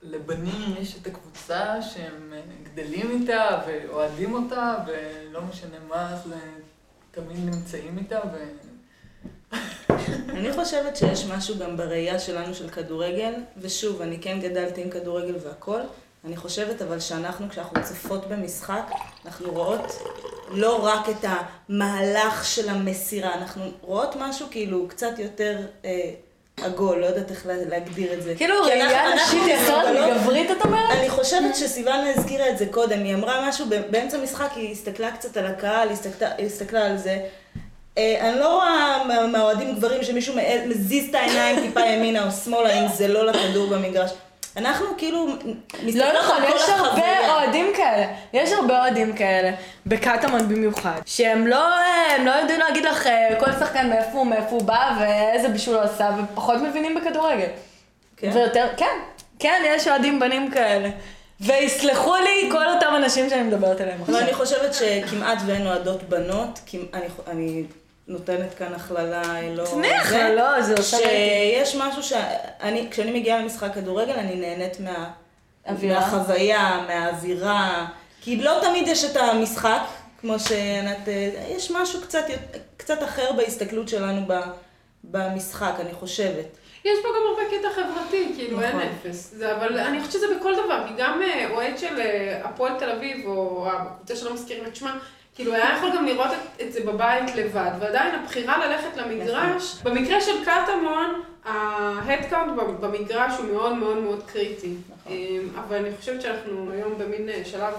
לבנים 0.03 0.75
יש 0.81 0.97
את 1.03 1.07
הקבוצה 1.07 1.83
שהם 1.83 2.33
גדלים 2.62 3.11
איתה 3.21 3.61
ואוהדים 3.66 4.35
אותה, 4.35 4.75
ולא 4.87 5.43
משנה 5.43 5.77
מה, 5.89 6.12
אז 6.12 6.33
תמיד 7.11 7.39
נמצאים 7.45 7.99
איתה. 7.99 8.21
אני 10.28 10.53
חושבת 10.53 10.96
שיש 10.96 11.24
משהו 11.24 11.59
גם 11.59 11.76
בראייה 11.76 12.18
שלנו 12.18 12.55
של 12.55 12.68
כדורגל, 12.68 13.32
ושוב, 13.57 14.03
אני 14.03 14.18
כן 14.20 14.40
גדלתי 14.40 14.82
עם 14.82 14.90
כדורגל 14.90 15.34
והכל. 15.44 15.80
אני 16.24 16.36
חושבת 16.36 16.82
אבל 16.82 17.01
שאנחנו, 17.01 17.48
כשאנחנו 17.51 17.82
צופות 17.82 18.26
במשחק, 18.28 18.90
אנחנו 19.26 19.51
רואות 19.53 20.03
לא 20.51 20.84
רק 20.86 21.09
את 21.09 21.24
המהלך 21.68 22.44
של 22.46 22.68
המסירה, 22.68 23.34
אנחנו 23.34 23.62
רואות 23.82 24.16
משהו 24.18 24.46
כאילו 24.51 24.86
קצת 24.88 25.18
יותר 25.18 25.59
אה, 25.84 26.11
עגול, 26.62 26.98
לא 26.98 27.07
יודעת 27.07 27.30
איך 27.30 27.46
לה- 27.46 27.64
להגדיר 27.68 28.12
את 28.12 28.22
זה. 28.22 28.34
כאילו 28.34 28.55
ראייה 28.62 29.14
נשית 29.14 29.42
יסוד 29.46 29.74
מגלות- 29.90 30.16
גברית, 30.22 30.51
את 30.51 30.64
אומרת? 30.64 30.90
אני 30.98 31.11
חושבת 31.11 31.57
שסיוון 31.57 32.07
הזכירה 32.16 32.51
את 32.51 32.59
זה 32.59 32.66
קודם, 32.70 33.05
היא 33.05 33.14
אמרה 33.14 33.48
משהו 33.48 33.66
באמצע 33.90 34.16
המשחק, 34.16 34.51
היא 34.57 34.72
הסתכלה 34.72 35.11
קצת 35.12 35.36
על 35.36 35.46
הקהל, 35.46 35.88
הסתכלה, 35.88 36.28
הסתכלה 36.46 36.86
על 36.86 36.96
זה. 36.98 37.18
אה, 37.99 38.28
אני 38.30 38.41
לא 38.41 38.55
רואה 38.55 39.05
מה- 39.05 39.26
מהאוהדים 39.26 39.74
גברים 39.74 40.05
שמישהו 40.05 40.34
מזיז 40.66 41.09
את 41.09 41.14
העיניים 41.14 41.61
טיפה 41.61 41.80
ימינה 41.80 42.26
או 42.26 42.30
שמאלה, 42.30 42.72
אם 42.82 42.88
זה 42.88 43.09
לא 43.09 43.26
לכדור 43.26 43.66
במגרש. 43.66 44.11
אנחנו 44.57 44.86
כאילו 44.99 45.26
לא 45.26 45.32
מסתכלות 45.82 46.14
נכון, 46.22 46.36
על 46.43 46.49
כל 46.51 46.57
יש 46.57 46.68
הרבה. 46.68 47.32
אוהדים 47.32 47.66
כאלה. 47.76 48.07
יש 48.32 48.53
הרבה 48.53 48.80
אוהדים 48.80 49.12
כאלה, 49.16 49.51
בקטמון 49.86 50.49
במיוחד, 50.49 51.01
שהם 51.07 51.47
לא, 51.47 51.66
הם 52.16 52.26
לא 52.26 52.30
יודעים 52.30 52.61
להגיד 52.61 52.84
לך 52.84 53.07
אה, 53.07 53.28
כל 53.41 53.53
שחקן 53.53 53.88
מאיפה 53.91 54.11
הוא, 54.12 54.26
מאיפה 54.26 54.51
הוא 54.51 54.62
בא 54.62 54.97
ואיזה 55.01 55.49
בישול 55.49 55.74
הוא 55.74 55.82
עשה, 55.84 56.11
ופחות 56.32 56.55
מבינים 56.57 56.95
בכדורגל. 56.95 57.47
כן? 58.16 58.30
ויותר, 58.34 58.66
כן, 58.76 58.97
כן, 59.38 59.62
יש 59.66 59.88
אוהדים 59.88 60.20
בנים 60.20 60.51
כאלה. 60.51 60.88
ויסלחו 61.41 62.14
לי 62.16 62.49
כל 62.53 62.66
אותם 62.68 62.93
אנשים 62.97 63.30
שאני 63.30 63.43
מדברת 63.43 63.80
עליהם 63.80 64.03
עכשיו. 64.03 64.18
אני 64.18 64.34
חושבת 64.34 64.74
שכמעט 64.74 65.38
ואין 65.47 65.66
אוהדות 65.66 66.03
בנות, 66.03 66.61
אני, 66.95 67.07
אני 67.28 67.62
נותנת 68.11 68.55
כאן 68.55 68.75
הכללה 68.75 69.23
לא... 69.51 69.65
צניח, 69.65 70.11
זה, 70.11 70.35
לא, 70.37 70.63
זה 70.63 70.75
עושה. 70.77 70.97
שיש 70.97 71.77
משהו 71.77 72.03
שאני, 72.03 72.87
כשאני 72.91 73.21
מגיעה 73.21 73.43
למשחק 73.43 73.75
כדורגל, 73.75 74.13
אני 74.13 74.35
נהנית 74.35 74.81
מה, 74.81 75.11
אווירה. 75.69 76.01
מהחוויה, 76.01 76.85
מהאווירה, 76.87 77.87
כי 78.21 78.37
לא 78.37 78.59
תמיד 78.63 78.89
יש 78.89 79.05
את 79.05 79.17
המשחק, 79.17 79.83
כמו 80.21 80.39
שענת, 80.39 81.09
אה, 81.09 81.31
יש 81.49 81.71
משהו 81.71 82.01
קצת, 82.01 82.25
קצת 82.77 83.03
אחר 83.03 83.33
בהסתכלות 83.33 83.89
שלנו 83.89 84.21
ב, 84.27 84.41
במשחק, 85.05 85.73
אני 85.81 85.93
חושבת. 85.93 86.47
יש 86.85 86.99
פה 87.03 87.09
גם 87.09 87.23
הרבה 87.31 87.59
קטע 87.59 87.69
חברתי, 87.75 88.33
כאילו 88.37 88.63
אין 88.63 88.77
נכון. 88.77 88.89
אפס. 88.89 89.35
זה, 89.37 89.57
אבל 89.57 89.79
אני 89.79 89.99
חושבת 90.01 90.13
שזה 90.13 90.27
בכל 90.39 90.55
דבר, 90.65 90.85
כי 90.89 90.95
גם 90.99 91.23
אה, 91.23 91.51
אוהד 91.51 91.79
של 91.79 92.01
אה, 92.01 92.41
הפועל 92.45 92.79
תל 92.79 92.91
אביב, 92.91 93.27
או 93.27 93.67
הקבוצה 93.71 94.17
שלא 94.17 94.35
מזכירים 94.35 94.67
את 94.67 94.77
שמה, 94.77 94.99
כאילו 95.35 95.55
היה 95.55 95.76
יכול 95.76 95.91
גם 95.97 96.07
לראות 96.07 96.31
את, 96.33 96.61
את 96.61 96.72
זה 96.72 96.81
בבית 96.85 97.35
לבד, 97.35 97.70
ועדיין 97.81 98.14
הבחירה 98.14 98.66
ללכת 98.66 98.97
למגרש, 98.97 99.76
במקרה 99.83 100.20
של 100.20 100.45
קטמון, 100.45 101.22
ההדקאונט 101.45 102.53
במגרש 102.81 103.33
הוא 103.39 103.47
מאוד 103.47 103.72
מאוד 103.72 103.99
מאוד 103.99 104.22
קריטי. 104.26 104.74
נכון. 104.89 105.12
אמ, 105.12 105.49
אבל 105.59 105.76
אני 105.76 105.97
חושבת 105.97 106.22
שאנחנו 106.22 106.70
היום 106.72 106.99
במין 106.99 107.28
אה, 107.28 107.43
שלב 107.45 107.74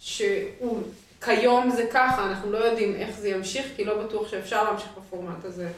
שהוא, 0.00 0.82
כיום 1.24 1.70
זה 1.70 1.86
ככה, 1.92 2.26
אנחנו 2.26 2.52
לא 2.52 2.58
יודעים 2.58 2.94
איך 2.94 3.10
זה 3.18 3.28
ימשיך, 3.28 3.66
כי 3.76 3.84
לא 3.84 4.02
בטוח 4.02 4.28
שאפשר 4.28 4.64
להמשיך 4.64 4.88
בפורמט 4.98 5.44
הזה 5.44 5.68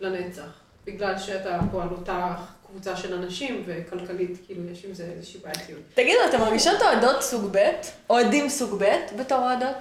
לנצח. 0.00 0.62
בגלל 0.86 1.18
שאתה 1.18 1.58
פה 1.72 1.82
על 1.82 1.88
אותה 1.90 2.34
קבוצה 2.66 2.96
של 2.96 3.14
אנשים, 3.14 3.62
וכלכלית, 3.66 4.38
כאילו, 4.46 4.60
יש 4.72 4.84
עם 4.84 4.94
זה 4.94 5.04
איזושהי 5.16 5.40
בעייתיות. 5.40 5.80
תגידו, 5.94 6.18
אתם 6.28 6.40
מרגישות 6.40 6.82
אוהדות 6.82 7.22
סוג 7.22 7.48
ב'? 7.52 7.70
אוהדים 8.10 8.48
סוג 8.48 8.82
ב' 8.82 8.96
בתור 9.16 9.38
אוהדות? 9.38 9.76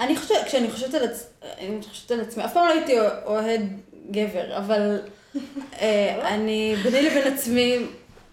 אני 0.00 0.16
חושבת, 0.16 0.44
כשאני 0.46 0.70
חושבת 0.70 0.94
על, 0.94 1.04
עצ... 1.04 1.30
חושבת 1.88 2.10
על 2.10 2.20
עצמי, 2.20 2.44
אף 2.44 2.52
פעם 2.52 2.66
לא 2.66 2.72
הייתי 2.72 3.00
אוהד 3.24 3.60
גבר, 4.10 4.56
אבל 4.56 5.00
אה, 5.80 6.28
אני 6.34 6.76
ביני 6.82 7.02
לבין 7.02 7.34
עצמי 7.34 7.78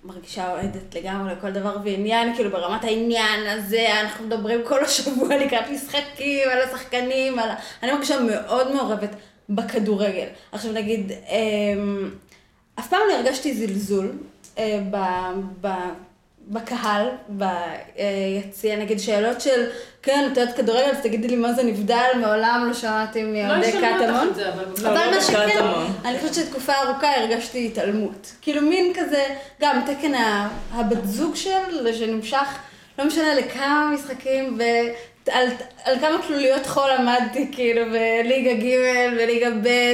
מרגישה 0.04 0.52
אוהדת 0.52 0.96
לגמרי 0.96 1.34
לכל 1.34 1.52
דבר 1.52 1.78
ועניין, 1.84 2.36
כאילו 2.36 2.52
ברמת 2.52 2.84
העניין 2.84 3.48
הזה, 3.48 4.02
אנחנו 4.02 4.26
מדברים 4.26 4.62
כל 4.68 4.84
השבוע 4.86 5.38
לקראת 5.38 5.70
משחקים, 5.70 6.50
על 6.50 6.62
השחקנים, 6.62 7.40
על... 7.40 7.50
אני 7.84 7.92
מרגישה 7.92 8.20
מאוד 8.20 8.72
מעורבת 8.76 9.10
בכדורגל. 9.50 10.28
עכשיו 10.52 10.72
נגיד, 10.72 11.12
אה, 11.12 11.38
אף 12.80 12.90
פעם 12.90 13.00
לא 13.10 13.14
הרגשתי 13.14 13.54
זלזול 13.54 14.12
אה, 14.58 14.80
ב... 14.92 14.98
ב... 15.62 15.68
בקהל, 16.50 17.08
ביציע, 17.30 18.76
נגיד 18.76 19.00
שאלות 19.00 19.42
של, 19.42 19.66
כן, 20.02 20.30
את 20.32 20.38
יודעת 20.38 20.56
כדורגל, 20.56 20.90
אז 20.90 20.98
תגידי 21.04 21.28
לי 21.28 21.36
מה 21.36 21.54
זה 21.54 21.64
נבדל, 21.64 22.10
מעולם 22.22 22.66
לא 22.68 22.74
שמעתי 22.74 23.24
לא 23.24 23.30
מאוהדי 23.30 23.68
ישלמו 23.68 23.88
אותך 23.88 24.04
קטמון. 24.04 24.28
את 24.28 24.36
זה, 24.36 24.50
אבל... 24.50 24.66
לא, 24.84 24.90
אבל 24.90 25.06
לא 25.06 25.16
מה 25.16 25.22
שכן, 25.22 25.48
בקטמון. 25.48 25.94
אני 26.06 26.20
חושבת 26.20 26.34
שתקופה 26.34 26.74
ארוכה 26.74 27.16
הרגשתי 27.16 27.66
התעלמות. 27.66 28.32
כאילו 28.42 28.62
מין 28.62 28.94
כזה, 28.94 29.26
גם 29.62 29.82
תקן 29.86 30.12
הבת 30.72 31.06
זוג 31.06 31.36
של, 31.36 31.94
שנמשך, 31.94 32.48
לא 33.00 33.06
משנה 33.06 33.36
לכמה 33.36 33.92
משחקים, 33.94 34.60
ועל 35.28 35.48
על 35.84 36.00
כמה 36.00 36.18
תלוליות 36.28 36.68
חול 36.68 36.92
עמדתי, 36.92 37.50
כאילו, 37.52 37.82
בליגה 37.86 38.54
ג' 38.54 38.78
וליגה 39.18 39.50
ב', 39.64 39.94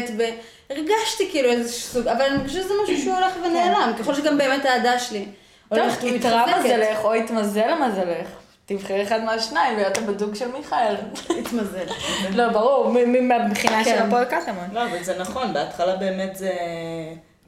והרגשתי 0.69 1.29
כאילו 1.31 1.49
איזה 1.49 1.71
סוג, 1.71 2.07
אבל 2.07 2.21
אני 2.21 2.47
חושבת 2.47 2.63
שזה 2.63 2.73
משהו 2.83 2.97
שהוא 2.97 3.13
הולך 3.15 3.33
ונעלם, 3.45 3.93
ככל 3.99 4.15
שגם 4.15 4.37
באמת 4.37 4.65
האהדה 4.65 4.99
שלי. 4.99 5.25
טוב, 5.69 5.79
התרע. 6.15 6.45
מזלך 6.59 7.03
או 7.03 7.13
התמזל 7.13 7.67
למזלך. 7.67 8.27
תבחרי 8.65 9.03
אחד 9.03 9.23
מהשניים 9.23 9.77
להיות 9.77 9.97
הבת 9.97 10.19
זוג 10.19 10.35
של 10.35 10.47
מיכאל. 10.57 10.95
התמזל. 11.39 11.85
לא, 12.33 12.47
ברור, 12.49 12.89
מ- 12.89 13.11
מ- 13.13 13.27
מהבחינה 13.27 13.83
של 13.83 13.89
כן. 13.91 14.03
הפועל 14.07 14.25
קטמון. 14.25 14.65
לא, 14.73 14.83
אבל 14.83 15.03
זה 15.03 15.19
נכון, 15.19 15.53
בהתחלה 15.53 15.95
באמת 15.95 16.35
זה... 16.35 16.51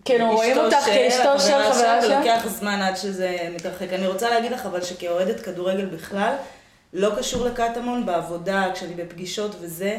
כן, 0.05 0.22
רואים 0.32 0.57
אותך 0.57 0.78
כאשתו 0.86 1.39
של 1.39 1.63
חברה 1.74 2.01
שלך? 2.01 2.11
ולוקח 2.15 2.47
זמן 2.47 2.82
עד 2.82 2.95
שזה 2.97 3.36
מתרחק. 3.55 3.93
אני 3.93 4.07
רוצה 4.07 4.30
להגיד 4.30 4.51
לך 4.51 4.65
אבל 4.65 4.82
שכאוהדת 4.84 5.39
כדורגל 5.39 5.86
בכלל, 5.86 6.34
לא 6.93 7.09
קשור 7.18 7.45
לקטמון, 7.45 8.05
בעבודה, 8.05 8.65
כשאני 8.74 8.93
בפגישות 8.93 9.55
וזה, 9.61 9.97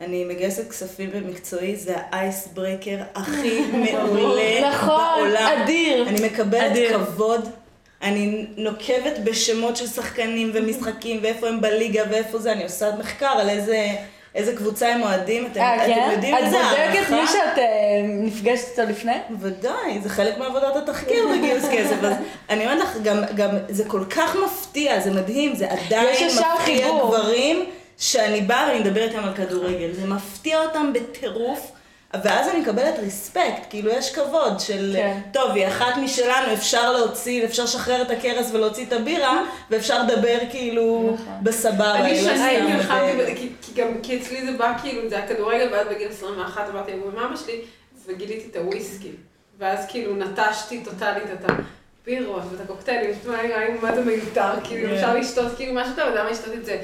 אני 0.00 0.24
מגייסת 0.24 0.70
כספים 0.70 1.10
במקצועי, 1.10 1.76
זה 1.76 1.94
האייס 2.10 2.48
ברקר 2.54 2.98
הכי 3.14 3.60
מעולה 3.92 4.70
נכון, 4.70 5.00
בעולם. 5.16 5.62
אדיר. 5.62 6.08
אני 6.08 6.26
מקבלת. 6.26 6.90
כבוד. 6.92 7.48
אני 8.02 8.46
נוקבת 8.56 9.18
בשמות 9.24 9.76
של 9.76 9.86
שחקנים 9.86 10.50
ומשחקים 10.54 11.20
ואיפה 11.22 11.48
הם 11.48 11.60
בליגה 11.60 12.02
ואיפה 12.10 12.38
זה, 12.38 12.52
אני 12.52 12.62
עושה 12.62 12.90
מחקר 12.98 13.26
על 13.26 13.48
איזה, 13.48 13.88
איזה 14.34 14.56
קבוצה 14.56 14.88
הם 14.88 15.02
אוהדים, 15.02 15.46
אתם, 15.46 15.60
אה, 15.60 15.84
אתם 15.84 15.94
כן? 15.94 16.08
יודעים 16.12 16.34
את 16.34 16.42
איזה 16.42 16.56
בודקת 16.58 17.12
הערכה? 17.12 17.20
מי 17.20 17.26
שאת 17.26 17.58
אה, 17.58 17.64
נפגשת 18.04 18.64
איתו 18.70 18.90
לפני? 18.90 19.16
ודאי, 19.40 20.00
זה 20.02 20.08
חלק 20.08 20.38
מעבודת 20.38 20.76
התחקיר 20.76 21.28
בגיוס 21.28 21.64
כסף. 21.72 22.04
אז 22.04 22.14
אני 22.50 22.64
אומרת 22.64 22.80
לך, 22.80 22.96
גם, 23.02 23.16
גם 23.34 23.50
זה 23.68 23.84
כל 23.84 24.04
כך 24.10 24.36
מפתיע, 24.46 25.00
זה 25.00 25.10
מדהים, 25.10 25.54
זה 25.54 25.66
עדיין 25.70 26.26
מפתיע 26.26 26.56
חיבור. 26.58 27.08
גברים 27.08 27.64
שאני 27.98 28.40
באה 28.40 28.68
ואני 28.68 28.80
מדברת 28.80 29.10
איתם 29.10 29.24
על 29.24 29.34
כדורגל. 29.34 29.92
זה 29.92 30.06
מפתיע 30.06 30.62
אותם 30.62 30.92
בטירוף. 30.92 31.72
ואז 32.14 32.48
אני 32.48 32.60
מקבלת 32.60 32.98
ריספקט, 32.98 33.66
כאילו 33.70 33.90
יש 33.90 34.14
כבוד 34.14 34.60
של, 34.60 34.92
כן. 34.96 35.20
טוב, 35.32 35.50
היא 35.50 35.66
אחת 35.66 35.96
משלנו, 36.02 36.52
אפשר 36.52 36.92
להוציא, 36.92 37.44
אפשר 37.44 37.64
לשחרר 37.64 38.02
את 38.02 38.10
הכרס 38.10 38.50
ולהוציא 38.52 38.86
את 38.86 38.92
הבירה, 38.92 39.42
ואפשר 39.70 40.02
לדבר 40.02 40.38
כאילו 40.50 41.16
בסבבה. 41.42 41.94
אני 41.94 42.22
לא 42.24 42.36
שנים 42.36 42.36
סתם 42.36 42.76
נלחמתי, 42.76 43.52
כי 43.62 43.72
גם, 43.74 43.88
כי 44.02 44.18
אצלי 44.18 44.46
זה 44.46 44.52
בא 44.52 44.78
כאילו, 44.82 45.08
זה 45.08 45.16
היה 45.16 45.26
כדורגל, 45.26 45.68
ואז 45.72 45.86
בגיל 45.86 46.08
21 46.08 46.68
עברתי 46.68 46.92
עם 46.92 47.00
אמא 47.12 47.36
שלי, 47.36 47.60
וגיליתי 48.06 48.48
את 48.50 48.56
הוויסקי. 48.56 49.10
ואז 49.58 49.86
כאילו 49.88 50.16
נטשתי 50.16 50.84
טוטאלית 50.84 51.24
את 51.32 51.50
הבירות 51.50 52.42
ואת 52.50 52.60
הקוקטיילים, 52.60 53.14
מה 53.82 53.94
זה 53.94 54.04
מיותר, 54.04 54.52
כאילו 54.64 54.88
כן. 54.88 54.94
אפשר 54.94 55.16
לשתות 55.16 55.56
כאילו 55.56 55.74
משהו 55.74 55.92
טוב, 55.96 56.08
למה 56.14 56.30
לשתות 56.30 56.54
את 56.54 56.64
זה? 56.64 56.78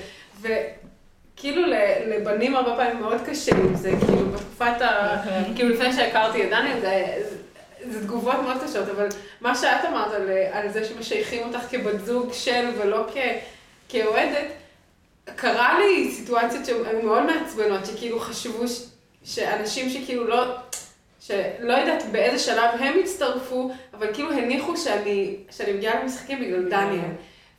וכאילו 1.35 1.67
ל- 1.67 1.75
לבנים 2.07 2.57
הרבה 2.57 2.77
פעמים 2.77 3.01
מאוד 3.01 3.21
קשה 3.27 3.57
עם 3.57 3.75
זה, 3.75 3.93
כאילו 4.07 4.27
בתקופת 4.29 4.81
ה... 4.81 5.17
כאילו 5.57 5.69
לפני 5.69 5.93
שהכרתי 5.93 6.45
את 6.45 6.51
דניאל, 6.51 6.81
זה... 6.81 7.23
זה 7.91 8.01
תגובות 8.03 8.35
מאוד 8.43 8.57
קשות, 8.65 8.89
אבל 8.89 9.09
מה 9.41 9.55
שאת 9.55 9.85
אמרת 9.89 10.13
על, 10.13 10.29
על 10.53 10.69
זה 10.73 10.85
שמשייכים 10.85 11.43
אותך 11.49 11.59
כבת 11.71 12.01
זוג 12.01 12.33
של 12.33 12.69
ולא 12.79 13.07
כ, 13.15 13.17
כאוהדת, 13.89 14.47
קרה 15.37 15.79
לי 15.79 16.11
סיטואציות 16.13 16.67
שהיו 16.67 17.03
מאוד 17.03 17.23
מעצבנות, 17.23 17.87
שכאילו 17.87 18.21
חשבו 18.21 18.69
ש, 18.69 18.81
שאנשים 19.25 19.91
שכאילו 19.91 20.27
לא, 20.27 20.45
שלא 21.21 21.73
יודעת 21.73 22.03
באיזה 22.13 22.39
שלב 22.39 22.71
הם 22.79 22.95
הצטרפו, 23.05 23.71
אבל 23.95 24.15
כאילו 24.15 24.33
הניחו 24.33 24.77
שאני, 24.77 25.37
שאני 25.51 25.73
מגיעה 25.73 26.03
למשחקים 26.03 26.41
בגלל 26.41 26.69
דניאל. 26.69 27.11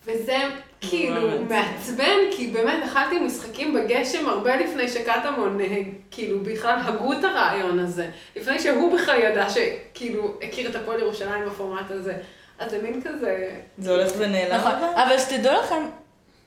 וזה 0.06 0.38
כאילו. 0.82 1.42
מעצבן, 1.50 2.18
כי 2.32 2.48
באמת 2.48 2.84
אכלתי 2.84 3.20
משחקים 3.20 3.74
בגשם 3.74 4.30
הרבה 4.30 4.56
לפני 4.56 4.90
שקטמון 4.90 5.62
אה, 5.62 5.82
כאילו 6.12 6.40
בכלל 6.40 6.80
הגו 6.86 7.14
את 7.14 7.24
הרעיון 7.24 7.80
הזה. 7.80 8.10
לפני 8.36 8.60
שהוא 8.60 8.94
בכלל 8.94 9.20
ידע 9.22 9.48
שכאילו 9.50 10.34
הכיר 10.42 10.70
את 10.70 10.76
הפועל 10.76 11.00
ירושלים 11.00 11.46
בפורמט 11.46 11.92
הזה. 11.92 12.14
אז 12.60 12.72
זה 12.72 12.82
מין 12.82 13.02
כזה, 13.02 13.50
זה 13.78 13.92
הולך 13.92 14.12
ונעלם. 14.18 14.56
נכון, 14.56 14.72
אבל? 14.72 15.04
אבל 15.04 15.18
שתדעו 15.18 15.54
לכם, 15.60 15.86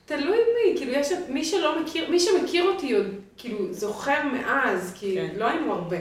תלוי 0.07 0.39
מי, 0.39 0.79
כאילו 0.79 0.93
יש, 0.93 1.09
מי 1.29 1.45
שלא 1.45 1.83
מכיר, 1.83 2.11
מי 2.11 2.21
שמכיר 2.21 2.65
אותי 2.65 2.93
עוד, 2.93 3.07
כאילו 3.37 3.59
זוכר 3.71 4.23
מאז, 4.33 4.95
כי 5.01 5.15
כן. 5.15 5.29
לא 5.37 5.45
היינו 5.45 5.73
הרבה. 5.73 5.97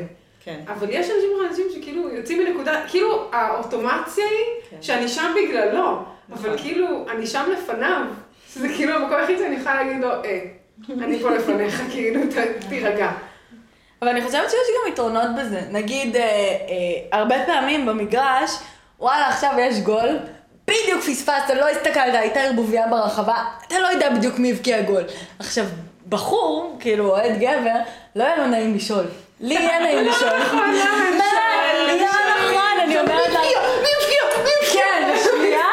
כן. 0.47 0.59
אבל 0.67 0.87
יש 0.89 1.09
אנשים 1.09 1.29
אנשים 1.49 1.65
שכאילו 1.75 2.09
יוצאים 2.09 2.43
מנקודה, 2.43 2.81
כאילו 2.87 3.29
האוטומציה 3.33 4.25
היא 4.25 4.69
כן. 4.69 4.77
שאני 4.81 5.07
שם 5.07 5.33
בגללו, 5.35 5.87
אבל 5.89 6.03
נכון. 6.49 6.57
כאילו 6.57 7.05
אני 7.11 7.27
שם 7.27 7.49
לפניו, 7.53 8.01
שזה 8.53 8.67
כאילו 8.69 8.93
המקום 8.95 9.15
היחיד 9.17 9.37
שאני 9.37 9.55
יכולה 9.55 9.83
להגיד 9.83 10.01
לו, 10.01 10.09
אה, 10.11 10.39
אני 10.89 11.19
פה 11.19 11.31
לפניך, 11.31 11.81
כאילו, 11.91 12.21
ת- 12.21 12.65
תירגע. 12.69 13.11
אבל 14.01 14.09
אני 14.09 14.21
חושבת 14.21 14.49
שיש 14.49 14.59
גם 14.85 14.91
יתרונות 14.93 15.29
בזה. 15.39 15.61
נגיד, 15.71 16.15
אה, 16.15 16.21
אה, 16.21 17.19
הרבה 17.19 17.35
פעמים 17.45 17.85
במגרש, 17.85 18.51
וואלה, 18.99 19.27
עכשיו 19.27 19.51
יש 19.59 19.79
גול, 19.79 20.09
בדיוק 20.67 21.01
פספסת, 21.01 21.49
לא 21.59 21.69
הסתכלת, 21.69 22.13
הייתה 22.13 22.39
ערבוביה 22.39 22.87
ברחבה, 22.87 23.35
אתה 23.67 23.79
לא 23.79 23.87
יודע 23.87 24.09
בדיוק 24.09 24.39
מי 24.39 24.51
הבקיע 24.51 24.81
גול. 24.81 25.03
עכשיו, 25.39 25.65
בחור, 26.09 26.77
כאילו 26.79 27.09
אוהד 27.09 27.37
גבר, 27.37 27.75
לא 28.15 28.23
יהיה 28.23 28.37
לו 28.37 28.47
נעים 28.47 28.75
לשאול. 28.75 29.05
לי 29.41 29.53
יהיה 29.53 29.79
נעים 29.79 30.07
לשאול. 30.07 30.29
מה? 30.29 30.67
לא 31.87 32.05
נכון, 32.49 32.79
אני 32.83 32.99
אומרת 32.99 33.29
לה... 33.29 33.39
מי 33.39 33.87
הבקיע? 33.97 34.19
מי 34.43 34.49
הבקיע? 34.61 34.81
כן, 34.81 35.15
שנייה, 35.23 35.65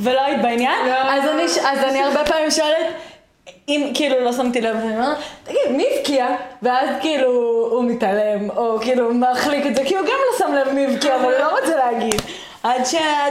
ולא 0.00 0.20
היית 0.20 0.42
בעניין, 0.42 0.88
לא. 0.88 0.94
אז 0.94 1.24
אני, 1.28 1.44
אז 1.44 1.96
הרבה 2.06 2.24
פעמים 2.24 2.50
שואלת, 2.50 2.86
אם 3.68 3.90
כאילו 3.94 4.24
לא 4.24 4.32
שמתי 4.32 4.60
לב, 4.60 4.76
אני 4.76 4.94
אומרת, 4.94 5.16
תגיד, 5.44 5.70
מי 5.70 5.86
הבקיע? 5.96 6.28
ואז 6.62 6.88
כאילו 7.00 7.30
הוא 7.70 7.84
מתעלם, 7.84 8.50
או 8.50 8.78
כאילו 8.80 9.14
מחליק 9.14 9.66
את 9.66 9.76
זה, 9.76 9.84
כי 9.84 9.96
הוא 9.96 10.06
גם 10.06 10.18
לא 10.30 10.38
שם 10.38 10.54
לב 10.54 10.72
מי 10.72 10.86
הבקיע, 10.86 11.16
אבל 11.16 11.24
הוא 11.24 11.32
לא 11.32 11.58
רוצה 11.60 11.76
להגיד. 11.76 12.22
עד 12.62 12.84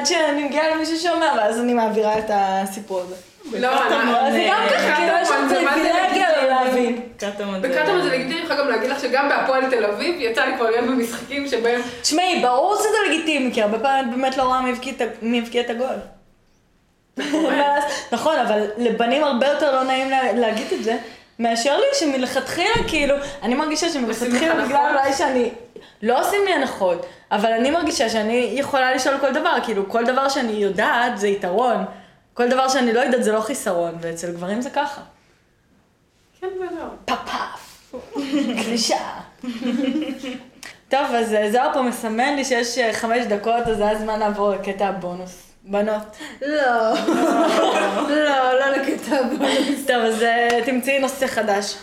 שאני 0.05 0.43
מגיעה 0.43 0.69
למישהו 0.69 0.97
שאומר, 0.97 1.29
ואז 1.37 1.59
אני 1.59 1.73
מעבירה 1.73 2.19
את 2.19 2.25
הסיפור 2.33 2.99
הזה. 2.99 3.28
לא, 3.57 3.69
זה 4.31 4.45
גם 4.49 4.61
ככה, 4.69 4.95
כאילו 4.95 5.13
יש 5.21 5.27
זה 5.27 5.55
פריבילגיה. 5.55 6.27
לא 6.41 6.49
להבין. 6.49 7.01
קטמון 7.17 7.61
בקטמון 7.61 8.01
זה 8.01 8.09
לגיטימי, 8.09 8.35
אני 8.35 8.43
יכולה 8.43 8.59
גם 8.59 8.69
להגיד 8.69 8.89
לך 8.89 8.99
שגם 8.99 9.29
בהפועל 9.29 9.69
תל 9.69 9.85
אביב 9.85 10.15
יצא 10.19 10.45
לי 10.45 10.55
כבר 10.57 10.69
להיות 10.69 10.85
במשחקים 10.85 11.47
שבהם... 11.47 11.81
תשמעי, 12.01 12.39
ברור 12.41 12.75
שזה 12.75 12.87
לגיטימי, 13.07 13.53
כי 13.53 13.61
הרבה 13.61 13.79
פעמים 13.79 14.11
באמת 14.11 14.37
לא 14.37 14.43
רואה 14.43 14.61
מי 15.21 15.39
הבקיע 15.39 15.61
את 15.61 15.69
הגול. 15.69 15.95
ואז- 17.17 17.83
נכון, 18.11 18.37
אבל 18.39 18.63
לבנים 18.77 19.23
הרבה 19.23 19.47
יותר 19.47 19.71
לא 19.75 19.83
נעים 19.83 20.09
לה- 20.09 20.33
להגיד 20.33 20.67
את 20.73 20.83
זה, 20.83 20.97
מאשר 21.39 21.77
לי 21.77 21.85
שמלכתחילה, 21.93 22.73
כאילו, 22.87 23.15
אני 23.43 23.55
מרגישה 23.55 23.87
לך 23.87 23.93
שמלכתחילה 23.93 24.65
בגלל? 24.65 24.89
אולי 24.91 25.13
שאני, 25.13 25.49
לא 26.01 26.21
עושים 26.21 26.39
לי 26.45 26.53
הנחות, 26.53 27.05
אבל 27.31 27.51
אני 27.51 27.71
מרגישה 27.71 28.09
שאני 28.09 28.49
יכולה 28.53 28.93
לשאול 28.95 29.15
כל 29.21 29.31
דבר, 29.33 29.53
כאילו, 29.63 29.89
כל 29.89 30.05
דבר 30.05 30.29
שאני 30.29 30.51
יודעת 30.51 31.17
זה 31.17 31.27
יתרון, 31.27 31.85
כל 32.39 32.49
דבר 32.49 32.69
שאני 32.69 32.93
לא 32.93 32.99
יודעת 32.99 33.23
זה 33.23 33.31
לא 33.31 33.41
חיסרון, 33.41 33.97
ואצל 34.01 34.31
גברים 34.31 34.61
זה 34.61 34.69
ככה. 34.69 35.01
כן 36.41 36.47
ולא. 36.59 36.85
פפף, 37.05 37.93
קלישאה. 38.63 39.19
טוב, 40.89 41.05
אז 41.15 41.33
אה, 41.33 41.51
זוהר 41.51 41.73
פה 41.73 41.81
מסמן 41.81 42.35
לי 42.35 42.45
שיש 42.45 42.77
אה, 42.77 42.93
חמש 42.93 43.25
דקות, 43.25 43.67
אז 43.67 43.77
זה 43.77 43.89
הזמן 43.89 44.19
לעבור 44.19 44.51
לקטע 44.51 44.87
הבונוס. 44.87 45.53
בנות. 45.63 46.17
לא, 46.41 46.93
לא, 48.09 48.59
לא 48.59 48.67
לקטע 48.69 49.15
הבונוס. 49.15 49.85
טוב, 49.87 49.97
אז 49.97 50.23
אה, 50.23 50.59
תמצאי 50.65 50.99
נושא 50.99 51.27
חדש. 51.27 51.75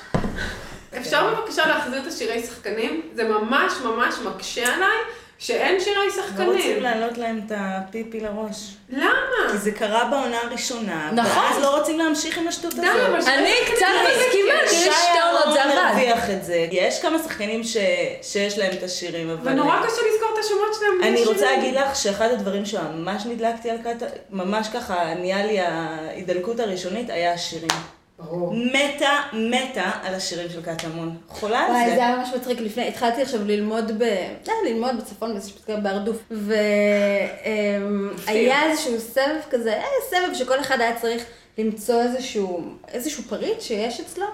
אפשר 0.99 1.35
בבקשה 1.35 1.67
להחזיר 1.67 2.03
את 2.03 2.07
השירי 2.07 2.43
שחקנים? 2.43 3.03
זה 3.15 3.25
ממש 3.25 3.73
ממש 3.85 4.15
מקשה 4.25 4.75
עליי 4.75 4.99
שאין 5.39 5.81
שירי 5.81 5.97
לא 6.07 6.23
שחקנים. 6.23 6.49
רוצים 6.49 6.83
להעלות 6.83 7.19
להם 7.19 7.41
את 7.47 7.53
הפיפי 7.57 8.21
לראש. 8.21 8.77
למה? 8.91 9.53
כי 9.53 9.59
זה 9.59 9.73
קרה 9.73 10.05
בעונה 10.05 10.39
הראשונה, 10.41 11.11
נכון. 11.13 11.43
ואז 11.43 11.63
לא 11.63 11.79
רוצים 11.79 11.99
להמשיך 11.99 12.39
עם 12.39 12.49
השטות 12.49 12.73
הזאת. 12.73 12.85
שירי 12.85 13.35
אני 13.35 13.53
קצת 13.67 13.87
מסכימה, 14.03 14.53
שי 14.69 14.91
עונות 15.23 15.55
זה 15.55 15.63
אהרון 15.63 15.79
עבד. 15.79 15.89
הרוויח 15.89 16.31
את 16.31 16.45
זה. 16.45 16.67
יש 16.71 17.03
כמה 17.03 17.19
שחקנים 17.19 17.65
ש... 17.65 17.77
שיש 18.23 18.59
להם 18.59 18.73
את 18.79 18.83
השירים, 18.83 19.31
אבל... 19.31 19.53
ונורא 19.53 19.77
קשה 19.77 20.03
לזכור 20.13 20.29
את 20.35 20.45
השמות 20.45 20.75
שלהם. 20.79 21.13
אני 21.13 21.25
רוצה. 21.25 21.47
להגיד 21.57 21.75
לך 21.75 21.97
שאחד 21.97 22.29
הדברים 22.31 22.65
שממש 22.65 23.27
נדלקתי 23.27 23.71
על 23.71 23.79
קטע, 23.85 24.07
ממש 24.31 24.69
ככה 24.75 25.15
נהיה 25.15 25.47
לי 25.47 25.61
ההידלקות 25.61 26.61
הראשונית, 26.61 27.11
היה 27.11 27.33
השירים. 27.33 27.96
ברור. 28.19 28.55
מתה, 28.55 29.21
מתה 29.33 29.91
על 30.03 30.15
השירים 30.15 30.51
של 30.51 30.63
קטמון. 30.63 31.17
חולה 31.29 31.59
על 31.59 31.71
וואי, 31.71 31.91
זה. 31.91 31.95
זה 31.95 32.07
היה 32.07 32.17
ממש 32.17 32.29
מצחיק 32.37 32.61
לפני, 32.61 32.89
התחלתי 32.89 33.23
עכשיו 33.23 33.45
ללמוד 33.45 33.99
ב... 33.99 34.03
אה, 34.03 34.35
ללמוד 34.67 35.01
בצפון 35.01 35.33
באיזושהי 35.33 35.59
פסקה 35.59 35.77
בהרדוף. 35.77 36.17
והיה 36.31 38.71
איזשהו 38.71 39.01
סבב 39.01 39.41
כזה, 39.51 39.73
היה 39.73 39.85
סבב 40.11 40.35
שכל 40.35 40.61
אחד 40.61 40.81
היה 40.81 41.01
צריך 41.01 41.25
למצוא 41.59 42.03
איזשהו, 42.03 42.65
איזשהו 42.89 43.23
פריט 43.23 43.61
שיש 43.61 44.01
אצלו, 44.01 44.27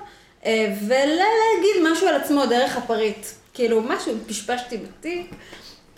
אה, 0.47 0.75
ולהגיד 0.89 1.93
משהו 1.93 2.09
על 2.09 2.15
עצמו 2.15 2.47
דרך 2.47 2.77
הפריט. 2.77 3.27
כאילו, 3.55 3.81
משהו, 3.81 4.13
פשפשתי 4.27 4.77
בתיק, 4.77 5.31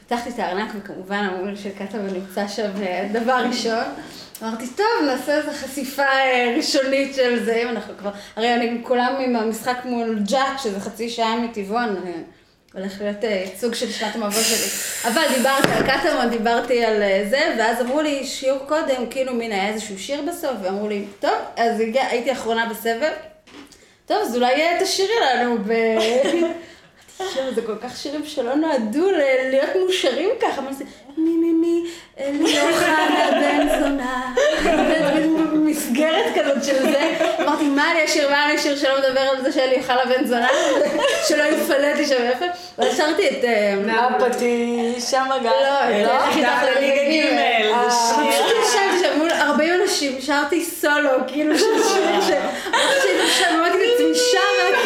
פתחתי 0.06 0.30
את 0.30 0.38
הארנק, 0.38 0.72
וכמובן 0.78 1.28
אמרו 1.32 1.46
לי 1.46 1.56
שקטמון 1.56 2.06
נמצא 2.06 2.48
שם 2.48 2.70
אה, 2.82 3.08
דבר 3.12 3.44
ראשון. 3.48 3.84
אמרתי, 4.42 4.66
טוב, 4.76 4.86
נעשה 5.06 5.36
איזו 5.36 5.50
חשיפה 5.52 6.02
אה, 6.02 6.54
ראשונית 6.56 7.14
של 7.14 7.44
זה, 7.44 7.62
אם 7.62 7.68
אנחנו 7.68 7.94
כבר... 7.98 8.10
הרי 8.36 8.54
אני 8.54 8.78
כולם 8.82 9.14
עם 9.20 9.36
המשחק 9.36 9.76
מול 9.84 10.18
ג'אט, 10.30 10.60
שזה 10.62 10.80
חצי 10.80 11.08
שעה 11.08 11.40
מטבעון, 11.40 11.96
אה, 12.06 12.12
הולך 12.74 13.00
להיות 13.00 13.24
ייצוג 13.24 13.74
של 13.74 13.90
שנת 13.90 14.14
המבוא 14.14 14.42
שלי. 14.42 14.68
אבל 15.12 15.22
דיברתי 15.36 15.68
על 15.68 15.82
קטמון, 15.82 16.30
דיברתי 16.30 16.84
על 16.84 17.02
זה, 17.30 17.54
ואז 17.58 17.80
אמרו 17.80 18.00
לי 18.00 18.26
שיעור 18.26 18.58
קודם, 18.68 19.06
כאילו 19.10 19.34
מין 19.34 19.52
היה 19.52 19.68
איזשהו 19.68 19.98
שיר 19.98 20.22
בסוף, 20.28 20.52
ואמרו 20.62 20.88
לי, 20.88 21.04
טוב, 21.20 21.34
אז 21.56 21.80
הגיע, 21.80 22.06
הייתי 22.06 22.32
אחרונה 22.32 22.68
בסבב, 22.70 23.12
טוב, 24.06 24.18
אז 24.22 24.36
אולי 24.36 24.62
תשאירי 24.80 25.14
לנו 25.34 25.58
ב... 25.58 25.72
עכשיו, 27.18 27.54
זה 27.54 27.62
כל 27.62 27.76
כך 27.82 27.96
שירים 27.96 28.24
שלא 28.24 28.54
נועדו 28.54 29.10
להיות 29.50 29.70
מאושרים 29.80 30.30
ככה, 30.40 30.60
מה 30.60 30.72
זה, 30.72 30.84
מי 31.16 31.36
מי 31.36 31.52
מי, 31.52 31.90
אלי 32.18 32.60
אוחנה 32.60 33.28
בן 33.30 33.68
זונה, 33.80 34.34
מסגרת 35.52 36.24
כזאת 36.34 36.64
של 36.64 36.82
זה, 36.82 37.16
אמרתי, 37.40 37.64
מה 37.64 37.90
אני 37.92 38.04
אשיר, 38.04 38.30
מה 38.30 38.44
אני 38.44 38.56
אשיר 38.56 38.76
שלא 38.76 38.98
מדבר 38.98 39.20
על 39.20 39.42
זה 39.42 39.52
שאלי 39.52 39.78
אוחנה 39.78 40.04
בן 40.04 40.26
זונה, 40.26 40.48
שלא 41.28 41.42
יפלט 41.42 41.96
לי 41.96 42.06
שם 42.06 42.22
איפה, 42.22 42.44
ואז 42.78 42.96
שרתי 42.96 43.28
את... 43.28 43.44
אה, 43.44 44.06
הפטיש, 44.06 45.04
שם 45.10 45.32
הגל. 45.32 45.50
לא, 45.50 46.02
לא, 46.02 46.26
איך 46.26 46.36
איתך 46.36 46.62
לליגה 46.62 47.02
ליגה 47.02 47.26
ג'. 47.26 47.72
אה, 47.72 47.90
שיר. 47.90 48.32
פשוט 48.32 48.56
ישבתי 48.62 48.98
שם 49.04 49.18
מול 49.18 49.30
40 49.30 49.70
אנשים, 49.82 50.20
שרתי 50.20 50.64
סולו, 50.64 51.10
כאילו 51.26 51.58
של 51.58 51.82
שירים 51.82 52.20
ש... 52.22 52.26
שהייתי 52.26 53.30
שם, 53.38 53.54
אמרתי 53.54 53.78
לעצמי 53.86 54.14
שמה, 54.14 54.83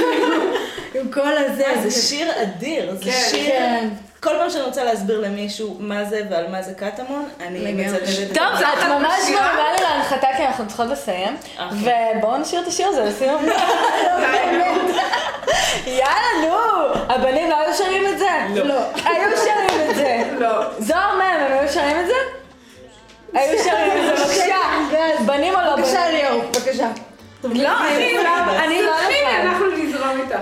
עם 1.01 1.11
כל 1.12 1.36
הזה. 1.38 1.64
זה 1.82 2.03
שיר 2.03 2.42
אדיר, 2.42 2.94
זה 2.94 3.05
כן, 3.05 3.11
שיר... 3.30 3.49
כן. 3.51 3.88
כל 4.20 4.30
פעם 4.38 4.51
שאני 4.51 4.62
רוצה 4.62 4.84
להסביר 4.84 5.20
למישהו 5.20 5.76
מה 5.80 6.05
זה 6.05 6.20
ועל 6.30 6.49
מה 6.51 6.62
זה 6.62 6.74
קטמון, 6.74 7.28
אני. 7.40 7.72
מצטטת 7.72 8.03
את 8.03 8.34
טוב, 8.34 8.57
זה. 8.59 8.64
את 8.72 8.82
ממש? 8.88 9.20
גורמה 9.28 9.72
לי 9.76 9.82
להנחתה 9.82 10.26
כי 10.36 10.44
אנחנו 10.46 10.66
צריכות 10.66 10.86
לסיים. 10.86 11.36
ובואו 11.72 12.36
נשאיר 12.38 12.61
את 12.62 12.66
השיר 12.66 12.88
הזה 12.88 13.05
לסיום. 13.05 13.46
יאללה, 15.86 16.49
נו! 16.49 16.57
הבנים 17.09 17.51
לא 17.51 17.61
היו 17.61 17.74
שרים 17.74 18.07
את 18.12 18.18
זה? 18.18 18.28
לא. 18.64 18.80
היו 19.05 19.36
שרים 19.36 19.90
את 19.90 19.96
זה. 19.96 20.22
לא. 20.38 20.49
זוהר 20.78 21.16
מהם, 21.18 21.40
הם 21.40 21.59
היו 21.59 21.68
שרים 21.68 22.01
את 22.01 22.07
זה? 22.07 22.12
היו 23.34 23.59
שרים 23.64 23.92
את 24.11 24.16
זה, 24.18 24.24
בבקשה. 24.24 24.57
בנים 25.26 25.55
או 25.55 25.61
לא 25.61 25.76
בנים? 25.76 25.84
בבקשה 25.84 26.11
ליאור, 26.11 26.42
בבקשה. 26.42 26.88
לא, 27.44 27.70
אני 27.88 28.14
לא 28.82 28.90
הנה, 28.94 29.09
לבד. 29.09 29.46
אנחנו 29.46 29.66
נזרום 29.66 30.20
איתה. 30.20 30.38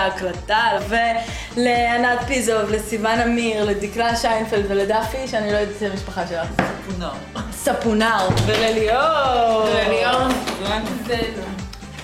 ההקלטה, 0.00 0.68
ולענת 0.88 2.18
פיזוב, 2.26 2.70
לסיוון 2.70 3.20
אמיר, 3.20 3.64
לדקלה 3.64 4.16
שיינפלד 4.16 4.64
ולדפי, 4.68 5.28
שאני 5.28 5.52
לא 5.52 5.56
יודעת 5.56 5.76
את 5.76 5.90
המשפחה 5.90 6.26
שלה. 6.26 6.44
פונר. 6.86 7.10
ספונר. 7.52 8.28
ולליאור. 8.46 10.28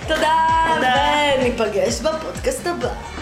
תודה, 0.08 0.32
תודה. 0.74 0.94
וניפגש 1.38 2.00
בפודקאסט 2.00 2.66
הבא. 2.66 3.15